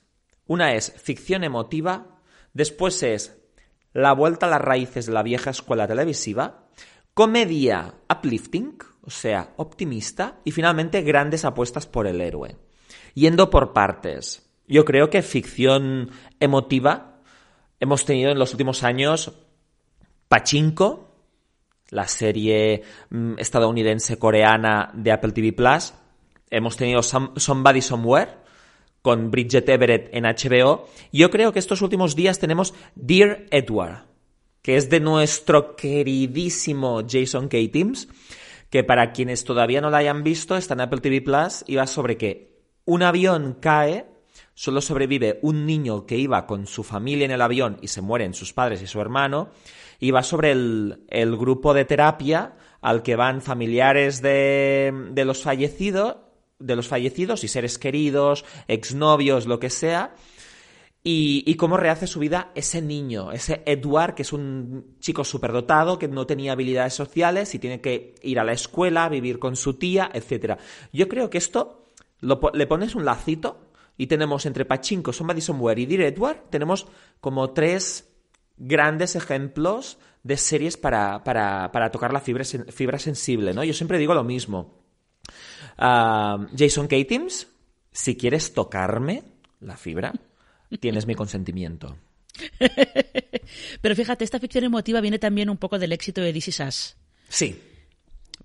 Una 0.47 0.73
es 0.73 0.93
ficción 1.01 1.43
emotiva, 1.43 2.19
después 2.53 3.01
es 3.03 3.41
la 3.93 4.13
vuelta 4.13 4.47
a 4.47 4.49
las 4.49 4.61
raíces 4.61 5.05
de 5.05 5.13
la 5.13 5.23
vieja 5.23 5.49
escuela 5.49 5.87
televisiva, 5.87 6.67
comedia 7.13 7.93
uplifting, 8.13 8.77
o 9.05 9.09
sea, 9.09 9.53
optimista, 9.57 10.39
y 10.43 10.51
finalmente 10.51 11.01
grandes 11.01 11.45
apuestas 11.45 11.85
por 11.85 12.07
el 12.07 12.21
héroe. 12.21 12.57
Yendo 13.13 13.49
por 13.49 13.73
partes. 13.73 14.49
Yo 14.67 14.83
creo 14.83 15.09
que 15.09 15.21
ficción 15.21 16.11
emotiva 16.39 17.21
hemos 17.79 18.05
tenido 18.05 18.31
en 18.31 18.39
los 18.39 18.51
últimos 18.51 18.83
años 18.83 19.33
Pachinko, 20.27 21.11
la 21.89 22.07
serie 22.07 22.81
mm, 23.09 23.33
estadounidense 23.37 24.17
coreana 24.17 24.91
de 24.93 25.11
Apple 25.11 25.31
TV 25.31 25.53
Plus. 25.53 25.93
Hemos 26.49 26.77
tenido 26.77 27.01
Somebody 27.03 27.81
Somewhere 27.81 28.31
con 29.01 29.29
Bridget 29.29 29.69
Everett 29.69 30.09
en 30.13 30.23
HBO. 30.23 30.87
Yo 31.11 31.29
creo 31.29 31.53
que 31.53 31.59
estos 31.59 31.81
últimos 31.83 32.15
días 32.15 32.39
tenemos 32.39 32.73
Dear 32.95 33.45
Edward, 33.51 34.05
que 34.63 34.77
es 34.77 34.89
de 34.89 34.99
nuestro 34.99 35.75
queridísimo 35.75 37.03
Jason 37.07 37.47
K. 37.47 37.57
Timms, 37.71 38.07
que 38.69 38.83
para 38.83 39.11
quienes 39.11 39.43
todavía 39.43 39.81
no 39.81 39.89
la 39.89 39.97
hayan 39.97 40.23
visto 40.23 40.57
está 40.57 40.73
en 40.73 40.81
Apple 40.81 41.01
TV 41.01 41.21
Plus 41.21 41.63
y 41.67 41.75
va 41.75 41.87
sobre 41.87 42.17
que 42.17 42.55
un 42.85 43.03
avión 43.03 43.57
cae 43.59 44.05
solo 44.55 44.81
sobrevive 44.81 45.39
un 45.41 45.65
niño 45.65 46.05
que 46.05 46.17
iba 46.17 46.47
con 46.47 46.65
su 46.65 46.83
familia 46.83 47.25
en 47.25 47.31
el 47.31 47.41
avión 47.41 47.77
y 47.81 47.89
se 47.89 48.01
mueren 48.01 48.33
sus 48.33 48.53
padres 48.53 48.81
y 48.81 48.87
su 48.87 48.99
hermano, 49.01 49.49
y 49.99 50.11
va 50.11 50.23
sobre 50.23 50.51
el, 50.51 51.37
grupo 51.37 51.73
de 51.73 51.85
terapia 51.85 52.53
al 52.81 53.03
que 53.03 53.15
van 53.15 53.41
familiares 53.41 54.21
de, 54.21 54.93
de 55.11 55.25
los 55.25 55.43
fallecidos, 55.43 56.17
de 56.59 56.75
los 56.75 56.87
fallecidos 56.87 57.43
y 57.43 57.47
seres 57.47 57.77
queridos, 57.77 58.45
exnovios, 58.67 59.45
lo 59.45 59.59
que 59.59 59.69
sea, 59.69 60.15
y, 61.07 61.53
cómo 61.57 61.77
rehace 61.77 62.07
su 62.07 62.19
vida 62.19 62.51
ese 62.55 62.81
niño, 62.81 63.31
ese 63.31 63.61
Edward, 63.67 64.15
que 64.15 64.23
es 64.23 64.33
un 64.33 64.97
chico 64.99 65.23
superdotado, 65.23 65.99
que 65.99 66.07
no 66.07 66.25
tenía 66.25 66.53
habilidades 66.53 66.95
sociales 66.95 67.53
y 67.53 67.59
tiene 67.59 67.79
que 67.79 68.15
ir 68.23 68.39
a 68.39 68.43
la 68.43 68.53
escuela, 68.53 69.07
vivir 69.07 69.37
con 69.37 69.55
su 69.55 69.75
tía, 69.75 70.09
etc. 70.15 70.57
Yo 70.91 71.07
creo 71.07 71.29
que 71.29 71.37
esto 71.37 71.83
le 72.21 72.65
pones 72.65 72.95
un 72.95 73.05
lacito 73.05 73.69
y 73.97 74.07
tenemos 74.07 74.47
entre 74.47 74.65
Pachinko, 74.65 75.13
Somebody 75.13 75.41
Somewhere 75.41 75.79
y 75.79 75.85
Dear 75.85 76.01
Edward, 76.01 76.49
tenemos 76.49 76.87
como 77.21 77.51
tres 77.51 78.09
grandes 78.57 79.15
ejemplos 79.15 79.99
de 80.23 80.37
series 80.37 80.75
para, 80.75 81.23
para, 81.23 81.91
tocar 81.91 82.13
la 82.13 82.19
fibra, 82.19 82.43
fibra, 82.43 82.97
sensible, 82.97 83.53
¿no? 83.53 83.63
Yo 83.63 83.75
siempre 83.75 83.99
digo 83.99 84.15
lo 84.15 84.23
mismo. 84.23 84.81
Ah, 85.77 86.47
Jason 86.57 86.87
Katims, 86.87 87.47
si 87.91 88.17
quieres 88.17 88.55
tocarme 88.55 89.21
la 89.59 89.77
fibra, 89.77 90.11
tienes 90.79 91.05
mi 91.05 91.15
consentimiento. 91.15 91.97
Pero 93.81 93.95
fíjate, 93.95 94.23
esta 94.23 94.39
ficción 94.39 94.63
emotiva 94.63 95.01
viene 95.01 95.19
también 95.19 95.49
un 95.49 95.57
poco 95.57 95.79
del 95.79 95.93
éxito 95.93 96.21
de 96.21 96.33
This 96.33 96.47
Is 96.49 96.97
Sí. 97.29 97.59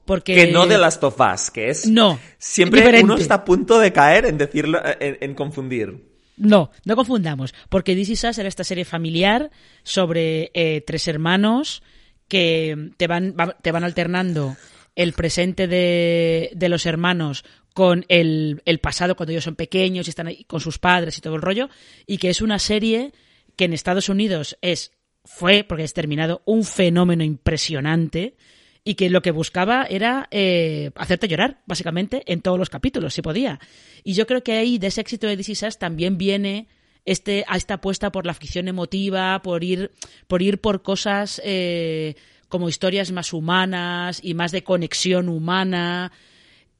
Porque... 0.05 0.35
Que 0.35 0.53
no 0.53 0.67
de 0.67 0.79
Last 0.79 1.03
of 1.05 1.19
Us, 1.21 1.51
que 1.51 1.71
es... 1.71 1.87
No. 1.87 2.19
Siempre 2.39 3.03
uno 3.03 3.17
está 3.17 3.35
a 3.35 3.45
punto 3.45 3.79
de 3.79 3.93
caer 3.93 4.27
en 4.27 4.39
decirlo, 4.39 4.81
en, 4.85 5.35
confundir. 5.35 6.09
No, 6.37 6.71
no 6.85 6.97
confundamos, 6.97 7.55
porque 7.69 7.95
This 7.95 8.11
Is 8.11 8.25
era 8.25 8.49
esta 8.49 8.65
serie 8.65 8.85
familiar 8.85 9.51
sobre 9.83 10.51
eh, 10.55 10.83
tres 10.87 11.07
hermanos 11.09 11.83
que 12.29 12.93
te 12.97 13.07
van, 13.07 13.35
te 13.61 13.73
van 13.73 13.85
alternando 13.85 14.57
el 14.97 15.13
presente 15.13 15.67
de, 15.67 16.51
de 16.55 16.69
los 16.69 16.87
hermanos 16.87 17.45
con 17.75 18.05
el, 18.09 18.63
el, 18.65 18.79
pasado 18.81 19.17
cuando 19.17 19.33
ellos 19.33 19.45
son 19.45 19.57
pequeños 19.57 20.07
y 20.07 20.11
están 20.11 20.27
ahí 20.27 20.45
con 20.45 20.61
sus 20.61 20.79
padres 20.79 21.17
y 21.17 21.21
todo 21.21 21.37
el 21.37 21.43
rollo, 21.43 21.69
y 22.07 22.19
que 22.19 22.31
es 22.31 22.43
una 22.43 22.59
serie 22.59 23.13
que 23.57 23.65
en 23.65 23.73
Estados 23.73 24.09
Unidos 24.09 24.59
es, 24.63 24.93
fue, 25.25 25.65
porque 25.65 25.85
es 25.85 25.95
terminado, 25.95 26.43
un 26.45 26.65
fenómeno 26.65 27.25
impresionante 27.25 28.37
y 28.85 28.95
que 28.95 29.11
lo 29.11 29.23
que 29.23 29.31
buscaba 29.31 29.85
era 29.85 30.29
eh, 30.31 30.91
hacerte 30.95 31.29
llorar, 31.29 31.61
básicamente, 31.67 32.23
en 32.27 32.41
todos 32.41 32.59
los 32.59 32.71
capítulos, 32.71 33.15
si 33.15 33.23
podía. 33.23 33.61
Y 34.03 34.15
yo 34.15 34.27
creo 34.27 34.43
que 34.43 34.53
ahí, 34.53 34.79
de 34.79 34.87
ese 34.87 35.03
éxito 35.03 35.27
de 35.27 35.37
DC 35.37 35.55
también 35.79 36.17
viene 36.17 36.69
este, 37.05 37.45
a 37.47 37.57
esta 37.57 37.75
apuesta 37.75 38.11
por 38.11 38.27
la 38.27 38.35
ficción 38.35 38.69
emotiva, 38.69 39.43
por 39.43 39.65
ir 39.65 39.93
por, 40.27 40.43
ir 40.43 40.61
por 40.61 40.83
cosas 40.83 41.41
eh, 41.45 42.15
como 42.49 42.69
historias 42.69 43.13
más 43.13 43.33
humanas 43.33 44.21
y 44.23 44.35
más 44.35 44.53
de 44.53 44.65
conexión 44.65 45.29
humana, 45.29 46.13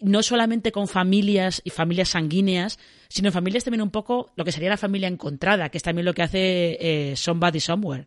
no 0.01 0.23
solamente 0.23 0.73
con 0.73 0.89
familias 0.89 1.61
y 1.65 1.71
familias 1.71 2.11
sanguíneas, 2.11 2.79
sino 3.09 3.33
familias 3.33 3.65
también 3.65 3.83
un 3.83 3.91
poco 3.91 4.31
lo 4.37 4.45
que 4.45 4.53
sería 4.53 4.69
la 4.69 4.77
familia 4.77 5.09
encontrada, 5.09 5.69
que 5.69 5.79
es 5.79 5.83
también 5.83 6.05
lo 6.05 6.15
que 6.15 6.23
hace 6.23 6.79
eh, 6.81 7.17
Somebody 7.17 7.61
Somewhere. 7.61 8.07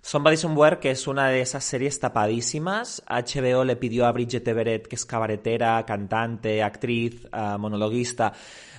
Somebody 0.00 0.36
Somewhere, 0.36 0.80
que 0.80 0.90
es 0.90 1.06
una 1.06 1.28
de 1.28 1.40
esas 1.40 1.62
series 1.62 2.00
tapadísimas. 2.00 3.04
HBO 3.08 3.64
le 3.64 3.76
pidió 3.76 4.04
a 4.04 4.12
Bridget 4.12 4.46
Everett, 4.48 4.88
que 4.88 4.96
es 4.96 5.04
cabaretera, 5.04 5.86
cantante, 5.86 6.60
actriz, 6.60 7.24
uh, 7.32 7.56
monologuista, 7.56 8.32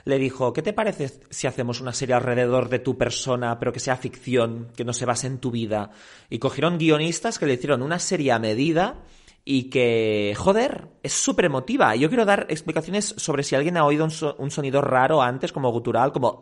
le 0.04 0.19
dijo, 0.19 0.52
¿qué 0.52 0.62
te 0.62 0.74
parece 0.74 1.10
si 1.30 1.48
hacemos 1.48 1.80
una 1.80 1.93
serie 1.93 2.15
alrededor 2.15 2.67
de 2.67 2.80
tu 2.80 2.98
persona, 2.98 3.58
pero 3.58 3.72
que 3.72 3.80
sea 3.80 3.96
ficción, 3.96 4.67
que 4.76 4.84
no 4.84 4.91
se 4.91 5.06
base 5.06 5.28
en 5.28 5.38
tu 5.38 5.50
vida? 5.50 5.91
Y 6.30 6.39
cogieron 6.39 6.78
guionistas 6.78 7.39
que 7.39 7.46
le 7.46 7.54
hicieron 7.54 7.82
una 7.82 8.00
serie 8.00 8.34
a 8.34 8.39
medida 8.39 8.96
y 9.45 9.69
que, 9.69 10.34
joder, 10.38 10.89
es 11.03 11.13
súper 11.13 11.45
emotiva. 11.45 11.95
Yo 11.95 12.08
quiero 12.08 12.25
dar 12.25 12.45
explicaciones 12.49 13.13
sobre 13.17 13.43
si 13.43 13.56
alguien 13.56 13.77
ha 13.77 13.86
oído 13.86 14.06
un, 14.06 14.51
sonido 14.51 14.82
raro 14.82 15.21
antes, 15.21 15.51
como 15.51 15.71
gutural, 15.71 16.12
como... 16.12 16.39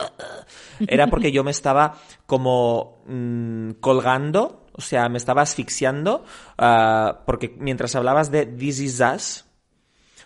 Era 0.87 1.07
porque 1.07 1.31
yo 1.31 1.43
me 1.43 1.51
estaba 1.51 1.95
como 2.25 3.03
mm, 3.07 3.71
colgando 3.79 4.61
o 4.73 4.81
sea, 4.81 5.09
me 5.09 5.17
estaba 5.17 5.41
asfixiando 5.41 6.23
ah, 6.57 7.23
porque 7.25 7.55
mientras 7.59 7.93
hablabas 7.95 8.31
de 8.31 8.45
This 8.45 8.79
Is 8.79 9.01
Us, 9.01 9.45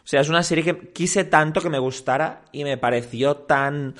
o 0.04 0.08
sea, 0.08 0.22
es 0.22 0.30
una 0.30 0.44
serie 0.44 0.64
que 0.64 0.92
quise 0.94 1.24
tanto 1.24 1.62
que 1.62 1.70
me 1.70 1.80
gustara 1.80 2.44
y 2.52 2.64
me 2.64 2.78
pareció 2.78 3.38
tan 3.38 3.96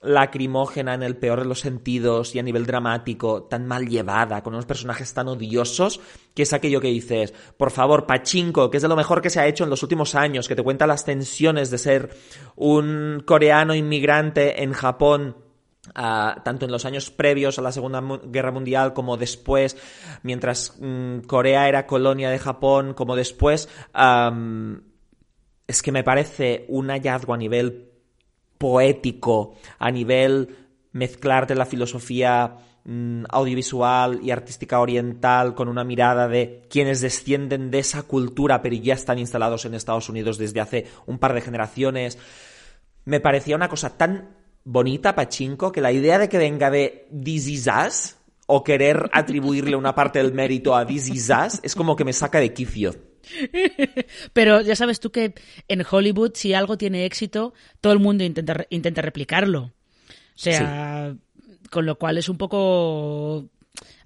lacrimógena 0.00 0.94
en 0.94 1.02
el 1.02 1.16
peor 1.16 1.40
de 1.40 1.46
los 1.46 1.60
sentidos 1.60 2.34
y 2.34 2.38
a 2.38 2.42
nivel 2.42 2.66
dramático, 2.66 3.44
tan 3.44 3.66
mal 3.66 3.88
llevada, 3.88 4.42
con 4.42 4.54
unos 4.54 4.66
personajes 4.66 5.12
tan 5.12 5.28
odiosos, 5.28 6.00
que 6.34 6.42
es 6.42 6.52
aquello 6.52 6.80
que 6.80 6.88
dices, 6.88 7.34
por 7.56 7.70
favor, 7.70 8.06
Pachinko, 8.06 8.70
que 8.70 8.76
es 8.76 8.82
de 8.82 8.88
lo 8.88 8.96
mejor 8.96 9.20
que 9.20 9.30
se 9.30 9.40
ha 9.40 9.46
hecho 9.46 9.64
en 9.64 9.70
los 9.70 9.82
últimos 9.82 10.14
años, 10.14 10.46
que 10.46 10.56
te 10.56 10.62
cuenta 10.62 10.86
las 10.86 11.04
tensiones 11.04 11.70
de 11.70 11.78
ser 11.78 12.10
un 12.54 13.22
coreano 13.26 13.74
inmigrante 13.74 14.62
en 14.62 14.72
Japón 14.72 15.48
tanto 15.94 16.66
en 16.66 16.70
los 16.70 16.84
años 16.84 17.10
previos 17.10 17.58
a 17.58 17.62
la 17.62 17.72
Segunda 17.72 18.02
Guerra 18.24 18.52
Mundial 18.52 18.92
como 18.92 19.16
después, 19.16 19.76
mientras 20.22 20.76
mm, 20.78 21.20
Corea 21.20 21.68
era 21.68 21.86
colonia 21.86 22.30
de 22.30 22.38
Japón, 22.38 22.94
como 22.94 23.16
después, 23.16 23.68
es 25.66 25.82
que 25.82 25.92
me 25.92 26.04
parece 26.04 26.66
un 26.68 26.88
hallazgo 26.88 27.34
a 27.34 27.38
nivel 27.38 27.87
poético, 28.58 29.54
a 29.78 29.90
nivel 29.90 30.56
mezclar 30.92 31.46
de 31.46 31.54
la 31.54 31.64
filosofía 31.64 32.56
mm, 32.84 33.24
audiovisual 33.28 34.20
y 34.22 34.30
artística 34.30 34.80
oriental 34.80 35.54
con 35.54 35.68
una 35.68 35.84
mirada 35.84 36.28
de 36.28 36.62
quienes 36.68 37.00
descienden 37.00 37.70
de 37.70 37.78
esa 37.78 38.02
cultura 38.02 38.60
pero 38.62 38.74
ya 38.76 38.94
están 38.94 39.18
instalados 39.18 39.64
en 39.64 39.74
Estados 39.74 40.08
Unidos 40.08 40.38
desde 40.38 40.60
hace 40.60 40.86
un 41.06 41.18
par 41.18 41.34
de 41.34 41.40
generaciones. 41.40 42.18
Me 43.04 43.20
parecía 43.20 43.56
una 43.56 43.68
cosa 43.68 43.96
tan 43.96 44.36
bonita, 44.64 45.14
Pachinko, 45.14 45.72
que 45.72 45.80
la 45.80 45.92
idea 45.92 46.18
de 46.18 46.28
que 46.28 46.38
venga 46.38 46.70
de 46.70 47.08
This 47.24 48.16
o 48.46 48.64
querer 48.64 49.10
atribuirle 49.12 49.76
una 49.76 49.94
parte 49.94 50.18
del 50.18 50.32
mérito 50.32 50.74
a 50.74 50.86
This 50.86 51.30
es 51.62 51.74
como 51.74 51.96
que 51.96 52.04
me 52.04 52.12
saca 52.12 52.40
de 52.40 52.52
quicio. 52.52 53.07
Pero 54.32 54.60
ya 54.60 54.76
sabes 54.76 55.00
tú 55.00 55.10
que 55.10 55.34
en 55.68 55.84
Hollywood, 55.88 56.32
si 56.34 56.54
algo 56.54 56.78
tiene 56.78 57.04
éxito, 57.04 57.54
todo 57.80 57.92
el 57.92 57.98
mundo 57.98 58.24
intenta, 58.24 58.66
intenta 58.70 59.02
replicarlo. 59.02 59.72
O 60.10 60.40
sea, 60.40 61.14
con 61.70 61.86
lo 61.86 61.98
cual 61.98 62.18
es 62.18 62.28
un 62.28 62.38
poco 62.38 63.48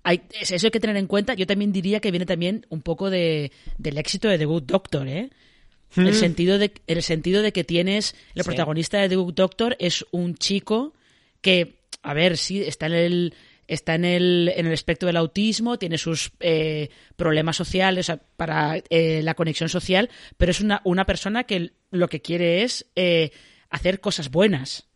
hay, 0.04 0.22
eso 0.40 0.66
hay 0.66 0.70
que 0.70 0.80
tener 0.80 0.96
en 0.96 1.06
cuenta. 1.06 1.34
Yo 1.34 1.46
también 1.46 1.72
diría 1.72 2.00
que 2.00 2.10
viene 2.10 2.26
también 2.26 2.66
un 2.70 2.82
poco 2.82 3.10
de, 3.10 3.52
del 3.78 3.98
éxito 3.98 4.28
de 4.28 4.38
The 4.38 4.44
Good 4.46 4.64
Doctor, 4.64 5.08
¿eh? 5.08 5.30
El, 5.94 6.10
mm. 6.10 6.14
sentido 6.14 6.58
de, 6.58 6.72
el 6.86 7.02
sentido 7.02 7.42
de 7.42 7.52
que 7.52 7.64
tienes, 7.64 8.14
el 8.34 8.44
protagonista 8.44 8.98
de 8.98 9.10
The 9.10 9.16
Good 9.16 9.34
Doctor 9.34 9.76
es 9.78 10.06
un 10.10 10.36
chico 10.36 10.94
que, 11.42 11.74
a 12.02 12.14
ver, 12.14 12.38
sí, 12.38 12.62
está 12.62 12.86
en 12.86 12.92
el, 12.94 13.34
está 13.74 13.94
en 13.94 14.04
el, 14.04 14.52
en 14.54 14.66
el 14.66 14.72
espectro 14.72 15.06
del 15.06 15.16
autismo, 15.16 15.78
tiene 15.78 15.98
sus 15.98 16.32
eh, 16.40 16.90
problemas 17.16 17.56
sociales, 17.56 18.06
o 18.06 18.08
sea, 18.12 18.22
para 18.36 18.82
eh, 18.90 19.22
la 19.22 19.34
conexión 19.34 19.68
social, 19.68 20.10
pero 20.36 20.50
es 20.50 20.60
una, 20.60 20.80
una 20.84 21.06
persona 21.06 21.44
que 21.44 21.72
lo 21.90 22.08
que 22.08 22.20
quiere 22.20 22.62
es 22.62 22.90
eh, 22.96 23.30
hacer 23.70 24.00
cosas 24.00 24.30
buenas. 24.30 24.88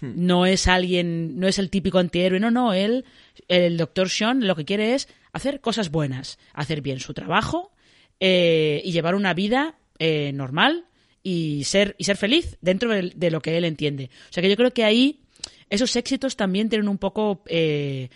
Hmm. 0.00 0.12
No 0.16 0.46
es 0.46 0.68
alguien, 0.68 1.38
no 1.38 1.48
es 1.48 1.58
el 1.58 1.70
típico 1.70 1.98
antihéroe, 1.98 2.40
no, 2.40 2.50
no, 2.50 2.72
él, 2.72 3.04
el 3.48 3.76
doctor 3.76 4.08
Sean, 4.08 4.46
lo 4.46 4.56
que 4.56 4.64
quiere 4.64 4.94
es 4.94 5.08
hacer 5.32 5.60
cosas 5.60 5.90
buenas, 5.90 6.38
hacer 6.52 6.80
bien 6.80 7.00
su 7.00 7.14
trabajo 7.14 7.72
eh, 8.20 8.80
y 8.84 8.92
llevar 8.92 9.14
una 9.14 9.34
vida 9.34 9.76
eh, 9.98 10.32
normal 10.32 10.86
y 11.22 11.64
ser, 11.64 11.96
y 11.98 12.04
ser 12.04 12.16
feliz 12.16 12.58
dentro 12.60 12.92
de, 12.92 13.12
de 13.14 13.30
lo 13.30 13.40
que 13.40 13.56
él 13.56 13.64
entiende. 13.64 14.10
O 14.30 14.32
sea 14.32 14.42
que 14.42 14.50
yo 14.50 14.56
creo 14.56 14.72
que 14.72 14.84
ahí 14.84 15.23
esos 15.70 15.94
éxitos 15.96 16.36
también 16.36 16.68
tienen 16.68 16.88
un 16.88 16.98
poco 16.98 17.42
eh, 17.46 18.08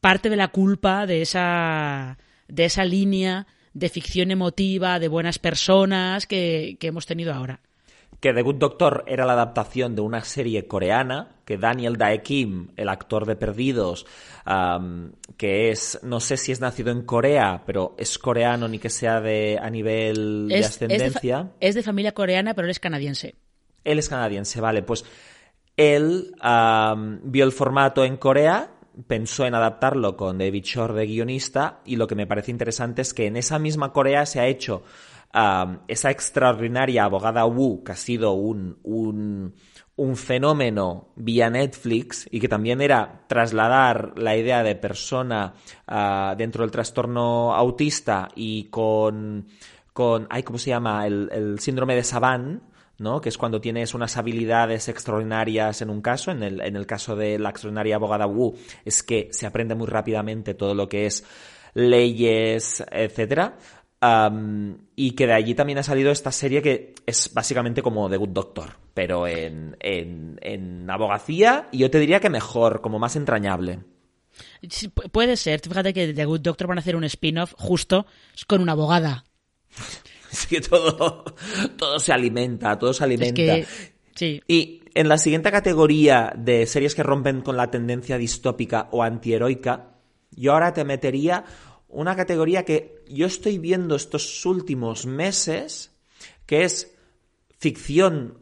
parte 0.00 0.30
de 0.30 0.36
la 0.36 0.48
culpa 0.48 1.06
de 1.06 1.22
esa, 1.22 2.18
de 2.48 2.64
esa 2.64 2.84
línea 2.84 3.46
de 3.72 3.88
ficción 3.88 4.30
emotiva, 4.30 4.98
de 4.98 5.08
buenas 5.08 5.38
personas 5.38 6.26
que, 6.26 6.76
que 6.80 6.86
hemos 6.86 7.06
tenido 7.06 7.32
ahora. 7.34 7.60
que 8.20 8.32
The 8.32 8.42
Good 8.42 8.56
Doctor 8.56 9.04
era 9.06 9.26
la 9.26 9.34
adaptación 9.34 9.94
de 9.94 10.00
una 10.00 10.24
serie 10.24 10.66
coreana 10.66 11.36
que 11.44 11.58
Daniel 11.58 11.96
Dae 11.96 12.22
Kim, 12.22 12.70
el 12.76 12.88
actor 12.88 13.24
de 13.26 13.36
Perdidos, 13.36 14.06
que 15.36 15.70
es, 15.70 16.00
no 16.02 16.20
sé 16.20 16.36
si 16.36 16.52
es 16.52 16.60
nacido 16.60 16.90
en 16.90 17.02
Corea, 17.02 17.62
pero 17.66 17.94
es 17.98 18.18
coreano 18.18 18.66
ni 18.66 18.78
que 18.78 18.90
sea 18.90 19.20
de 19.20 19.58
a 19.60 19.70
nivel 19.70 20.48
de 20.48 20.58
Es, 20.58 20.66
es 20.70 20.78
de, 20.78 20.86
ascendencia. 20.86 21.50
es 21.60 21.74
de 21.74 21.82
familia 21.82 22.12
coreana, 22.12 22.54
pero 22.54 22.66
él 22.66 22.70
es 22.70 22.80
canadiense. 22.80 23.34
Él 23.84 23.98
es 24.00 24.08
canadiense, 24.08 24.60
vale. 24.60 24.82
Pues 24.82 25.04
él 25.76 26.34
vio 27.22 27.44
el 27.44 27.52
formato 27.52 28.04
en 28.04 28.16
Corea, 28.16 28.72
pensó 29.06 29.44
en 29.46 29.54
adaptarlo 29.54 30.16
con 30.16 30.38
David 30.38 30.64
Shore 30.64 30.94
de 30.94 31.06
guionista, 31.06 31.80
y 31.84 31.96
lo 31.96 32.06
que 32.06 32.14
me 32.14 32.26
parece 32.26 32.50
interesante 32.50 33.02
es 33.02 33.12
que 33.12 33.26
en 33.26 33.36
esa 33.36 33.58
misma 33.58 33.92
Corea 33.92 34.26
se 34.26 34.40
ha 34.40 34.46
hecho 34.46 34.82
esa 35.88 36.10
extraordinaria 36.10 37.04
abogada 37.04 37.44
Wu, 37.44 37.84
que 37.84 37.92
ha 37.92 37.96
sido 37.96 38.32
un, 38.32 38.78
un, 38.84 39.54
un 39.96 40.16
fenómeno 40.16 41.08
vía 41.16 41.50
Netflix 41.50 42.26
y 42.30 42.40
que 42.40 42.48
también 42.48 42.80
era 42.80 43.24
trasladar 43.26 44.14
la 44.16 44.34
idea 44.34 44.62
de 44.62 44.76
persona 44.76 45.52
ah, 45.86 46.34
dentro 46.38 46.62
del 46.62 46.70
trastorno 46.70 47.54
autista 47.54 48.28
y 48.34 48.64
con, 48.64 49.46
con 49.92 50.26
ay, 50.30 50.42
¿cómo 50.42 50.58
se 50.58 50.70
llama? 50.70 51.06
El, 51.06 51.28
el 51.30 51.58
síndrome 51.58 51.94
de 51.96 52.04
Savant, 52.04 52.62
¿no? 52.98 53.20
Que 53.20 53.28
es 53.28 53.38
cuando 53.38 53.60
tienes 53.60 53.94
unas 53.94 54.16
habilidades 54.16 54.88
extraordinarias 54.88 55.82
en 55.82 55.90
un 55.90 56.00
caso. 56.00 56.30
En 56.30 56.42
el, 56.42 56.60
en 56.60 56.76
el 56.76 56.86
caso 56.86 57.16
de 57.16 57.38
la 57.38 57.50
extraordinaria 57.50 57.96
abogada 57.96 58.26
Wu, 58.26 58.56
es 58.84 59.02
que 59.02 59.28
se 59.32 59.46
aprende 59.46 59.74
muy 59.74 59.86
rápidamente 59.86 60.54
todo 60.54 60.74
lo 60.74 60.88
que 60.88 61.06
es 61.06 61.24
leyes, 61.74 62.84
etcétera. 62.90 63.58
Y 64.94 65.10
que 65.12 65.26
de 65.26 65.32
allí 65.32 65.54
también 65.54 65.78
ha 65.78 65.82
salido 65.82 66.12
esta 66.12 66.30
serie 66.30 66.62
que 66.62 66.94
es 67.06 67.34
básicamente 67.34 67.82
como 67.82 68.08
The 68.08 68.16
Good 68.16 68.28
Doctor, 68.28 68.76
pero 68.94 69.26
en, 69.26 69.76
en, 69.80 70.38
en 70.42 70.88
abogacía, 70.88 71.68
y 71.72 71.78
yo 71.78 71.90
te 71.90 71.98
diría 71.98 72.20
que 72.20 72.30
mejor, 72.30 72.80
como 72.80 73.00
más 73.00 73.16
entrañable. 73.16 73.80
Puede 75.10 75.36
ser. 75.36 75.60
Fíjate 75.60 75.92
que 75.92 76.12
The 76.12 76.24
Good 76.24 76.40
Doctor 76.40 76.68
van 76.68 76.78
a 76.78 76.82
hacer 76.82 76.94
un 76.94 77.04
spin-off 77.04 77.54
justo 77.56 78.06
con 78.46 78.60
una 78.60 78.72
abogada. 78.72 79.24
Es 80.32 80.46
que 80.46 80.60
todo, 80.60 81.24
todo 81.76 81.98
se 81.98 82.12
alimenta, 82.12 82.78
todo 82.78 82.92
se 82.92 82.98
Es 82.98 83.02
alimenta. 83.02 83.34
que, 83.34 83.66
sí. 84.14 84.42
Y 84.48 84.82
en 84.94 85.08
la 85.08 85.18
siguiente 85.18 85.50
categoría 85.50 86.32
de 86.36 86.66
series 86.66 86.94
que 86.94 87.02
rompen 87.02 87.42
con 87.42 87.56
la 87.56 87.70
tendencia 87.70 88.18
distópica 88.18 88.88
o 88.92 89.02
antiheroica, 89.02 89.90
yo 90.30 90.52
ahora 90.52 90.72
te 90.72 90.84
metería 90.84 91.44
una 91.88 92.16
categoría 92.16 92.64
que 92.64 93.04
yo 93.08 93.26
estoy 93.26 93.58
viendo 93.58 93.94
estos 93.96 94.44
últimos 94.44 95.06
meses, 95.06 95.94
que 96.46 96.64
es 96.64 96.94
ficción 97.58 98.38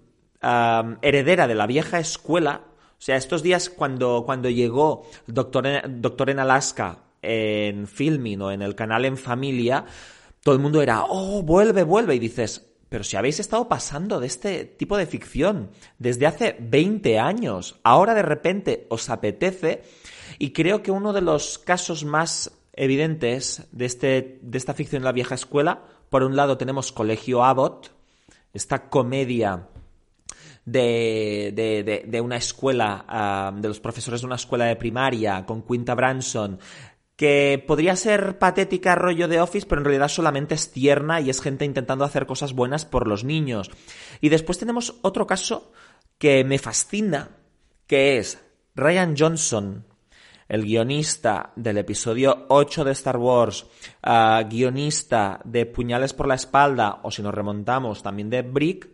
heredera 1.02 1.46
de 1.46 1.54
la 1.54 1.66
vieja 1.66 1.98
escuela. 1.98 2.62
O 2.98 3.02
sea, 3.04 3.16
estos 3.16 3.42
días 3.42 3.70
cuando, 3.70 4.22
cuando 4.24 4.50
llegó 4.50 5.06
Doctor 5.26 5.66
en, 5.66 6.02
Doctor 6.02 6.30
en 6.30 6.38
Alaska 6.38 6.98
en 7.22 7.86
Filmin 7.86 8.42
o 8.42 8.50
en 8.50 8.62
el 8.62 8.74
canal 8.74 9.04
En 9.04 9.16
Familia, 9.16 9.84
todo 10.44 10.54
el 10.54 10.60
mundo 10.60 10.82
era, 10.82 11.04
oh, 11.08 11.42
vuelve, 11.42 11.82
vuelve. 11.82 12.14
Y 12.14 12.18
dices, 12.20 12.70
pero 12.88 13.02
si 13.02 13.16
habéis 13.16 13.40
estado 13.40 13.66
pasando 13.66 14.20
de 14.20 14.26
este 14.28 14.66
tipo 14.66 14.96
de 14.96 15.06
ficción 15.06 15.70
desde 15.98 16.26
hace 16.26 16.56
20 16.60 17.18
años, 17.18 17.80
ahora 17.82 18.14
de 18.14 18.22
repente 18.22 18.86
os 18.90 19.08
apetece. 19.10 19.82
Y 20.38 20.52
creo 20.52 20.82
que 20.82 20.90
uno 20.90 21.12
de 21.12 21.22
los 21.22 21.58
casos 21.58 22.04
más 22.04 22.52
evidentes 22.74 23.66
de, 23.72 23.86
este, 23.86 24.38
de 24.42 24.58
esta 24.58 24.74
ficción 24.74 25.02
de 25.02 25.06
la 25.06 25.12
vieja 25.12 25.34
escuela, 25.34 25.82
por 26.10 26.22
un 26.22 26.36
lado 26.36 26.58
tenemos 26.58 26.92
Colegio 26.92 27.42
Abbott, 27.42 27.90
esta 28.52 28.90
comedia 28.90 29.68
de, 30.66 31.52
de, 31.54 32.04
de, 32.06 32.20
una 32.20 32.36
escuela, 32.36 33.04
ah, 33.08 33.52
de 33.56 33.68
los 33.68 33.80
profesores 33.80 34.20
de 34.20 34.26
una 34.26 34.36
escuela 34.36 34.66
de 34.66 34.76
primaria 34.76 35.44
con 35.46 35.62
Quinta 35.62 35.94
Branson, 35.94 36.58
que 37.16 37.62
podría 37.66 37.94
ser 37.96 38.38
patética 38.38 38.96
rollo 38.96 39.28
de 39.28 39.40
Office, 39.40 39.66
pero 39.66 39.80
en 39.80 39.84
realidad 39.84 40.08
solamente 40.08 40.54
es 40.54 40.72
tierna 40.72 41.20
y 41.20 41.30
es 41.30 41.40
gente 41.40 41.64
intentando 41.64 42.04
hacer 42.04 42.26
cosas 42.26 42.52
buenas 42.52 42.84
por 42.84 43.06
los 43.06 43.24
niños. 43.24 43.70
Y 44.20 44.30
después 44.30 44.58
tenemos 44.58 44.96
otro 45.02 45.26
caso 45.26 45.72
que 46.18 46.44
me 46.44 46.58
fascina, 46.58 47.36
que 47.86 48.18
es 48.18 48.42
Ryan 48.74 49.14
Johnson, 49.16 49.86
el 50.48 50.64
guionista 50.64 51.52
del 51.56 51.78
episodio 51.78 52.46
8 52.48 52.84
de 52.84 52.92
Star 52.92 53.16
Wars, 53.16 53.66
ah, 54.02 54.42
guionista 54.48 55.40
de 55.44 55.66
Puñales 55.66 56.12
por 56.12 56.26
la 56.26 56.34
espalda, 56.34 57.00
o 57.02 57.10
si 57.10 57.22
nos 57.22 57.34
remontamos 57.34 58.02
también 58.02 58.28
de 58.28 58.42
Brick, 58.42 58.90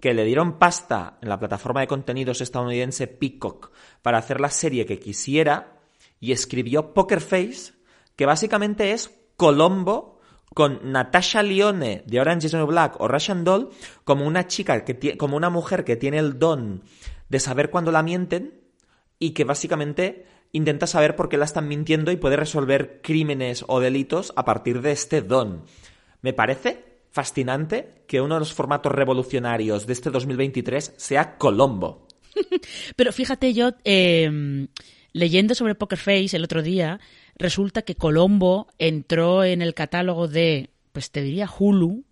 que 0.00 0.14
le 0.14 0.24
dieron 0.24 0.58
pasta 0.58 1.18
en 1.20 1.28
la 1.28 1.38
plataforma 1.38 1.80
de 1.80 1.86
contenidos 1.86 2.40
estadounidense 2.40 3.06
Peacock 3.06 3.70
para 4.02 4.18
hacer 4.18 4.40
la 4.40 4.48
serie 4.48 4.86
que 4.86 4.98
quisiera 4.98 5.79
y 6.20 6.32
escribió 6.32 6.92
Poker 6.94 7.20
Face, 7.20 7.72
que 8.14 8.26
básicamente 8.26 8.92
es 8.92 9.10
Colombo 9.36 10.20
con 10.54 10.92
Natasha 10.92 11.42
Lyonne 11.42 12.02
de 12.06 12.20
Orange 12.20 12.46
is 12.46 12.52
the 12.52 12.58
New 12.58 12.66
Black 12.66 13.00
o 13.00 13.08
Russian 13.08 13.44
Doll 13.44 13.70
como 14.04 14.26
una 14.26 14.46
chica 14.46 14.84
que 14.84 15.16
como 15.16 15.36
una 15.36 15.48
mujer 15.48 15.84
que 15.84 15.96
tiene 15.96 16.18
el 16.18 16.38
don 16.38 16.82
de 17.28 17.40
saber 17.40 17.70
cuándo 17.70 17.92
la 17.92 18.02
mienten 18.02 18.60
y 19.18 19.30
que 19.30 19.44
básicamente 19.44 20.26
intenta 20.52 20.86
saber 20.86 21.14
por 21.14 21.28
qué 21.28 21.38
la 21.38 21.44
están 21.44 21.68
mintiendo 21.68 22.10
y 22.10 22.16
puede 22.16 22.36
resolver 22.36 23.00
crímenes 23.02 23.64
o 23.68 23.80
delitos 23.80 24.32
a 24.36 24.44
partir 24.44 24.82
de 24.82 24.92
este 24.92 25.22
don. 25.22 25.64
Me 26.22 26.32
parece 26.32 27.02
fascinante 27.10 28.04
que 28.08 28.20
uno 28.20 28.34
de 28.34 28.40
los 28.40 28.52
formatos 28.52 28.92
revolucionarios 28.92 29.86
de 29.86 29.92
este 29.92 30.10
2023 30.10 30.94
sea 30.96 31.38
Colombo. 31.38 32.08
Pero 32.96 33.12
fíjate, 33.12 33.52
yo 33.54 33.70
eh, 33.84 34.68
leyendo 35.12 35.54
sobre 35.54 35.74
Poker 35.74 35.98
Face 35.98 36.36
el 36.36 36.44
otro 36.44 36.62
día, 36.62 37.00
resulta 37.36 37.82
que 37.82 37.94
Colombo 37.96 38.68
entró 38.78 39.44
en 39.44 39.62
el 39.62 39.74
catálogo 39.74 40.28
de, 40.28 40.70
pues 40.92 41.10
te 41.10 41.22
diría 41.22 41.48
Hulu, 41.58 42.04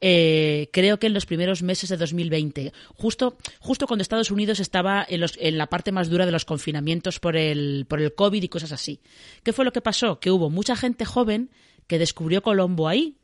eh, 0.00 0.68
creo 0.72 0.98
que 0.98 1.06
en 1.06 1.14
los 1.14 1.24
primeros 1.24 1.62
meses 1.62 1.88
de 1.88 1.96
2020, 1.96 2.72
justo, 2.94 3.38
justo 3.58 3.86
cuando 3.86 4.02
Estados 4.02 4.30
Unidos 4.30 4.60
estaba 4.60 5.04
en, 5.08 5.20
los- 5.20 5.38
en 5.40 5.56
la 5.56 5.68
parte 5.68 5.92
más 5.92 6.10
dura 6.10 6.26
de 6.26 6.32
los 6.32 6.44
confinamientos 6.44 7.20
por 7.20 7.36
el, 7.36 7.86
por 7.88 8.00
el 8.02 8.14
COVID 8.14 8.42
y 8.42 8.48
cosas 8.48 8.72
así. 8.72 9.00
¿Qué 9.42 9.52
fue 9.54 9.64
lo 9.64 9.72
que 9.72 9.80
pasó? 9.80 10.20
Que 10.20 10.30
hubo 10.30 10.50
mucha 10.50 10.76
gente 10.76 11.04
joven 11.06 11.50
que 11.86 11.98
descubrió 11.98 12.42
Colombo 12.42 12.88
ahí, 12.88 13.16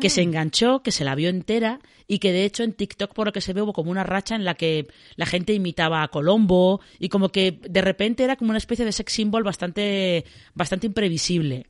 que 0.00 0.10
se 0.10 0.22
enganchó, 0.22 0.82
que 0.82 0.92
se 0.92 1.04
la 1.04 1.14
vio 1.14 1.28
entera 1.28 1.80
y 2.06 2.18
que 2.18 2.32
de 2.32 2.44
hecho 2.44 2.62
en 2.62 2.72
TikTok 2.72 3.14
por 3.14 3.26
lo 3.26 3.32
que 3.32 3.40
se 3.40 3.52
ve 3.52 3.62
hubo 3.62 3.72
como 3.72 3.90
una 3.90 4.04
racha 4.04 4.34
en 4.34 4.44
la 4.44 4.54
que 4.54 4.86
la 5.16 5.26
gente 5.26 5.52
imitaba 5.52 6.02
a 6.02 6.08
Colombo 6.08 6.80
y 6.98 7.08
como 7.08 7.30
que 7.30 7.60
de 7.68 7.80
repente 7.80 8.24
era 8.24 8.36
como 8.36 8.50
una 8.50 8.58
especie 8.58 8.84
de 8.84 8.92
sex 8.92 9.12
symbol 9.12 9.42
bastante, 9.42 10.24
bastante 10.54 10.86
imprevisible. 10.86 11.66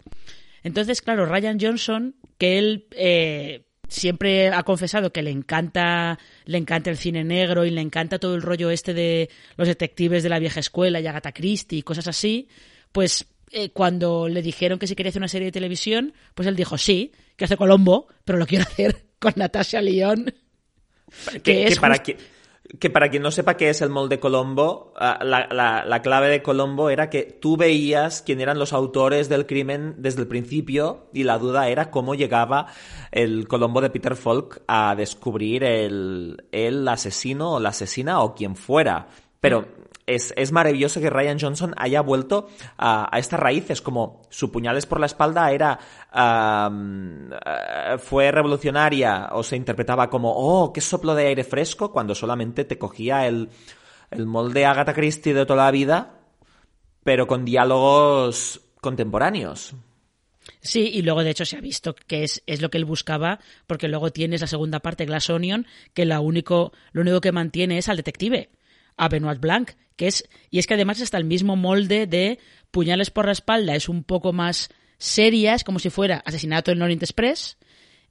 Entonces, 0.63 1.03
claro, 1.03 1.27
Ryan 1.27 1.59
Johnson, 1.61 2.17
que 2.37 2.59
él 2.59 2.87
eh, 2.93 3.65
siempre 3.89 4.49
ha 4.49 4.63
confesado 4.63 5.13
que 5.13 5.23
le 5.23 5.31
encanta, 5.31 6.19
le 6.45 6.59
encanta 6.59 6.91
el 6.91 6.97
cine 6.97 7.25
negro 7.25 7.65
y 7.65 7.71
le 7.71 7.81
encanta 7.81 8.19
todo 8.19 8.35
el 8.35 8.43
rollo 8.43 8.71
este 8.71 8.95
de 8.95 9.31
los 9.57 9.67
detectives 9.67 10.23
de 10.23 10.29
la 10.29 10.39
vieja 10.39 10.61
escuela 10.61 11.01
y 11.01 11.07
Agatha 11.07 11.33
Christie 11.33 11.79
y 11.79 11.83
cosas 11.83 12.07
así, 12.07 12.49
pues 12.93 13.27
eh, 13.51 13.71
cuando 13.71 14.29
le 14.29 14.43
dijeron 14.43 14.79
que 14.79 14.87
si 14.87 14.95
quería 14.95 15.11
hacer 15.11 15.21
una 15.21 15.29
serie 15.29 15.47
de 15.47 15.53
televisión, 15.53 16.13
pues 16.35 16.47
él 16.49 16.57
dijo 16.57 16.79
sí, 16.79 17.13
que 17.37 17.45
hace 17.45 17.57
Colombo, 17.57 18.07
pero 18.25 18.39
lo 18.39 18.47
quiero 18.47 18.65
hacer 18.69 19.05
con 19.19 19.33
Natasha 19.37 19.81
Lyon. 19.83 20.33
Que, 21.33 21.41
Que 21.41 21.65
es 21.67 21.75
que 21.77 21.81
para 21.81 21.99
que, 22.03 22.17
que 22.79 22.91
para 22.91 23.09
quien 23.09 23.23
no 23.23 23.31
sepa 23.31 23.57
qué 23.57 23.71
es 23.71 23.81
el 23.81 23.89
molde 23.89 24.21
Colombo, 24.21 24.93
ah, 24.97 25.19
la, 25.25 25.49
la- 25.51 25.85
la 25.87 26.03
clave 26.03 26.29
de 26.29 26.43
Colombo 26.43 26.91
era 26.91 27.09
que 27.09 27.23
tú 27.23 27.57
veías 27.57 28.21
quién 28.21 28.41
eran 28.43 28.59
los 28.59 28.75
autores 28.75 29.31
del 29.31 29.47
crimen 29.47 29.95
desde 29.99 30.21
el 30.21 30.29
principio 30.29 31.09
y 31.15 31.25
la 31.25 31.39
duda 31.39 31.69
era 31.71 31.91
cómo 31.91 32.15
llegaba 32.15 32.67
el 33.11 33.49
Colombo 33.49 33.81
de 33.81 33.89
Peter 33.89 34.17
Falk 34.17 34.63
a 34.69 34.95
descubrir 34.97 35.65
el, 35.65 36.45
el 36.53 36.87
asesino 36.87 37.55
o 37.55 37.61
la 37.61 37.71
asesina 37.71 38.21
o 38.21 38.35
quien 38.35 38.55
fuera. 38.55 39.09
Pero 39.41 39.67
es, 40.09 40.33
es, 40.37 40.53
maravilloso 40.53 41.01
que 41.01 41.11
Ryan 41.11 41.39
Johnson 41.39 41.75
haya 41.77 42.01
vuelto 42.01 42.49
a, 42.77 43.11
estas 43.19 43.39
raíces, 43.39 43.83
como 43.83 44.23
su 44.31 44.51
puñales 44.51 44.87
por 44.87 45.01
la 45.01 45.07
espalda 45.07 45.51
era 45.53 45.79
uh, 46.15 47.99
fue 47.99 48.31
revolucionaria 48.33 49.29
o 49.33 49.43
se 49.43 49.57
interpretaba 49.57 50.09
como 50.09 50.33
oh, 50.35 50.73
qué 50.73 50.81
soplo 50.81 51.15
de 51.15 51.27
aire 51.27 51.45
fresco, 51.45 51.93
cuando 51.93 52.15
solamente 52.15 52.65
te 52.65 52.79
cogía 52.79 53.27
el, 53.27 53.51
el 54.11 54.27
molde 54.27 54.65
Agatha 54.65 54.95
Christie 54.95 55.35
de 55.35 55.47
toda 55.47 55.65
la 55.65 55.71
vida, 55.71 56.21
pero 57.05 57.27
con 57.27 57.45
diálogos 57.45 58.61
contemporáneos. 58.81 59.75
Sí, 60.61 60.91
y 60.93 61.03
luego 61.03 61.23
de 61.23 61.31
hecho 61.31 61.45
se 61.45 61.57
ha 61.57 61.61
visto 61.61 61.95
que 61.95 62.25
es, 62.25 62.43
es 62.47 62.63
lo 62.63 62.71
que 62.71 62.79
él 62.79 62.85
buscaba, 62.85 63.41
porque 63.67 63.89
luego 63.89 64.11
tienes 64.11 64.41
la 64.41 64.47
segunda 64.47 64.81
parte, 64.81 65.05
Glass 65.05 65.29
Onion, 65.31 65.67
que 65.95 66.07
lo 66.07 66.21
único, 66.23 66.73
lo 66.93 67.03
único 67.03 67.21
que 67.21 67.33
mantiene 67.33 67.79
es 67.79 67.89
al 67.89 67.99
detective, 67.99 68.51
a 68.99 69.09
Benoit 69.09 69.41
Blanc, 69.41 69.71
que 69.97 70.09
es, 70.09 70.29
y 70.51 70.59
es 70.59 70.67
que 70.67 70.75
además 70.75 71.01
está 71.01 71.17
el 71.17 71.25
mismo 71.25 71.57
molde 71.57 72.07
de 72.07 72.39
puñales 72.71 73.11
por 73.11 73.27
la 73.27 73.33
espalda, 73.33 73.75
es 73.75 73.89
un 73.89 74.05
poco 74.05 74.33
más 74.33 74.69
seria, 74.99 75.55
es 75.55 75.65
como 75.65 75.79
si 75.79 75.91
fuera 75.91 76.23
asesinato 76.27 76.71
en 76.71 76.83
Orient 76.83 77.03
Express, 77.03 77.57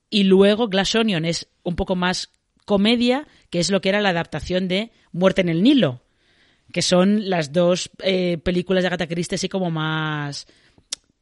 y 0.09 0.23
luego 0.23 0.69
Glass 0.69 0.95
Onion 0.95 1.25
es 1.25 1.47
un 1.63 1.75
poco 1.75 1.95
más 1.95 2.31
comedia, 2.65 3.27
que 3.49 3.59
es 3.59 3.69
lo 3.69 3.81
que 3.81 3.89
era 3.89 4.01
la 4.01 4.09
adaptación 4.09 4.67
de 4.67 4.91
Muerte 5.11 5.41
en 5.41 5.49
el 5.49 5.63
Nilo, 5.63 6.01
que 6.71 6.81
son 6.81 7.29
las 7.29 7.53
dos 7.53 7.89
eh, 8.03 8.37
películas 8.37 8.83
de 8.83 8.87
Agatha 8.87 9.07
Christie 9.07 9.35
así 9.35 9.49
como 9.49 9.71
más 9.71 10.47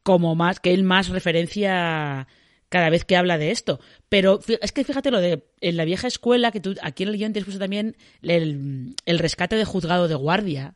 como 0.01 0.35
más 0.35 0.59
que 0.59 0.73
él 0.73 0.83
más 0.83 1.09
referencia 1.09 2.27
cada 2.75 2.89
vez 2.89 3.05
que 3.05 3.15
habla 3.15 3.37
de 3.37 3.51
esto. 3.51 3.79
Pero 4.09 4.41
es 4.59 4.73
que 4.73 4.83
fíjate 4.83 5.09
lo 5.09 5.21
de 5.21 5.45
en 5.61 5.77
la 5.77 5.85
vieja 5.85 6.07
escuela, 6.07 6.51
que 6.51 6.59
tú 6.59 6.75
aquí 6.81 7.03
en 7.03 7.09
el 7.09 7.15
guion 7.15 7.31
tienes 7.31 7.45
puesto 7.45 7.57
también 7.57 7.95
el, 8.21 8.97
el, 9.05 9.19
rescate 9.19 9.55
de 9.55 9.63
juzgado 9.63 10.09
de 10.09 10.15
guardia, 10.15 10.75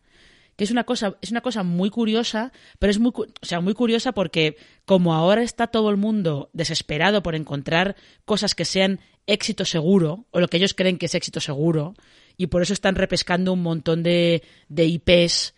que 0.56 0.64
es 0.64 0.72
una 0.72 0.86
cosa, 0.86 1.18
es 1.22 1.32
una 1.32 1.42
cosa 1.42 1.64
muy 1.64 1.90
curiosa, 1.90 2.54
pero 2.80 2.90
es 2.90 3.00
muy, 3.00 3.12
o 3.14 3.46
sea, 3.46 3.60
muy 3.60 3.74
curiosa 3.74 4.14
porque 4.14 4.56
como 4.86 5.14
ahora 5.14 5.42
está 5.44 5.68
todo 5.68 5.90
el 5.90 5.98
mundo 5.98 6.50
desesperado 6.54 7.22
por 7.22 7.36
encontrar 7.36 7.98
cosas 8.24 8.56
que 8.56 8.64
sean 8.64 9.02
éxito 9.28 9.66
seguro, 9.66 10.26
o 10.32 10.40
lo 10.40 10.48
que 10.48 10.56
ellos 10.56 10.74
creen 10.74 10.98
que 10.98 11.08
es 11.08 11.16
éxito 11.16 11.42
seguro, 11.42 11.96
y 12.38 12.48
por 12.48 12.62
eso 12.62 12.72
están 12.72 12.96
repescando 12.96 13.52
un 13.52 13.62
montón 13.62 14.04
de, 14.04 14.42
de 14.70 14.86
IPs 14.86 15.54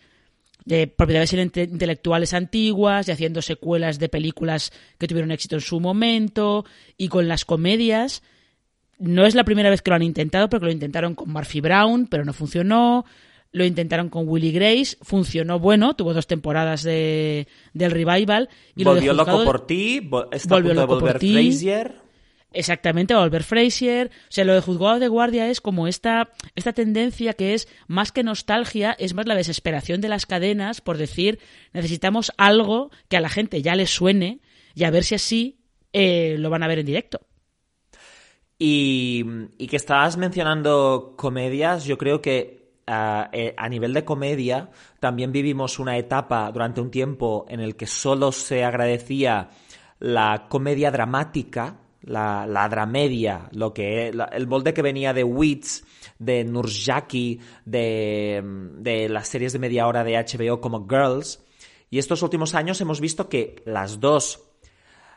de 0.64 0.86
propiedades 0.86 1.32
intelectuales 1.32 2.34
antiguas 2.34 3.08
y 3.08 3.12
haciendo 3.12 3.42
secuelas 3.42 3.98
de 3.98 4.08
películas 4.08 4.72
que 4.98 5.08
tuvieron 5.08 5.30
éxito 5.30 5.56
en 5.56 5.60
su 5.60 5.80
momento 5.80 6.64
y 6.96 7.08
con 7.08 7.28
las 7.28 7.44
comedias 7.44 8.22
no 8.98 9.26
es 9.26 9.34
la 9.34 9.44
primera 9.44 9.70
vez 9.70 9.82
que 9.82 9.90
lo 9.90 9.96
han 9.96 10.02
intentado 10.02 10.48
porque 10.48 10.66
lo 10.66 10.72
intentaron 10.72 11.14
con 11.14 11.30
Murphy 11.30 11.60
Brown 11.60 12.06
pero 12.06 12.24
no 12.24 12.32
funcionó 12.32 13.04
lo 13.50 13.64
intentaron 13.64 14.08
con 14.08 14.28
Willy 14.28 14.52
Grace 14.52 14.96
funcionó 15.02 15.58
bueno 15.58 15.94
tuvo 15.94 16.14
dos 16.14 16.26
temporadas 16.26 16.82
de, 16.82 17.48
del 17.72 17.90
revival 17.90 18.48
y 18.76 18.84
volvió 18.84 19.12
lo 19.12 19.24
loco 19.24 19.44
por 19.44 19.66
ti 19.66 20.08
está 20.30 20.54
volvió 20.54 20.74
loco 20.74 20.98
por 20.98 21.18
ti 21.18 21.32
Frazier. 21.32 22.01
Exactamente, 22.54 23.14
va 23.14 23.20
a 23.20 23.24
volver 23.24 23.42
Frazier. 23.42 24.08
O 24.08 24.26
sea, 24.30 24.44
lo 24.44 24.54
de 24.54 24.60
juzgado 24.60 24.98
de 24.98 25.08
guardia 25.08 25.48
es 25.48 25.60
como 25.60 25.86
esta, 25.86 26.30
esta 26.54 26.72
tendencia 26.72 27.34
que 27.34 27.54
es 27.54 27.68
más 27.86 28.12
que 28.12 28.22
nostalgia, 28.22 28.92
es 28.98 29.14
más 29.14 29.26
la 29.26 29.34
desesperación 29.34 30.00
de 30.00 30.08
las 30.08 30.26
cadenas 30.26 30.80
por 30.80 30.98
decir 30.98 31.38
necesitamos 31.72 32.32
algo 32.36 32.90
que 33.08 33.16
a 33.16 33.20
la 33.20 33.28
gente 33.28 33.62
ya 33.62 33.74
le 33.74 33.86
suene 33.86 34.40
y 34.74 34.84
a 34.84 34.90
ver 34.90 35.04
si 35.04 35.14
así 35.14 35.60
eh, 35.92 36.36
lo 36.38 36.50
van 36.50 36.62
a 36.62 36.68
ver 36.68 36.80
en 36.80 36.86
directo. 36.86 37.20
Y, 38.58 39.24
y 39.58 39.66
que 39.66 39.76
estabas 39.76 40.16
mencionando 40.16 41.14
comedias, 41.16 41.84
yo 41.84 41.98
creo 41.98 42.22
que 42.22 42.74
uh, 42.86 43.52
a 43.56 43.68
nivel 43.68 43.92
de 43.92 44.04
comedia 44.04 44.70
también 45.00 45.32
vivimos 45.32 45.78
una 45.78 45.98
etapa 45.98 46.50
durante 46.52 46.80
un 46.80 46.90
tiempo 46.90 47.44
en 47.48 47.60
el 47.60 47.74
que 47.74 47.86
solo 47.86 48.30
se 48.30 48.64
agradecía 48.64 49.50
la 49.98 50.46
comedia 50.48 50.90
dramática 50.90 51.81
la, 52.02 52.46
la 52.46 52.68
dramedia, 52.68 53.48
lo 53.52 53.72
que 53.72 54.08
el 54.08 54.46
molde 54.46 54.74
que 54.74 54.82
venía 54.82 55.12
de 55.12 55.24
Wits, 55.24 55.84
de 56.18 56.44
Nurjaki, 56.44 57.40
de, 57.64 58.42
de 58.78 59.08
las 59.08 59.28
series 59.28 59.52
de 59.52 59.58
media 59.58 59.86
hora 59.86 60.04
de 60.04 60.16
HBO 60.16 60.60
como 60.60 60.86
Girls. 60.88 61.44
Y 61.90 61.98
estos 61.98 62.22
últimos 62.22 62.54
años 62.54 62.80
hemos 62.80 63.00
visto 63.00 63.28
que 63.28 63.62
las 63.66 64.00
dos 64.00 64.42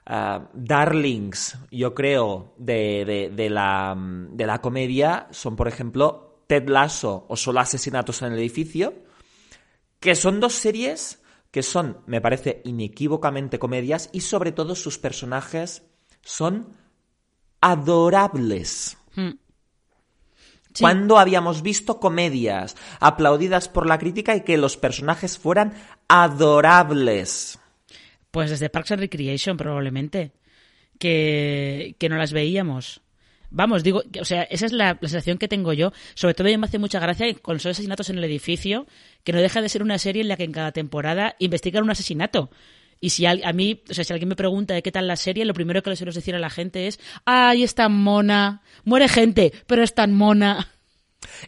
uh, 0.09 0.45
darlings, 0.53 1.57
yo 1.71 1.93
creo, 1.93 2.53
de, 2.57 3.05
de, 3.05 3.29
de, 3.29 3.49
la, 3.49 3.95
de 3.97 4.45
la 4.45 4.61
comedia 4.61 5.27
son, 5.31 5.55
por 5.55 5.67
ejemplo, 5.67 6.41
Ted 6.47 6.67
Lasso 6.67 7.25
o 7.29 7.35
Solo 7.35 7.61
Asesinatos 7.61 8.21
en 8.21 8.33
el 8.33 8.39
Edificio, 8.39 8.93
que 9.99 10.15
son 10.15 10.39
dos 10.39 10.53
series 10.53 11.21
que 11.51 11.63
son, 11.63 12.01
me 12.05 12.19
parece, 12.19 12.61
inequívocamente 12.65 13.59
comedias 13.59 14.09
y 14.11 14.19
sobre 14.19 14.51
todo 14.51 14.75
sus 14.75 14.97
personajes 14.97 15.83
son 16.25 16.75
adorables. 17.61 18.97
Hmm. 19.15 19.37
Sí. 20.73 20.81
Cuando 20.81 21.17
habíamos 21.17 21.61
visto 21.61 22.01
comedias 22.01 22.75
aplaudidas 22.99 23.69
por 23.69 23.87
la 23.87 23.97
crítica 23.97 24.35
y 24.35 24.41
que 24.41 24.57
los 24.57 24.75
personajes 24.75 25.37
fueran 25.37 25.73
adorables? 26.09 27.59
Pues 28.31 28.49
desde 28.49 28.69
Parks 28.69 28.91
and 28.91 28.99
Recreation 28.99 29.55
probablemente, 29.55 30.33
que, 30.99 31.95
que 31.97 32.09
no 32.09 32.17
las 32.17 32.33
veíamos. 32.33 32.99
Vamos, 33.51 33.83
digo, 33.83 34.03
o 34.19 34.25
sea, 34.25 34.43
esa 34.43 34.65
es 34.65 34.73
la, 34.73 34.97
la, 34.99 35.07
sensación 35.07 35.37
que 35.37 35.47
tengo 35.47 35.71
yo. 35.71 35.93
Sobre 36.13 36.33
todo 36.33 36.45
me 36.45 36.65
hace 36.65 36.79
mucha 36.79 36.99
gracia 36.99 37.33
con 37.35 37.55
los 37.55 37.65
asesinatos 37.65 38.09
en 38.09 38.17
el 38.17 38.25
edificio, 38.25 38.85
que 39.23 39.31
no 39.31 39.39
deja 39.39 39.61
de 39.61 39.69
ser 39.69 39.81
una 39.81 39.97
serie 39.97 40.23
en 40.23 40.27
la 40.27 40.35
que 40.35 40.43
en 40.43 40.51
cada 40.51 40.73
temporada 40.73 41.37
investigan 41.39 41.83
un 41.83 41.91
asesinato. 41.91 42.49
Y 42.99 43.09
si 43.11 43.25
a, 43.25 43.35
mí, 43.53 43.83
o 43.89 43.93
sea, 43.93 44.03
si 44.03 44.13
alguien 44.13 44.29
me 44.29 44.35
pregunta 44.35 44.73
de 44.73 44.81
qué 44.81 44.91
tal 44.91 45.07
la 45.07 45.15
serie, 45.15 45.45
lo 45.45 45.53
primero 45.53 45.83
que 45.83 45.89
le 45.89 45.95
suelo 45.95 46.11
decir 46.11 46.35
a 46.35 46.39
la 46.39 46.49
gente 46.49 46.87
es, 46.87 46.99
¡ay, 47.25 47.63
es 47.63 47.75
tan 47.75 47.93
mona! 47.93 48.61
Muere 48.83 49.07
gente, 49.07 49.53
pero 49.67 49.83
es 49.83 49.93
tan 49.93 50.13
mona. 50.13 50.71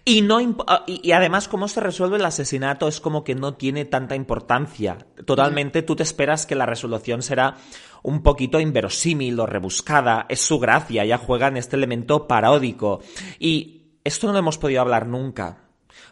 Y, 0.05 0.21
no, 0.21 0.39
ah, 0.67 0.83
y, 0.87 1.11
además, 1.11 1.47
cómo 1.47 1.67
se 1.67 1.79
resuelve 1.79 2.17
el 2.17 2.25
asesinato 2.25 2.87
es 2.87 2.99
como 2.99 3.23
que 3.23 3.35
no 3.35 3.55
tiene 3.55 3.85
tanta 3.85 4.15
importancia. 4.15 4.97
Totalmente 5.25 5.81
tú 5.81 5.95
te 5.95 6.03
esperas 6.03 6.45
que 6.45 6.55
la 6.55 6.65
resolución 6.65 7.21
será 7.21 7.55
un 8.03 8.23
poquito 8.23 8.59
inverosímil 8.59 9.39
o 9.39 9.45
rebuscada. 9.45 10.25
Es 10.29 10.41
su 10.41 10.59
gracia, 10.59 11.05
ya 11.05 11.17
juega 11.17 11.47
en 11.47 11.57
este 11.57 11.75
elemento 11.75 12.27
paródico. 12.27 13.01
Y 13.39 13.99
esto 14.03 14.27
no 14.27 14.33
lo 14.33 14.39
hemos 14.39 14.57
podido 14.57 14.81
hablar 14.81 15.07
nunca 15.07 15.66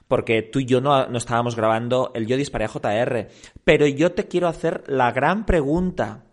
porque 0.07 0.41
tú 0.41 0.59
y 0.59 0.65
yo 0.65 0.81
no, 0.81 1.07
no 1.07 1.17
estábamos 1.17 1.55
grabando 1.55 2.11
el 2.15 2.27
Yo 2.27 2.37
disparé 2.37 2.65
a 2.65 2.69
JR. 2.69 3.27
Pero 3.63 3.87
yo 3.87 4.11
te 4.11 4.27
quiero 4.27 4.47
hacer 4.47 4.83
la 4.87 5.11
gran 5.11 5.45
pregunta, 5.45 6.25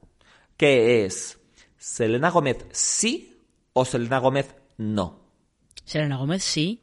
que 0.56 1.04
es, 1.04 1.38
¿Selena 1.76 2.30
Gómez 2.30 2.64
sí 2.70 3.36
o 3.72 3.84
Selena 3.84 4.18
Gómez 4.18 4.54
no? 4.76 5.20
Selena 5.84 6.16
Gómez 6.16 6.44
sí. 6.44 6.82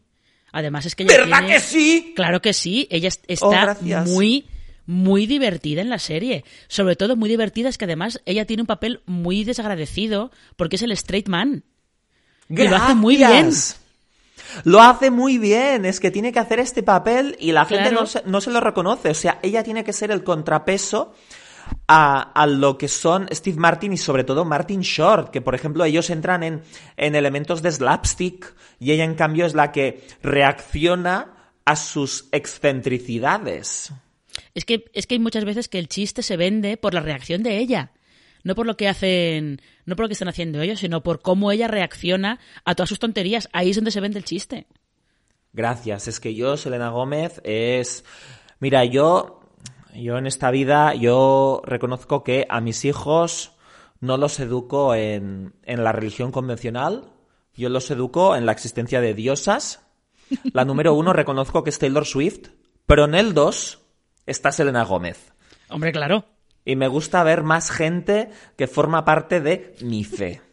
Además 0.52 0.86
es 0.86 0.96
que 0.96 1.04
ella 1.04 1.18
¿Verdad 1.18 1.40
tiene... 1.40 1.54
que 1.54 1.60
sí? 1.60 2.14
Claro 2.16 2.42
que 2.42 2.54
sí. 2.54 2.88
Ella 2.90 3.10
está 3.28 3.78
oh, 3.82 4.04
muy 4.06 4.48
muy 4.90 5.28
divertida 5.28 5.82
en 5.82 5.90
la 5.90 6.00
serie. 6.00 6.44
Sobre 6.68 6.96
todo 6.96 7.16
muy 7.16 7.30
divertida 7.30 7.70
es 7.70 7.78
que 7.78 7.86
además 7.86 8.22
ella 8.26 8.46
tiene 8.46 8.64
un 8.64 8.68
papel 8.68 9.04
muy 9.06 9.44
desagradecido 9.44 10.32
porque 10.56 10.78
es 10.78 10.82
el 10.82 10.92
straight 10.94 11.28
man. 11.28 11.64
Gracias. 12.48 12.68
Y 12.68 12.70
lo 12.72 12.84
hace 12.84 12.96
muy 12.96 13.16
bien. 13.18 13.52
Lo 14.64 14.82
hace 14.82 15.12
muy 15.12 15.38
bien, 15.38 15.86
es 15.86 16.00
que 16.00 16.12
tiene 16.12 16.32
que 16.32 16.40
hacer 16.40 16.60
este 16.60 16.84
papel 16.84 17.36
y 17.40 17.52
la 17.52 17.66
gente 17.66 17.92
no, 17.92 18.06
se, 18.06 18.24
no 18.26 18.42
se 18.42 18.52
lo 18.52 18.60
reconoce. 18.60 19.10
O 19.10 19.14
sea, 19.14 19.40
ella 19.42 19.64
tiene 19.64 19.84
que 19.84 19.94
ser 19.94 20.12
el 20.12 20.24
contrapeso 20.24 21.14
a, 21.88 22.22
a 22.22 22.48
lo 22.48 22.78
que 22.78 22.88
son 22.88 23.28
Steve 23.32 23.58
Martin 23.58 23.94
y 23.94 23.98
sobre 23.98 24.24
todo 24.24 24.46
Martin 24.46 24.82
Short, 24.82 25.30
que 25.32 25.42
por 25.42 25.56
ejemplo 25.56 25.84
ellos 25.84 26.10
entran 26.10 26.44
en, 26.44 26.62
en 26.98 27.16
elementos 27.16 27.62
de 27.62 27.72
slapstick 27.72 28.56
y 28.80 28.92
ella 28.92 29.04
en 29.04 29.16
cambio 29.16 29.46
es 29.46 29.54
la 29.54 29.72
que 29.72 30.04
reacciona 30.22 31.54
a 31.66 31.76
sus 31.76 32.28
excentricidades. 32.32 33.94
Es 34.56 34.66
que, 34.66 34.86
es 34.94 35.06
que 35.06 35.16
hay 35.16 35.20
muchas 35.20 35.46
veces 35.46 35.68
que 35.68 35.80
el 35.80 35.88
chiste 35.88 36.24
se 36.24 36.38
vende 36.38 36.78
por 36.78 36.94
la 36.94 37.02
reacción 37.02 37.44
de 37.44 37.58
ella. 37.58 37.92
No 38.44 38.56
por 38.56 38.66
lo 38.66 38.78
que 38.78 38.88
hacen, 38.88 39.62
no 39.86 39.96
por 39.96 40.06
lo 40.06 40.08
que 40.10 40.14
están 40.14 40.30
haciendo 40.30 40.62
ellos, 40.62 40.80
sino 40.80 41.04
por 41.04 41.22
cómo 41.22 41.52
ella 41.52 41.68
reacciona 41.68 42.40
a 42.66 42.76
todas 42.76 42.90
sus 42.90 43.00
tonterías. 43.00 43.50
Ahí 43.54 43.72
es 43.72 43.76
donde 43.76 43.92
se 43.92 44.00
vende 44.00 44.20
el 44.20 44.26
chiste. 44.26 44.68
Gracias, 45.52 46.08
es 46.08 46.20
que 46.20 46.36
yo, 46.36 46.58
Selena 46.58 46.90
Gómez, 46.90 47.42
es... 47.44 48.06
Mira, 48.60 48.86
yo, 48.86 49.42
yo 49.96 50.18
en 50.18 50.28
esta 50.28 50.52
vida, 50.52 50.94
yo 50.94 51.62
reconozco 51.66 52.24
que 52.24 52.46
a 52.50 52.62
mis 52.62 52.86
hijos 52.86 53.54
no 54.00 54.18
los 54.18 54.40
educo 54.40 54.96
en, 54.96 55.54
en 55.64 55.84
la 55.84 55.92
religión 55.92 56.32
convencional, 56.32 57.12
yo 57.56 57.70
los 57.70 57.90
educo 57.92 58.36
en 58.36 58.46
la 58.46 58.52
existencia 58.52 59.02
de 59.02 59.14
diosas. 59.14 59.86
La 60.54 60.66
número 60.66 60.94
uno 60.94 61.14
reconozco 61.14 61.64
que 61.64 61.72
es 61.72 61.80
Taylor 61.80 62.06
Swift, 62.06 62.50
pero 62.86 63.06
en 63.06 63.16
el 63.16 63.34
dos 63.34 63.82
está 64.26 64.52
Selena 64.52 64.84
Gómez. 64.84 65.34
Hombre, 65.70 65.92
claro. 65.92 66.26
Y 66.66 66.76
me 66.76 66.88
gusta 66.88 67.24
ver 67.24 67.44
más 67.44 67.72
gente 67.72 68.30
que 68.56 68.68
forma 68.68 69.06
parte 69.06 69.42
de 69.42 69.76
mi 69.82 70.04
fe. 70.04 70.42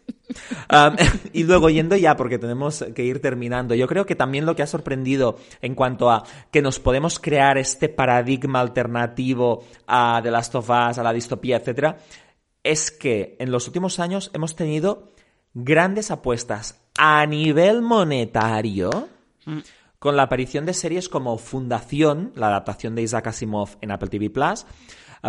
Um, 0.70 0.96
y 1.32 1.44
luego 1.44 1.70
yendo 1.70 1.96
ya, 1.96 2.16
porque 2.16 2.38
tenemos 2.38 2.84
que 2.94 3.04
ir 3.04 3.20
terminando, 3.20 3.74
yo 3.74 3.86
creo 3.86 4.06
que 4.06 4.16
también 4.16 4.44
lo 4.44 4.56
que 4.56 4.62
ha 4.62 4.66
sorprendido 4.66 5.38
en 5.62 5.74
cuanto 5.74 6.10
a 6.10 6.24
que 6.50 6.62
nos 6.62 6.80
podemos 6.80 7.20
crear 7.20 7.58
este 7.58 7.88
paradigma 7.88 8.60
alternativo 8.60 9.64
a 9.86 10.20
The 10.22 10.30
Last 10.30 10.54
of 10.56 10.68
Us, 10.68 10.98
a 10.98 11.02
la 11.02 11.12
distopía, 11.12 11.58
etcétera, 11.58 11.98
es 12.64 12.90
que 12.90 13.36
en 13.38 13.52
los 13.52 13.66
últimos 13.68 14.00
años 14.00 14.30
hemos 14.34 14.56
tenido 14.56 15.12
grandes 15.54 16.10
apuestas 16.10 16.82
a 16.98 17.24
nivel 17.26 17.82
monetario 17.82 19.08
mm. 19.44 19.58
con 19.98 20.16
la 20.16 20.24
aparición 20.24 20.66
de 20.66 20.74
series 20.74 21.08
como 21.08 21.38
Fundación, 21.38 22.32
la 22.34 22.48
adaptación 22.48 22.94
de 22.94 23.02
Isaac 23.02 23.28
Asimov 23.28 23.76
en 23.80 23.92
Apple 23.92 24.08
TV 24.08 24.30
Plus, 24.30 24.66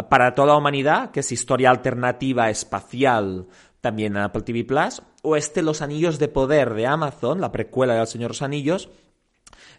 para 0.09 0.35
toda 0.35 0.49
la 0.49 0.57
humanidad, 0.57 1.11
que 1.11 1.21
es 1.21 1.31
historia 1.31 1.69
alternativa 1.69 2.49
espacial 2.49 3.47
también 3.81 4.15
en 4.15 4.23
Apple 4.23 4.41
TV 4.41 4.63
Plus, 4.63 5.01
o 5.21 5.35
este 5.35 5.61
Los 5.61 5.81
Anillos 5.81 6.19
de 6.19 6.27
Poder 6.27 6.73
de 6.73 6.87
Amazon, 6.87 7.41
la 7.41 7.51
precuela 7.51 7.93
de 7.93 8.01
El 8.01 8.07
Señor 8.07 8.31
los 8.31 8.41
Anillos, 8.41 8.89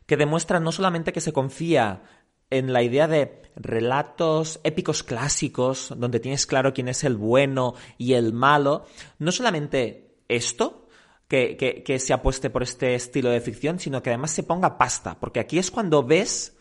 que 0.07 0.17
demuestra 0.17 0.61
no 0.61 0.73
solamente 0.73 1.13
que 1.13 1.21
se 1.21 1.33
confía 1.33 2.03
en 2.51 2.73
la 2.73 2.83
idea 2.83 3.07
de 3.07 3.43
relatos 3.57 4.61
épicos 4.65 5.03
clásicos, 5.03 5.93
donde 5.97 6.21
tienes 6.21 6.47
claro 6.47 6.73
quién 6.73 6.89
es 6.89 7.05
el 7.05 7.17
bueno 7.17 7.75
y 7.99 8.15
el 8.15 8.33
malo, 8.33 8.87
no 9.19 9.33
solamente 9.33 10.17
esto, 10.29 10.89
que, 11.29 11.57
que, 11.59 11.83
que, 11.83 11.99
se 11.99 12.15
apueste 12.15 12.49
por 12.49 12.63
este 12.63 12.95
estilo 12.95 13.29
de 13.29 13.43
ficción, 13.43 13.79
sino 13.79 14.03
que 14.03 14.09
además 14.09 14.31
se 14.31 14.45
ponga 14.45 14.79
pasta, 14.79 15.21
porque 15.21 15.41
aquí 15.41 15.59
es 15.59 15.71
cuando 15.71 16.03
ves 16.03 16.58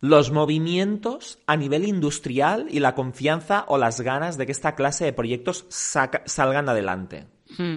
los 0.00 0.30
movimientos 0.30 1.38
a 1.46 1.56
nivel 1.56 1.86
industrial 1.86 2.66
y 2.70 2.80
la 2.80 2.94
confianza 2.94 3.64
o 3.68 3.78
las 3.78 4.00
ganas 4.00 4.38
de 4.38 4.46
que 4.46 4.52
esta 4.52 4.74
clase 4.74 5.04
de 5.04 5.12
proyectos 5.12 5.66
salgan 5.68 6.68
adelante. 6.68 7.26
Hmm. 7.56 7.76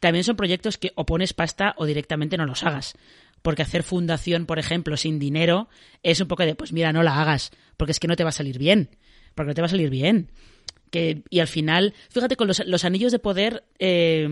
También 0.00 0.24
son 0.24 0.36
proyectos 0.36 0.78
que 0.78 0.92
o 0.96 1.06
pones 1.06 1.34
pasta 1.34 1.74
o 1.76 1.86
directamente 1.86 2.36
no 2.36 2.46
los 2.46 2.64
hagas. 2.64 2.94
Porque 3.42 3.62
hacer 3.62 3.84
fundación, 3.84 4.46
por 4.46 4.58
ejemplo, 4.58 4.96
sin 4.96 5.18
dinero, 5.18 5.68
es 6.02 6.20
un 6.20 6.26
poco 6.26 6.44
de, 6.44 6.56
pues 6.56 6.72
mira, 6.72 6.92
no 6.92 7.04
la 7.04 7.20
hagas, 7.20 7.52
porque 7.76 7.92
es 7.92 8.00
que 8.00 8.08
no 8.08 8.16
te 8.16 8.24
va 8.24 8.30
a 8.30 8.32
salir 8.32 8.58
bien. 8.58 8.90
Porque 9.34 9.50
no 9.50 9.54
te 9.54 9.60
va 9.60 9.66
a 9.66 9.70
salir 9.70 9.90
bien 9.90 10.30
que, 10.90 11.22
y 11.30 11.40
al 11.40 11.48
final, 11.48 11.94
fíjate, 12.10 12.36
con 12.36 12.48
los, 12.48 12.84
anillos 12.84 13.12
de 13.12 13.18
poder 13.18 13.64
eh, 13.78 14.28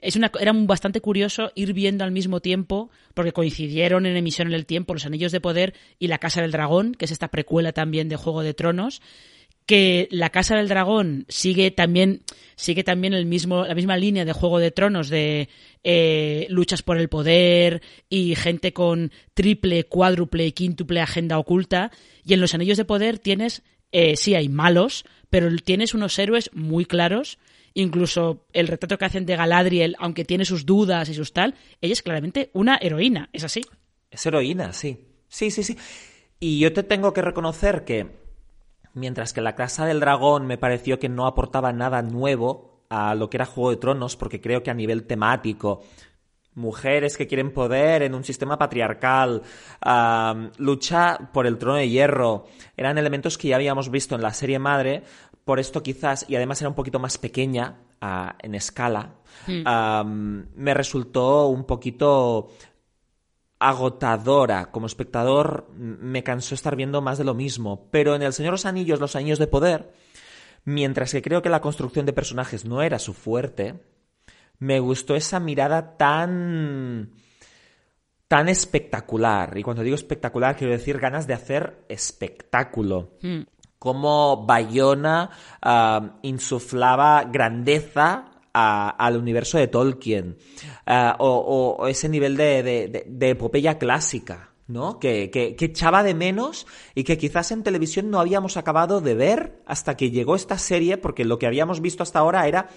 es 0.00 0.16
una, 0.16 0.30
era 0.40 0.52
bastante 0.54 1.00
curioso 1.00 1.52
ir 1.54 1.72
viendo 1.72 2.04
al 2.04 2.12
mismo 2.12 2.40
tiempo, 2.40 2.90
porque 3.14 3.32
coincidieron 3.32 4.06
en 4.06 4.16
emisión 4.16 4.48
en 4.48 4.54
el 4.54 4.66
tiempo 4.66 4.94
los 4.94 5.06
anillos 5.06 5.32
de 5.32 5.40
poder 5.40 5.74
y 5.98 6.08
la 6.08 6.18
Casa 6.18 6.42
del 6.42 6.52
Dragón, 6.52 6.94
que 6.94 7.04
es 7.04 7.10
esta 7.10 7.28
precuela 7.28 7.72
también 7.72 8.08
de 8.08 8.16
Juego 8.16 8.42
de 8.42 8.54
Tronos, 8.54 9.00
que 9.66 10.08
la 10.10 10.30
Casa 10.30 10.56
del 10.56 10.68
Dragón 10.68 11.26
sigue 11.28 11.70
también 11.70 12.22
sigue 12.56 12.82
también 12.82 13.14
el 13.14 13.24
mismo 13.24 13.64
la 13.64 13.76
misma 13.76 13.96
línea 13.96 14.24
de 14.24 14.32
Juego 14.32 14.58
de 14.58 14.72
Tronos 14.72 15.08
de 15.08 15.48
eh, 15.84 16.46
luchas 16.50 16.82
por 16.82 16.98
el 16.98 17.08
poder 17.08 17.80
y 18.08 18.34
gente 18.34 18.72
con 18.72 19.12
triple, 19.32 19.84
cuádruple 19.84 20.46
y 20.46 20.52
quíntuple 20.52 21.00
agenda 21.00 21.38
oculta 21.38 21.92
y 22.24 22.34
en 22.34 22.40
los 22.40 22.52
Anillos 22.52 22.78
de 22.78 22.84
Poder 22.84 23.20
tienes 23.20 23.62
eh, 23.92 24.16
sí 24.16 24.34
hay 24.34 24.48
malos 24.48 25.04
pero 25.30 25.48
tienes 25.64 25.94
unos 25.94 26.18
héroes 26.18 26.50
muy 26.52 26.84
claros. 26.84 27.38
Incluso 27.72 28.44
el 28.52 28.66
retrato 28.66 28.98
que 28.98 29.04
hacen 29.04 29.26
de 29.26 29.36
Galadriel, 29.36 29.94
aunque 30.00 30.24
tiene 30.24 30.44
sus 30.44 30.66
dudas 30.66 31.08
y 31.08 31.14
sus 31.14 31.32
tal, 31.32 31.54
ella 31.80 31.92
es 31.92 32.02
claramente 32.02 32.50
una 32.52 32.76
heroína, 32.76 33.30
¿es 33.32 33.44
así? 33.44 33.62
Es 34.10 34.26
heroína, 34.26 34.72
sí. 34.72 35.06
Sí, 35.28 35.52
sí, 35.52 35.62
sí. 35.62 35.78
Y 36.40 36.58
yo 36.58 36.72
te 36.72 36.82
tengo 36.82 37.12
que 37.12 37.22
reconocer 37.22 37.84
que, 37.84 38.08
mientras 38.92 39.32
que 39.32 39.40
la 39.40 39.54
Casa 39.54 39.86
del 39.86 40.00
Dragón 40.00 40.48
me 40.48 40.58
pareció 40.58 40.98
que 40.98 41.08
no 41.08 41.28
aportaba 41.28 41.72
nada 41.72 42.02
nuevo 42.02 42.84
a 42.90 43.14
lo 43.14 43.30
que 43.30 43.36
era 43.36 43.46
Juego 43.46 43.70
de 43.70 43.76
Tronos, 43.76 44.16
porque 44.16 44.40
creo 44.40 44.64
que 44.64 44.70
a 44.72 44.74
nivel 44.74 45.04
temático 45.04 45.84
mujeres 46.54 47.16
que 47.16 47.26
quieren 47.26 47.52
poder 47.52 48.02
en 48.02 48.14
un 48.14 48.24
sistema 48.24 48.58
patriarcal, 48.58 49.42
lucha 50.58 51.30
por 51.32 51.46
el 51.46 51.58
trono 51.58 51.76
de 51.76 51.88
hierro, 51.88 52.46
eran 52.76 52.98
elementos 52.98 53.38
que 53.38 53.48
ya 53.48 53.56
habíamos 53.56 53.90
visto 53.90 54.14
en 54.14 54.22
la 54.22 54.32
serie 54.32 54.58
madre, 54.58 55.02
por 55.44 55.58
esto 55.58 55.82
quizás, 55.82 56.26
y 56.28 56.36
además 56.36 56.60
era 56.60 56.68
un 56.68 56.74
poquito 56.74 56.98
más 56.98 57.18
pequeña 57.18 57.78
ah, 58.00 58.36
en 58.40 58.54
escala, 58.54 59.14
hmm. 59.46 60.42
me 60.54 60.74
resultó 60.74 61.46
un 61.48 61.64
poquito 61.64 62.50
agotadora. 63.60 64.72
Como 64.72 64.86
espectador 64.86 65.68
me 65.76 66.24
cansó 66.24 66.54
estar 66.56 66.74
viendo 66.74 67.00
más 67.00 67.18
de 67.18 67.24
lo 67.24 67.34
mismo, 67.34 67.88
pero 67.92 68.16
en 68.16 68.22
El 68.22 68.32
Señor 68.32 68.52
de 68.52 68.54
los 68.54 68.66
Anillos, 68.66 68.98
los 68.98 69.14
Años 69.14 69.38
de 69.38 69.46
Poder, 69.46 69.92
mientras 70.64 71.12
que 71.12 71.22
creo 71.22 71.42
que 71.42 71.50
la 71.50 71.60
construcción 71.60 72.06
de 72.06 72.12
personajes 72.12 72.64
no 72.64 72.82
era 72.82 72.98
su 72.98 73.12
fuerte, 73.12 73.80
me 74.60 74.78
gustó 74.78 75.16
esa 75.16 75.40
mirada 75.40 75.96
tan 75.96 77.10
tan 78.28 78.48
espectacular. 78.48 79.58
Y 79.58 79.64
cuando 79.64 79.82
digo 79.82 79.96
espectacular, 79.96 80.56
quiero 80.56 80.72
decir 80.72 81.00
ganas 81.00 81.26
de 81.26 81.34
hacer 81.34 81.84
espectáculo. 81.88 83.14
Hmm. 83.20 83.40
Como 83.76 84.46
Bayona 84.46 85.30
ah, 85.60 86.18
insuflaba 86.22 87.24
grandeza 87.24 88.26
al 88.52 89.16
universo 89.16 89.58
de 89.58 89.66
Tolkien. 89.66 90.38
Ah, 90.86 91.16
o, 91.18 91.88
ese 91.88 92.08
nivel 92.08 92.36
de, 92.36 93.04
epopeya 93.20 93.78
clásica. 93.78 94.50
¿no? 94.68 95.00
Que, 95.00 95.30
que, 95.30 95.56
que, 95.56 95.64
echaba 95.64 96.04
de 96.04 96.14
menos 96.14 96.68
y 96.94 97.02
que 97.02 97.18
quizás 97.18 97.50
en 97.50 97.64
televisión 97.64 98.08
no 98.08 98.20
habíamos 98.20 98.56
acabado 98.56 99.00
de 99.00 99.14
ver 99.14 99.60
hasta 99.66 99.96
que 99.96 100.12
llegó 100.12 100.36
esta 100.36 100.58
serie, 100.58 100.96
porque 100.96 101.24
lo 101.24 101.40
que 101.40 101.48
habíamos 101.48 101.80
visto 101.80 102.04
hasta 102.04 102.20
ahora 102.20 102.46
era 102.46 102.68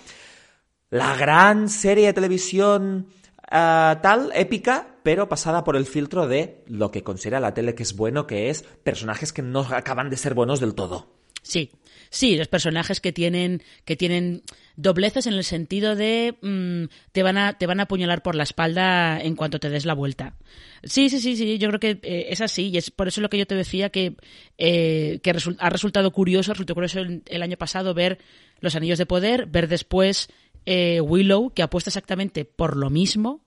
la 0.93 1.15
gran 1.15 1.69
serie 1.69 2.05
de 2.05 2.13
televisión 2.13 3.07
ah, 3.49 3.99
tal, 4.03 4.31
épica, 4.35 4.95
pero 5.01 5.27
pasada 5.27 5.63
por 5.63 5.75
el 5.75 5.87
filtro 5.87 6.27
de 6.27 6.63
lo 6.67 6.91
que 6.91 7.03
considera 7.03 7.39
la 7.39 7.55
tele 7.55 7.73
que 7.73 7.81
es 7.81 7.95
bueno, 7.95 8.27
que 8.27 8.51
es 8.51 8.61
personajes 8.83 9.33
que 9.33 9.41
no 9.41 9.61
acaban 9.61 10.11
de 10.11 10.17
ser 10.17 10.35
buenos 10.35 10.59
del 10.59 10.75
todo. 10.75 11.07
Sí, 11.41 11.71
sí, 12.11 12.37
los 12.37 12.47
personajes 12.47 13.01
que 13.01 13.11
tienen, 13.11 13.63
que 13.85 13.97
tienen 13.97 14.43
dobleces 14.75 15.25
en 15.25 15.33
el 15.33 15.43
sentido 15.43 15.95
de 15.95 16.35
mm, 16.41 16.85
te 17.11 17.23
van 17.23 17.37
a 17.37 17.57
te 17.57 17.65
van 17.65 17.79
a 17.79 17.83
apuñalar 17.83 18.21
por 18.21 18.35
la 18.35 18.43
espalda 18.43 19.19
en 19.19 19.35
cuanto 19.35 19.59
te 19.59 19.69
des 19.69 19.85
la 19.85 19.95
vuelta. 19.95 20.35
Sí, 20.83 21.09
sí, 21.09 21.19
sí, 21.19 21.35
sí, 21.35 21.57
yo 21.57 21.69
creo 21.69 21.79
que 21.79 21.99
eh, 22.03 22.27
es 22.29 22.39
así 22.39 22.69
y 22.69 22.77
es 22.77 22.91
por 22.91 23.07
eso 23.07 23.19
lo 23.19 23.29
que 23.29 23.39
yo 23.39 23.47
te 23.47 23.55
decía 23.55 23.89
que, 23.89 24.15
eh, 24.59 25.19
que 25.23 25.31
ha 25.59 25.69
resultado 25.69 26.11
curioso, 26.11 26.53
resultó 26.53 26.75
curioso 26.75 26.99
el, 26.99 27.41
año 27.41 27.57
pasado 27.57 27.95
ver 27.95 28.19
Los 28.59 28.75
Anillos 28.75 28.99
de 28.99 29.07
Poder, 29.07 29.47
ver 29.47 29.67
después 29.67 30.29
eh, 30.66 31.01
Willow, 31.01 31.51
que 31.51 31.64
apuesta 31.64 31.89
exactamente 31.89 32.45
por 32.45 32.78
lo 32.78 32.89
mismo, 32.89 33.41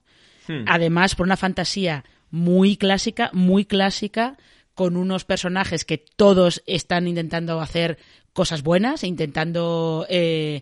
hmm. 0.47 0.65
además 0.65 1.15
por 1.15 1.25
una 1.25 1.37
fantasía 1.37 2.03
muy 2.29 2.77
clásica, 2.77 3.29
muy 3.33 3.65
clásica, 3.65 4.37
con 4.75 4.95
unos 4.95 5.25
personajes 5.25 5.85
que 5.85 5.97
todos 5.97 6.61
están 6.67 7.07
intentando 7.07 7.59
hacer 7.59 7.97
cosas 8.33 8.61
buenas, 8.61 9.03
e 9.03 9.07
intentando 9.07 10.05
eh, 10.09 10.61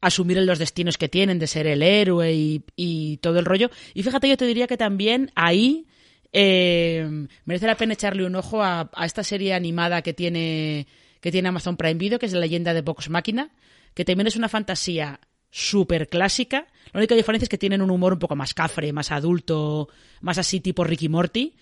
asumir 0.00 0.38
los 0.38 0.58
destinos 0.58 0.96
que 0.96 1.10
tienen 1.10 1.38
de 1.38 1.46
ser 1.46 1.66
el 1.66 1.82
héroe 1.82 2.32
y, 2.32 3.18
todo 3.18 3.38
el 3.38 3.44
rollo. 3.44 3.70
Y 3.92 4.02
fíjate, 4.02 4.28
yo 4.28 4.36
te 4.36 4.46
diría 4.46 4.66
que 4.66 4.76
también 4.76 5.30
ahí 5.34 5.86
eh, 6.32 7.26
merece 7.44 7.66
la 7.66 7.76
pena 7.76 7.92
echarle 7.94 8.24
un 8.24 8.34
ojo 8.34 8.62
a, 8.62 8.90
a, 8.94 9.06
esta 9.06 9.22
serie 9.22 9.52
animada 9.52 10.00
que 10.00 10.14
tiene, 10.14 10.86
que 11.20 11.30
tiene 11.30 11.48
Amazon 11.48 11.76
Prime 11.76 11.94
Video, 11.94 12.18
que 12.18 12.26
es 12.26 12.32
la 12.32 12.40
leyenda 12.40 12.72
de 12.72 12.82
Vox 12.82 13.10
Máquina, 13.10 13.50
que 13.92 14.04
también 14.04 14.26
es 14.26 14.36
una 14.36 14.48
fantasía 14.48 15.20
súper 15.54 16.08
clásica. 16.08 16.66
La 16.92 16.98
única 16.98 17.14
diferencia 17.14 17.44
es 17.44 17.48
que 17.48 17.58
tienen 17.58 17.80
un 17.80 17.92
humor 17.92 18.14
un 18.14 18.18
poco 18.18 18.34
más 18.34 18.54
cafre, 18.54 18.92
más 18.92 19.12
adulto, 19.12 19.88
más 20.20 20.36
así 20.36 20.58
tipo 20.58 20.82
Ricky 20.82 21.08
Morty. 21.08 21.54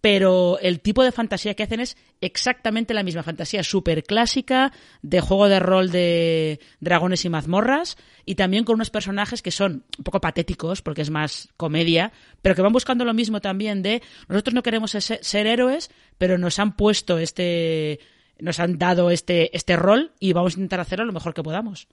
Pero 0.00 0.58
el 0.60 0.78
tipo 0.80 1.02
de 1.02 1.10
fantasía 1.10 1.54
que 1.54 1.64
hacen 1.64 1.80
es 1.80 1.96
exactamente 2.20 2.94
la 2.94 3.02
misma 3.02 3.24
fantasía 3.24 3.64
súper 3.64 4.04
clásica 4.04 4.72
de 5.02 5.20
juego 5.20 5.48
de 5.48 5.58
rol 5.58 5.90
de 5.90 6.60
dragones 6.78 7.24
y 7.24 7.28
mazmorras 7.28 7.98
y 8.24 8.36
también 8.36 8.64
con 8.64 8.76
unos 8.76 8.88
personajes 8.88 9.42
que 9.42 9.50
son 9.50 9.84
un 9.98 10.04
poco 10.04 10.20
patéticos 10.20 10.80
porque 10.80 11.02
es 11.02 11.10
más 11.10 11.48
comedia, 11.56 12.12
pero 12.40 12.54
que 12.54 12.62
van 12.62 12.72
buscando 12.72 13.04
lo 13.04 13.12
mismo 13.12 13.40
también 13.40 13.82
de 13.82 14.00
nosotros 14.28 14.54
no 14.54 14.62
queremos 14.62 14.92
ser, 14.92 15.46
héroes, 15.46 15.90
pero 16.16 16.38
nos 16.38 16.58
han 16.58 16.76
puesto 16.76 17.18
este, 17.18 18.00
nos 18.38 18.58
han 18.58 18.78
dado 18.78 19.10
este, 19.10 19.54
este 19.54 19.76
rol 19.76 20.12
y 20.18 20.32
vamos 20.32 20.54
a 20.54 20.56
intentar 20.56 20.80
hacerlo 20.80 21.04
lo 21.04 21.12
mejor 21.12 21.34
que 21.34 21.42
podamos. 21.42 21.88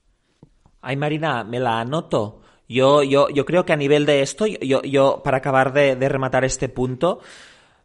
Ay, 0.88 0.96
Marina, 0.96 1.44
me 1.44 1.60
la 1.60 1.82
anoto. 1.82 2.40
Yo, 2.70 3.04
yo, 3.04 3.28
yo 3.28 3.44
creo 3.44 3.66
que 3.66 3.74
a 3.74 3.76
nivel 3.76 4.06
de 4.06 4.22
esto, 4.22 4.46
yo, 4.48 4.82
yo 4.84 5.22
para 5.22 5.40
acabar 5.40 5.74
de, 5.74 5.96
rematar 6.08 6.46
este 6.46 6.70
punto, 6.70 7.20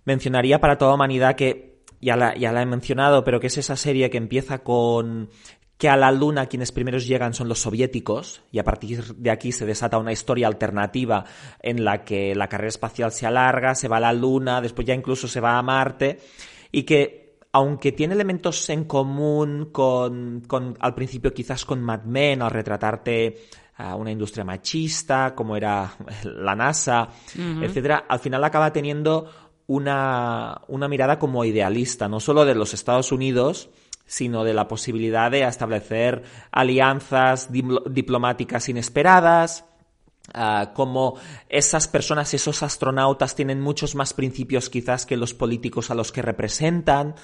mencionaría 0.05 0.61
para 0.61 0.79
toda 0.79 0.95
humanidad 0.95 1.35
que, 1.35 1.83
ya 2.01 2.15
la, 2.15 2.37
ya 2.37 2.53
la 2.53 2.63
he 2.63 2.67
mencionado, 2.67 3.25
pero 3.25 3.41
que 3.41 3.49
es 3.49 3.59
esa 3.59 3.75
serie 3.75 4.09
que 4.09 4.19
empieza 4.19 4.59
con 4.59 5.31
que 5.79 5.89
a 5.89 5.97
la 5.97 6.13
Luna 6.13 6.47
quienes 6.47 6.71
primeros 6.71 7.09
llegan 7.09 7.35
son 7.35 7.49
los 7.49 7.59
soviéticos 7.59 8.45
y 8.53 8.61
a 8.61 8.65
partir 8.65 9.03
de 9.17 9.33
aquí 9.33 9.51
se 9.51 9.67
desata 9.67 9.99
una 9.99 10.13
historia 10.13 10.47
alternativa 10.47 11.25
en 11.61 11.85
la 11.85 12.05
que 12.05 12.37
la 12.37 12.49
carrera 12.49 12.69
espacial 12.69 13.11
se 13.11 13.27
alarga, 13.27 13.75
se 13.75 13.89
va 13.89 13.97
a 13.97 14.01
la 14.01 14.13
Luna, 14.13 14.61
después 14.61 14.87
ya 14.87 14.95
incluso 14.95 15.27
se 15.27 15.41
va 15.41 15.59
a 15.59 15.63
Marte 15.63 16.21
y 16.71 16.85
que 16.85 17.22
aunque 17.53 17.93
tiene 17.93 18.15
elementos 18.15 18.69
en 18.71 18.85
común 18.85 19.69
con, 19.73 20.43
con, 20.47 20.77
al 20.81 20.95
principio 20.95 21.35
quizás 21.35 21.65
con 21.65 21.83
Mad 21.83 22.05
Men, 22.05 22.43
al 22.43 22.51
retratarte 22.51 23.37
una 23.97 24.11
industria 24.11 24.45
machista, 24.45 25.35
como 25.35 25.57
era 25.57 25.93
la 26.25 26.55
NASA, 26.55 27.09
etcétera, 27.35 28.05
al 28.09 28.21
final 28.21 28.45
acaba 28.45 28.73
teniendo 28.73 29.29
una, 29.67 30.61
una 30.69 30.89
mirada 30.89 31.19
como 31.19 31.45
idealista, 31.45 32.09
no 32.09 32.21
solo 32.21 32.45
de 32.45 32.55
los 32.55 32.75
Estados 32.75 33.13
Unidos, 33.13 33.71
sino 34.07 34.45
de 34.45 34.55
la 34.55 34.69
posibilidad 34.69 35.31
de 35.31 35.45
establecer 35.45 36.23
alianzas 36.51 37.51
diplomáticas 37.51 38.69
inesperadas, 38.69 39.65
ah, 40.35 40.72
como 40.74 41.16
esas 41.49 41.89
personas, 41.89 42.33
esos 42.35 42.62
astronautas 42.62 43.35
tienen 43.35 43.61
muchos 43.61 43.95
más 43.95 44.12
principios 44.14 44.70
quizás 44.70 45.07
que 45.07 45.16
los 45.16 45.35
políticos 45.35 45.91
a 45.91 45.95
los 45.95 46.12
que 46.12 46.22
representan 46.22 47.14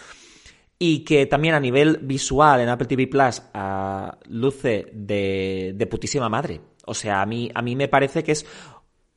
y 0.78 1.00
que 1.04 1.26
también 1.26 1.54
a 1.54 1.61
nivel 1.61 1.98
visual 2.02 2.61
en 2.61 2.68
Apple 2.68 2.86
TV 2.86 3.06
Plus 3.09 3.42
ah, 3.54 4.16
luce 4.28 4.86
de, 4.92 5.72
de, 5.74 5.86
putísima 5.86 6.28
madre. 6.28 6.61
O 6.86 6.94
sea, 6.94 7.20
a 7.20 7.26
mí, 7.26 7.50
a 7.54 7.62
mí 7.62 7.74
me 7.74 7.88
parece 7.88 8.22
que 8.22 8.32
es 8.32 8.46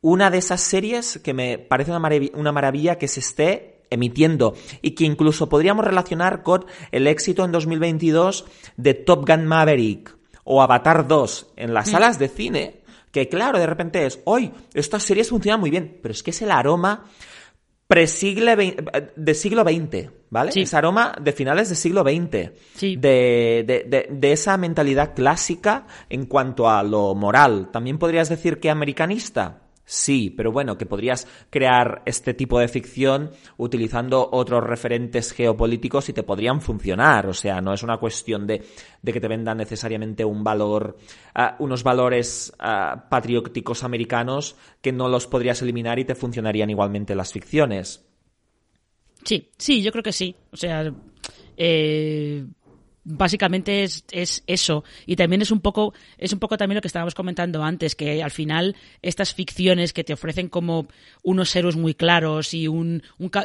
una 0.02 0.32
de 0.32 0.40
esas 0.40 0.62
series 0.62 1.20
que 1.20 1.34
me 1.34 1.60
parece 1.60 1.92
una, 1.92 2.10
una 2.34 2.52
maravilla 2.52 2.98
que 2.98 3.08
se 3.08 3.20
esté 3.20 3.84
emitiendo 3.92 4.56
y 4.82 4.92
que 4.92 5.04
incluso 5.04 5.50
podríamos 5.50 5.86
relacionar 5.86 6.42
con 6.42 6.66
el 6.92 7.06
éxito 7.06 7.46
en 7.46 7.52
2022 7.52 8.46
de 8.78 8.94
Top 8.96 9.28
Gun 9.28 9.46
Maverick 9.46 10.18
o 10.44 10.62
Avatar 10.62 11.08
2 11.08 11.54
en 11.58 11.74
las 11.74 11.92
salas 11.92 12.18
de 12.18 12.28
cine, 12.28 12.81
que 13.12 13.28
claro, 13.28 13.60
de 13.60 13.68
repente 13.68 14.06
es, 14.06 14.20
hoy 14.26 14.52
estas 14.74 15.04
series 15.04 15.30
funcionan 15.30 15.60
muy 15.60 15.70
bien, 15.70 16.00
pero 16.02 16.14
es 16.14 16.24
que 16.24 16.32
es 16.32 16.42
el 16.42 16.52
aroma 16.52 17.06
pre-siglo 17.92 18.54
de 19.18 19.34
siglo 19.34 19.64
XX, 19.64 20.10
¿vale? 20.30 20.52
Es 20.56 20.74
aroma 20.74 21.14
de 21.22 21.34
finales 21.34 21.68
del 21.68 21.78
siglo 21.78 22.04
XX. 22.04 22.52
De, 22.80 23.66
de, 23.68 24.08
de, 24.10 24.32
esa 24.32 24.56
mentalidad 24.56 25.14
clásica 25.14 25.88
en 26.10 26.26
cuanto 26.26 26.70
a 26.70 26.84
lo 26.84 27.14
moral. 27.16 27.70
También 27.70 27.98
podrías 27.98 28.30
decir 28.30 28.62
que 28.62 28.70
americanista. 28.70 29.61
Sí, 29.94 30.30
pero 30.30 30.54
bueno, 30.54 30.78
que 30.78 30.86
podrías 30.86 31.28
crear 31.50 32.02
este 32.06 32.34
tipo 32.34 32.58
de 32.58 32.70
ficción 32.70 33.32
utilizando 33.58 34.30
otros 34.32 34.64
referentes 34.64 35.34
geopolíticos 35.34 36.08
y 36.08 36.14
te 36.14 36.24
podrían 36.24 36.62
funcionar. 36.62 37.28
O 37.28 37.34
sea, 37.34 37.60
no 37.60 37.74
es 37.74 37.84
una 37.84 37.98
cuestión 37.98 38.48
de, 38.48 38.64
que 39.04 39.20
te 39.20 39.28
vendan 39.28 39.58
necesariamente 39.58 40.24
un 40.24 40.46
valor, 40.46 40.98
ah, 41.36 41.58
unos 41.60 41.84
valores 41.84 42.54
ah, 42.58 43.08
patrióticos 43.10 43.84
americanos 43.84 44.56
que 44.82 44.94
no 44.94 45.10
los 45.10 45.28
podrías 45.28 45.62
eliminar 45.62 46.00
y 46.00 46.06
te 46.06 46.16
funcionarían 46.16 46.70
igualmente 46.70 47.14
las 47.14 47.34
ficciones. 47.34 48.08
Sí, 49.26 49.50
sí, 49.58 49.82
yo 49.82 49.92
creo 49.92 50.04
que 50.04 50.14
sí. 50.14 50.34
O 50.54 50.56
sea, 50.56 50.90
eh, 51.58 52.46
básicamente 53.04 53.84
es, 53.84 54.04
es, 54.12 54.44
eso. 54.48 54.84
Y 55.06 55.16
también 55.16 55.42
es 55.42 55.52
un 55.52 55.60
poco 55.60 55.94
es 56.18 56.34
un 56.34 56.40
poco 56.40 56.58
también 56.58 56.76
lo 56.76 56.82
que 56.82 56.88
estábamos 56.88 57.16
comentando 57.16 57.64
antes 57.64 57.96
que 57.96 58.22
al 58.22 58.32
final 58.32 58.76
estas 59.02 59.34
ficciones 59.34 59.94
que 59.94 60.04
te 60.04 60.14
ofrecen 60.14 60.50
como 60.50 60.88
unos 61.24 61.56
héroes 61.56 61.76
muy 61.76 61.94
claros 61.94 62.54
y 62.54 62.68
un, 62.68 63.04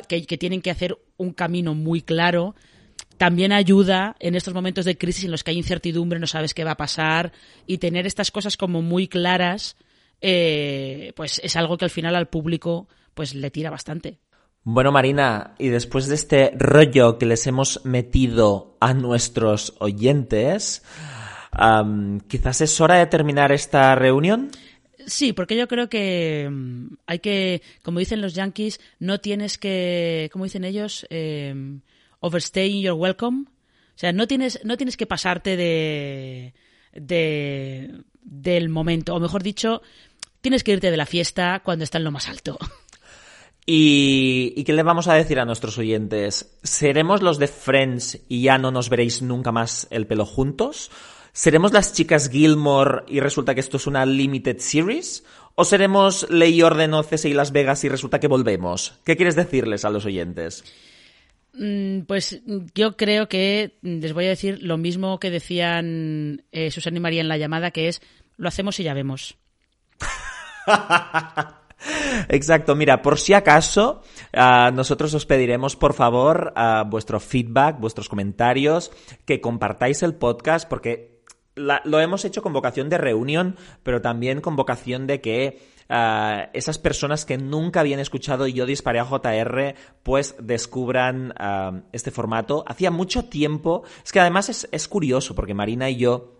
que, 0.08 0.20
tienen 0.22 0.62
que 0.62 0.70
hacer 0.70 0.98
un 1.16 1.32
camino 1.32 1.74
muy 1.74 2.02
claro 2.02 2.54
también 3.16 3.52
ayuda 3.52 4.14
en 4.20 4.34
estos 4.34 4.52
momentos 4.52 4.84
de 4.84 4.98
crisis 4.98 5.24
en 5.24 5.30
los 5.30 5.42
que 5.42 5.52
hay 5.52 5.56
incertidumbre 5.56 6.20
no 6.20 6.26
sabes 6.26 6.52
qué 6.52 6.64
va 6.64 6.72
a 6.72 6.76
pasar 6.76 7.32
y 7.66 7.78
tener 7.78 8.06
estas 8.06 8.30
cosas 8.30 8.56
como 8.56 8.82
muy 8.82 9.08
claras 9.08 9.76
eh, 10.20 11.12
pues 11.16 11.40
es 11.42 11.56
algo 11.56 11.78
que 11.78 11.86
al 11.86 11.90
final 11.90 12.14
al 12.14 12.28
público 12.28 12.88
pues 13.14 13.34
le 13.34 13.50
tira 13.50 13.70
bastante 13.70 14.18
bueno, 14.68 14.90
Marina, 14.90 15.54
y 15.60 15.68
después 15.68 16.08
de 16.08 16.16
este 16.16 16.50
rollo 16.58 17.18
que 17.18 17.26
les 17.26 17.46
hemos 17.46 17.84
metido 17.84 18.76
a 18.80 18.94
nuestros 18.94 19.74
oyentes, 19.78 20.82
quizás 22.26 22.60
es 22.60 22.80
hora 22.80 22.96
de 22.96 23.06
terminar 23.06 23.52
esta 23.52 23.94
reunión. 23.94 24.50
Sí, 25.06 25.32
porque 25.32 25.56
yo 25.56 25.68
creo 25.68 25.88
que 25.88 26.48
mm, 26.50 26.96
hay 27.06 27.20
que, 27.20 27.62
como 27.84 28.00
dicen 28.00 28.20
los 28.20 28.34
yankees, 28.34 28.80
no 28.98 29.20
tienes 29.20 29.56
que, 29.56 30.30
como 30.32 30.46
dicen 30.46 30.64
ellos, 30.64 31.06
eh, 31.10 31.54
overstay 32.18 32.82
your 32.82 32.94
welcome. 32.94 33.44
O 33.46 33.98
sea, 33.98 34.12
no 34.12 34.26
tienes, 34.26 34.58
no 34.64 34.76
tienes 34.76 34.96
que 34.96 35.06
pasarte 35.06 35.56
de, 35.56 36.54
de, 36.92 38.02
del 38.20 38.68
momento, 38.68 39.14
o 39.14 39.20
mejor 39.20 39.44
dicho, 39.44 39.80
tienes 40.40 40.64
que 40.64 40.72
irte 40.72 40.90
de 40.90 40.96
la 40.96 41.06
fiesta 41.06 41.62
cuando 41.64 41.84
está 41.84 41.98
en 41.98 42.04
lo 42.04 42.10
más 42.10 42.28
alto. 42.28 42.58
¿Y, 43.68 44.62
qué 44.62 44.72
le 44.72 44.84
vamos 44.84 45.08
a 45.08 45.14
decir 45.14 45.40
a 45.40 45.44
nuestros 45.44 45.76
oyentes? 45.76 46.56
¿Seremos 46.62 47.20
los 47.20 47.38
de 47.38 47.48
Friends 47.48 48.20
y 48.28 48.42
ya 48.42 48.58
no 48.58 48.70
nos 48.70 48.88
veréis 48.88 49.22
nunca 49.22 49.50
más 49.50 49.88
el 49.90 50.06
pelo 50.06 50.24
juntos? 50.24 50.92
¿Seremos 51.32 51.72
las 51.72 51.92
chicas 51.92 52.30
Gilmore 52.30 53.02
y 53.08 53.18
resulta 53.18 53.54
que 53.54 53.60
esto 53.60 53.76
es 53.78 53.88
una 53.88 54.06
limited 54.06 54.58
series? 54.58 55.24
¿O 55.56 55.64
seremos 55.64 56.30
Ley 56.30 56.62
Orden 56.62 56.94
o 56.94 57.04
y 57.24 57.32
Las 57.32 57.50
Vegas 57.50 57.82
y 57.82 57.88
resulta 57.88 58.20
que 58.20 58.28
volvemos? 58.28 59.00
¿Qué 59.04 59.16
quieres 59.16 59.34
decirles 59.34 59.84
a 59.84 59.90
los 59.90 60.06
oyentes? 60.06 60.62
Mm, 61.54 62.02
pues 62.02 62.42
yo 62.72 62.96
creo 62.96 63.28
que 63.28 63.78
les 63.82 64.12
voy 64.12 64.26
a 64.26 64.30
decir 64.30 64.62
lo 64.62 64.76
mismo 64.76 65.18
que 65.18 65.30
decían 65.30 66.44
eh, 66.52 66.70
Susana 66.70 66.98
y 66.98 67.00
María 67.00 67.20
en 67.20 67.28
la 67.28 67.38
llamada, 67.38 67.72
que 67.72 67.88
es 67.88 68.00
lo 68.36 68.46
hacemos 68.46 68.78
y 68.78 68.84
ya 68.84 68.94
vemos. 68.94 69.36
Exacto, 72.28 72.74
mira, 72.74 73.02
por 73.02 73.18
si 73.18 73.34
acaso, 73.34 74.02
ah, 74.32 74.70
nosotros 74.72 75.12
os 75.14 75.26
pediremos, 75.26 75.76
por 75.76 75.94
favor, 75.94 76.52
uh, 76.56 76.88
vuestro 76.88 77.20
feedback, 77.20 77.78
vuestros 77.78 78.08
comentarios, 78.08 78.90
que 79.24 79.40
compartáis 79.40 80.02
el 80.02 80.14
podcast, 80.14 80.68
porque 80.68 81.16
lo 81.54 82.00
hemos 82.00 82.24
hecho 82.26 82.42
con 82.42 82.52
vocación 82.52 82.90
de 82.90 82.98
reunión, 82.98 83.56
pero 83.82 84.02
también 84.02 84.42
con 84.42 84.56
vocación 84.56 85.06
de 85.06 85.22
que 85.22 85.58
ah, 85.88 86.50
esas 86.52 86.78
personas 86.78 87.24
que 87.24 87.38
nunca 87.38 87.80
habían 87.80 88.00
escuchado 88.00 88.46
Yo 88.46 88.66
disparé 88.66 88.98
a 88.98 89.06
JR, 89.06 89.74
pues 90.02 90.36
descubran 90.38 91.32
este 91.92 92.10
formato. 92.10 92.62
Hacía 92.66 92.90
mucho 92.90 93.24
tiempo, 93.24 93.84
es 94.04 94.12
que 94.12 94.20
además 94.20 94.68
es 94.70 94.88
curioso, 94.88 95.34
porque 95.34 95.54
Marina 95.54 95.88
y 95.88 95.96
yo 95.96 96.36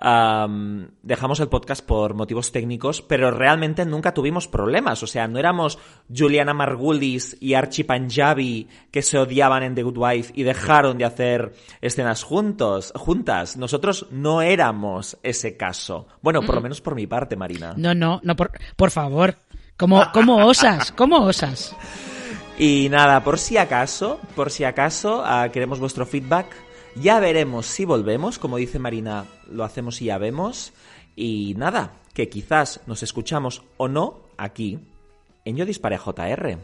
dejamos 0.00 1.40
el 1.40 1.48
podcast 1.48 1.84
por 1.84 2.14
motivos 2.14 2.52
técnicos, 2.52 3.02
pero 3.02 3.30
realmente 3.30 3.84
nunca 3.84 4.14
tuvimos 4.14 4.46
problemas. 4.46 5.02
O 5.02 5.06
sea, 5.06 5.26
no 5.26 5.38
éramos 5.38 5.78
Juliana 6.14 6.54
Margulis 6.54 7.36
y 7.40 7.54
Archie 7.54 7.84
Panjabi 7.84 8.68
que 8.90 9.02
se 9.02 9.18
odiaban 9.18 9.62
en 9.62 9.74
The 9.74 9.82
Good 9.82 9.98
Wife 9.98 10.32
y 10.34 10.44
dejaron 10.44 10.98
de 10.98 11.04
hacer 11.04 11.52
escenas 11.80 12.22
juntos, 12.22 12.92
juntas. 12.94 13.56
Nosotros 13.56 14.06
no 14.10 14.40
éramos 14.42 15.18
ese 15.22 15.56
caso. 15.56 16.06
Bueno, 16.22 16.42
por 16.42 16.54
lo 16.54 16.60
mm. 16.60 16.64
menos 16.64 16.80
por 16.80 16.94
mi 16.94 17.06
parte, 17.06 17.36
Marina. 17.36 17.74
No, 17.76 17.94
no, 17.94 18.20
no, 18.22 18.36
por, 18.36 18.52
por 18.76 18.90
favor. 18.90 19.36
¿Cómo, 19.76 20.04
¿Cómo 20.12 20.44
osas? 20.44 20.90
¿Cómo 20.92 21.24
osas? 21.24 21.74
Y 22.58 22.88
nada, 22.90 23.22
por 23.22 23.38
si 23.38 23.56
acaso, 23.56 24.20
por 24.34 24.50
si 24.50 24.64
acaso, 24.64 25.22
ah, 25.24 25.48
queremos 25.52 25.78
vuestro 25.78 26.04
feedback 26.04 26.46
ya 27.00 27.20
veremos 27.20 27.66
si 27.66 27.84
volvemos, 27.84 28.38
como 28.38 28.56
dice 28.56 28.78
Marina, 28.78 29.26
lo 29.50 29.62
hacemos 29.62 30.02
y 30.02 30.06
ya 30.06 30.18
vemos. 30.18 30.72
Y 31.14 31.54
nada, 31.56 31.92
que 32.12 32.28
quizás 32.28 32.80
nos 32.86 33.02
escuchamos 33.02 33.62
o 33.76 33.88
no 33.88 34.22
aquí 34.36 34.80
en 35.44 35.56
Yo 35.56 35.64
Dispare 35.64 35.98
JR. 35.98 36.58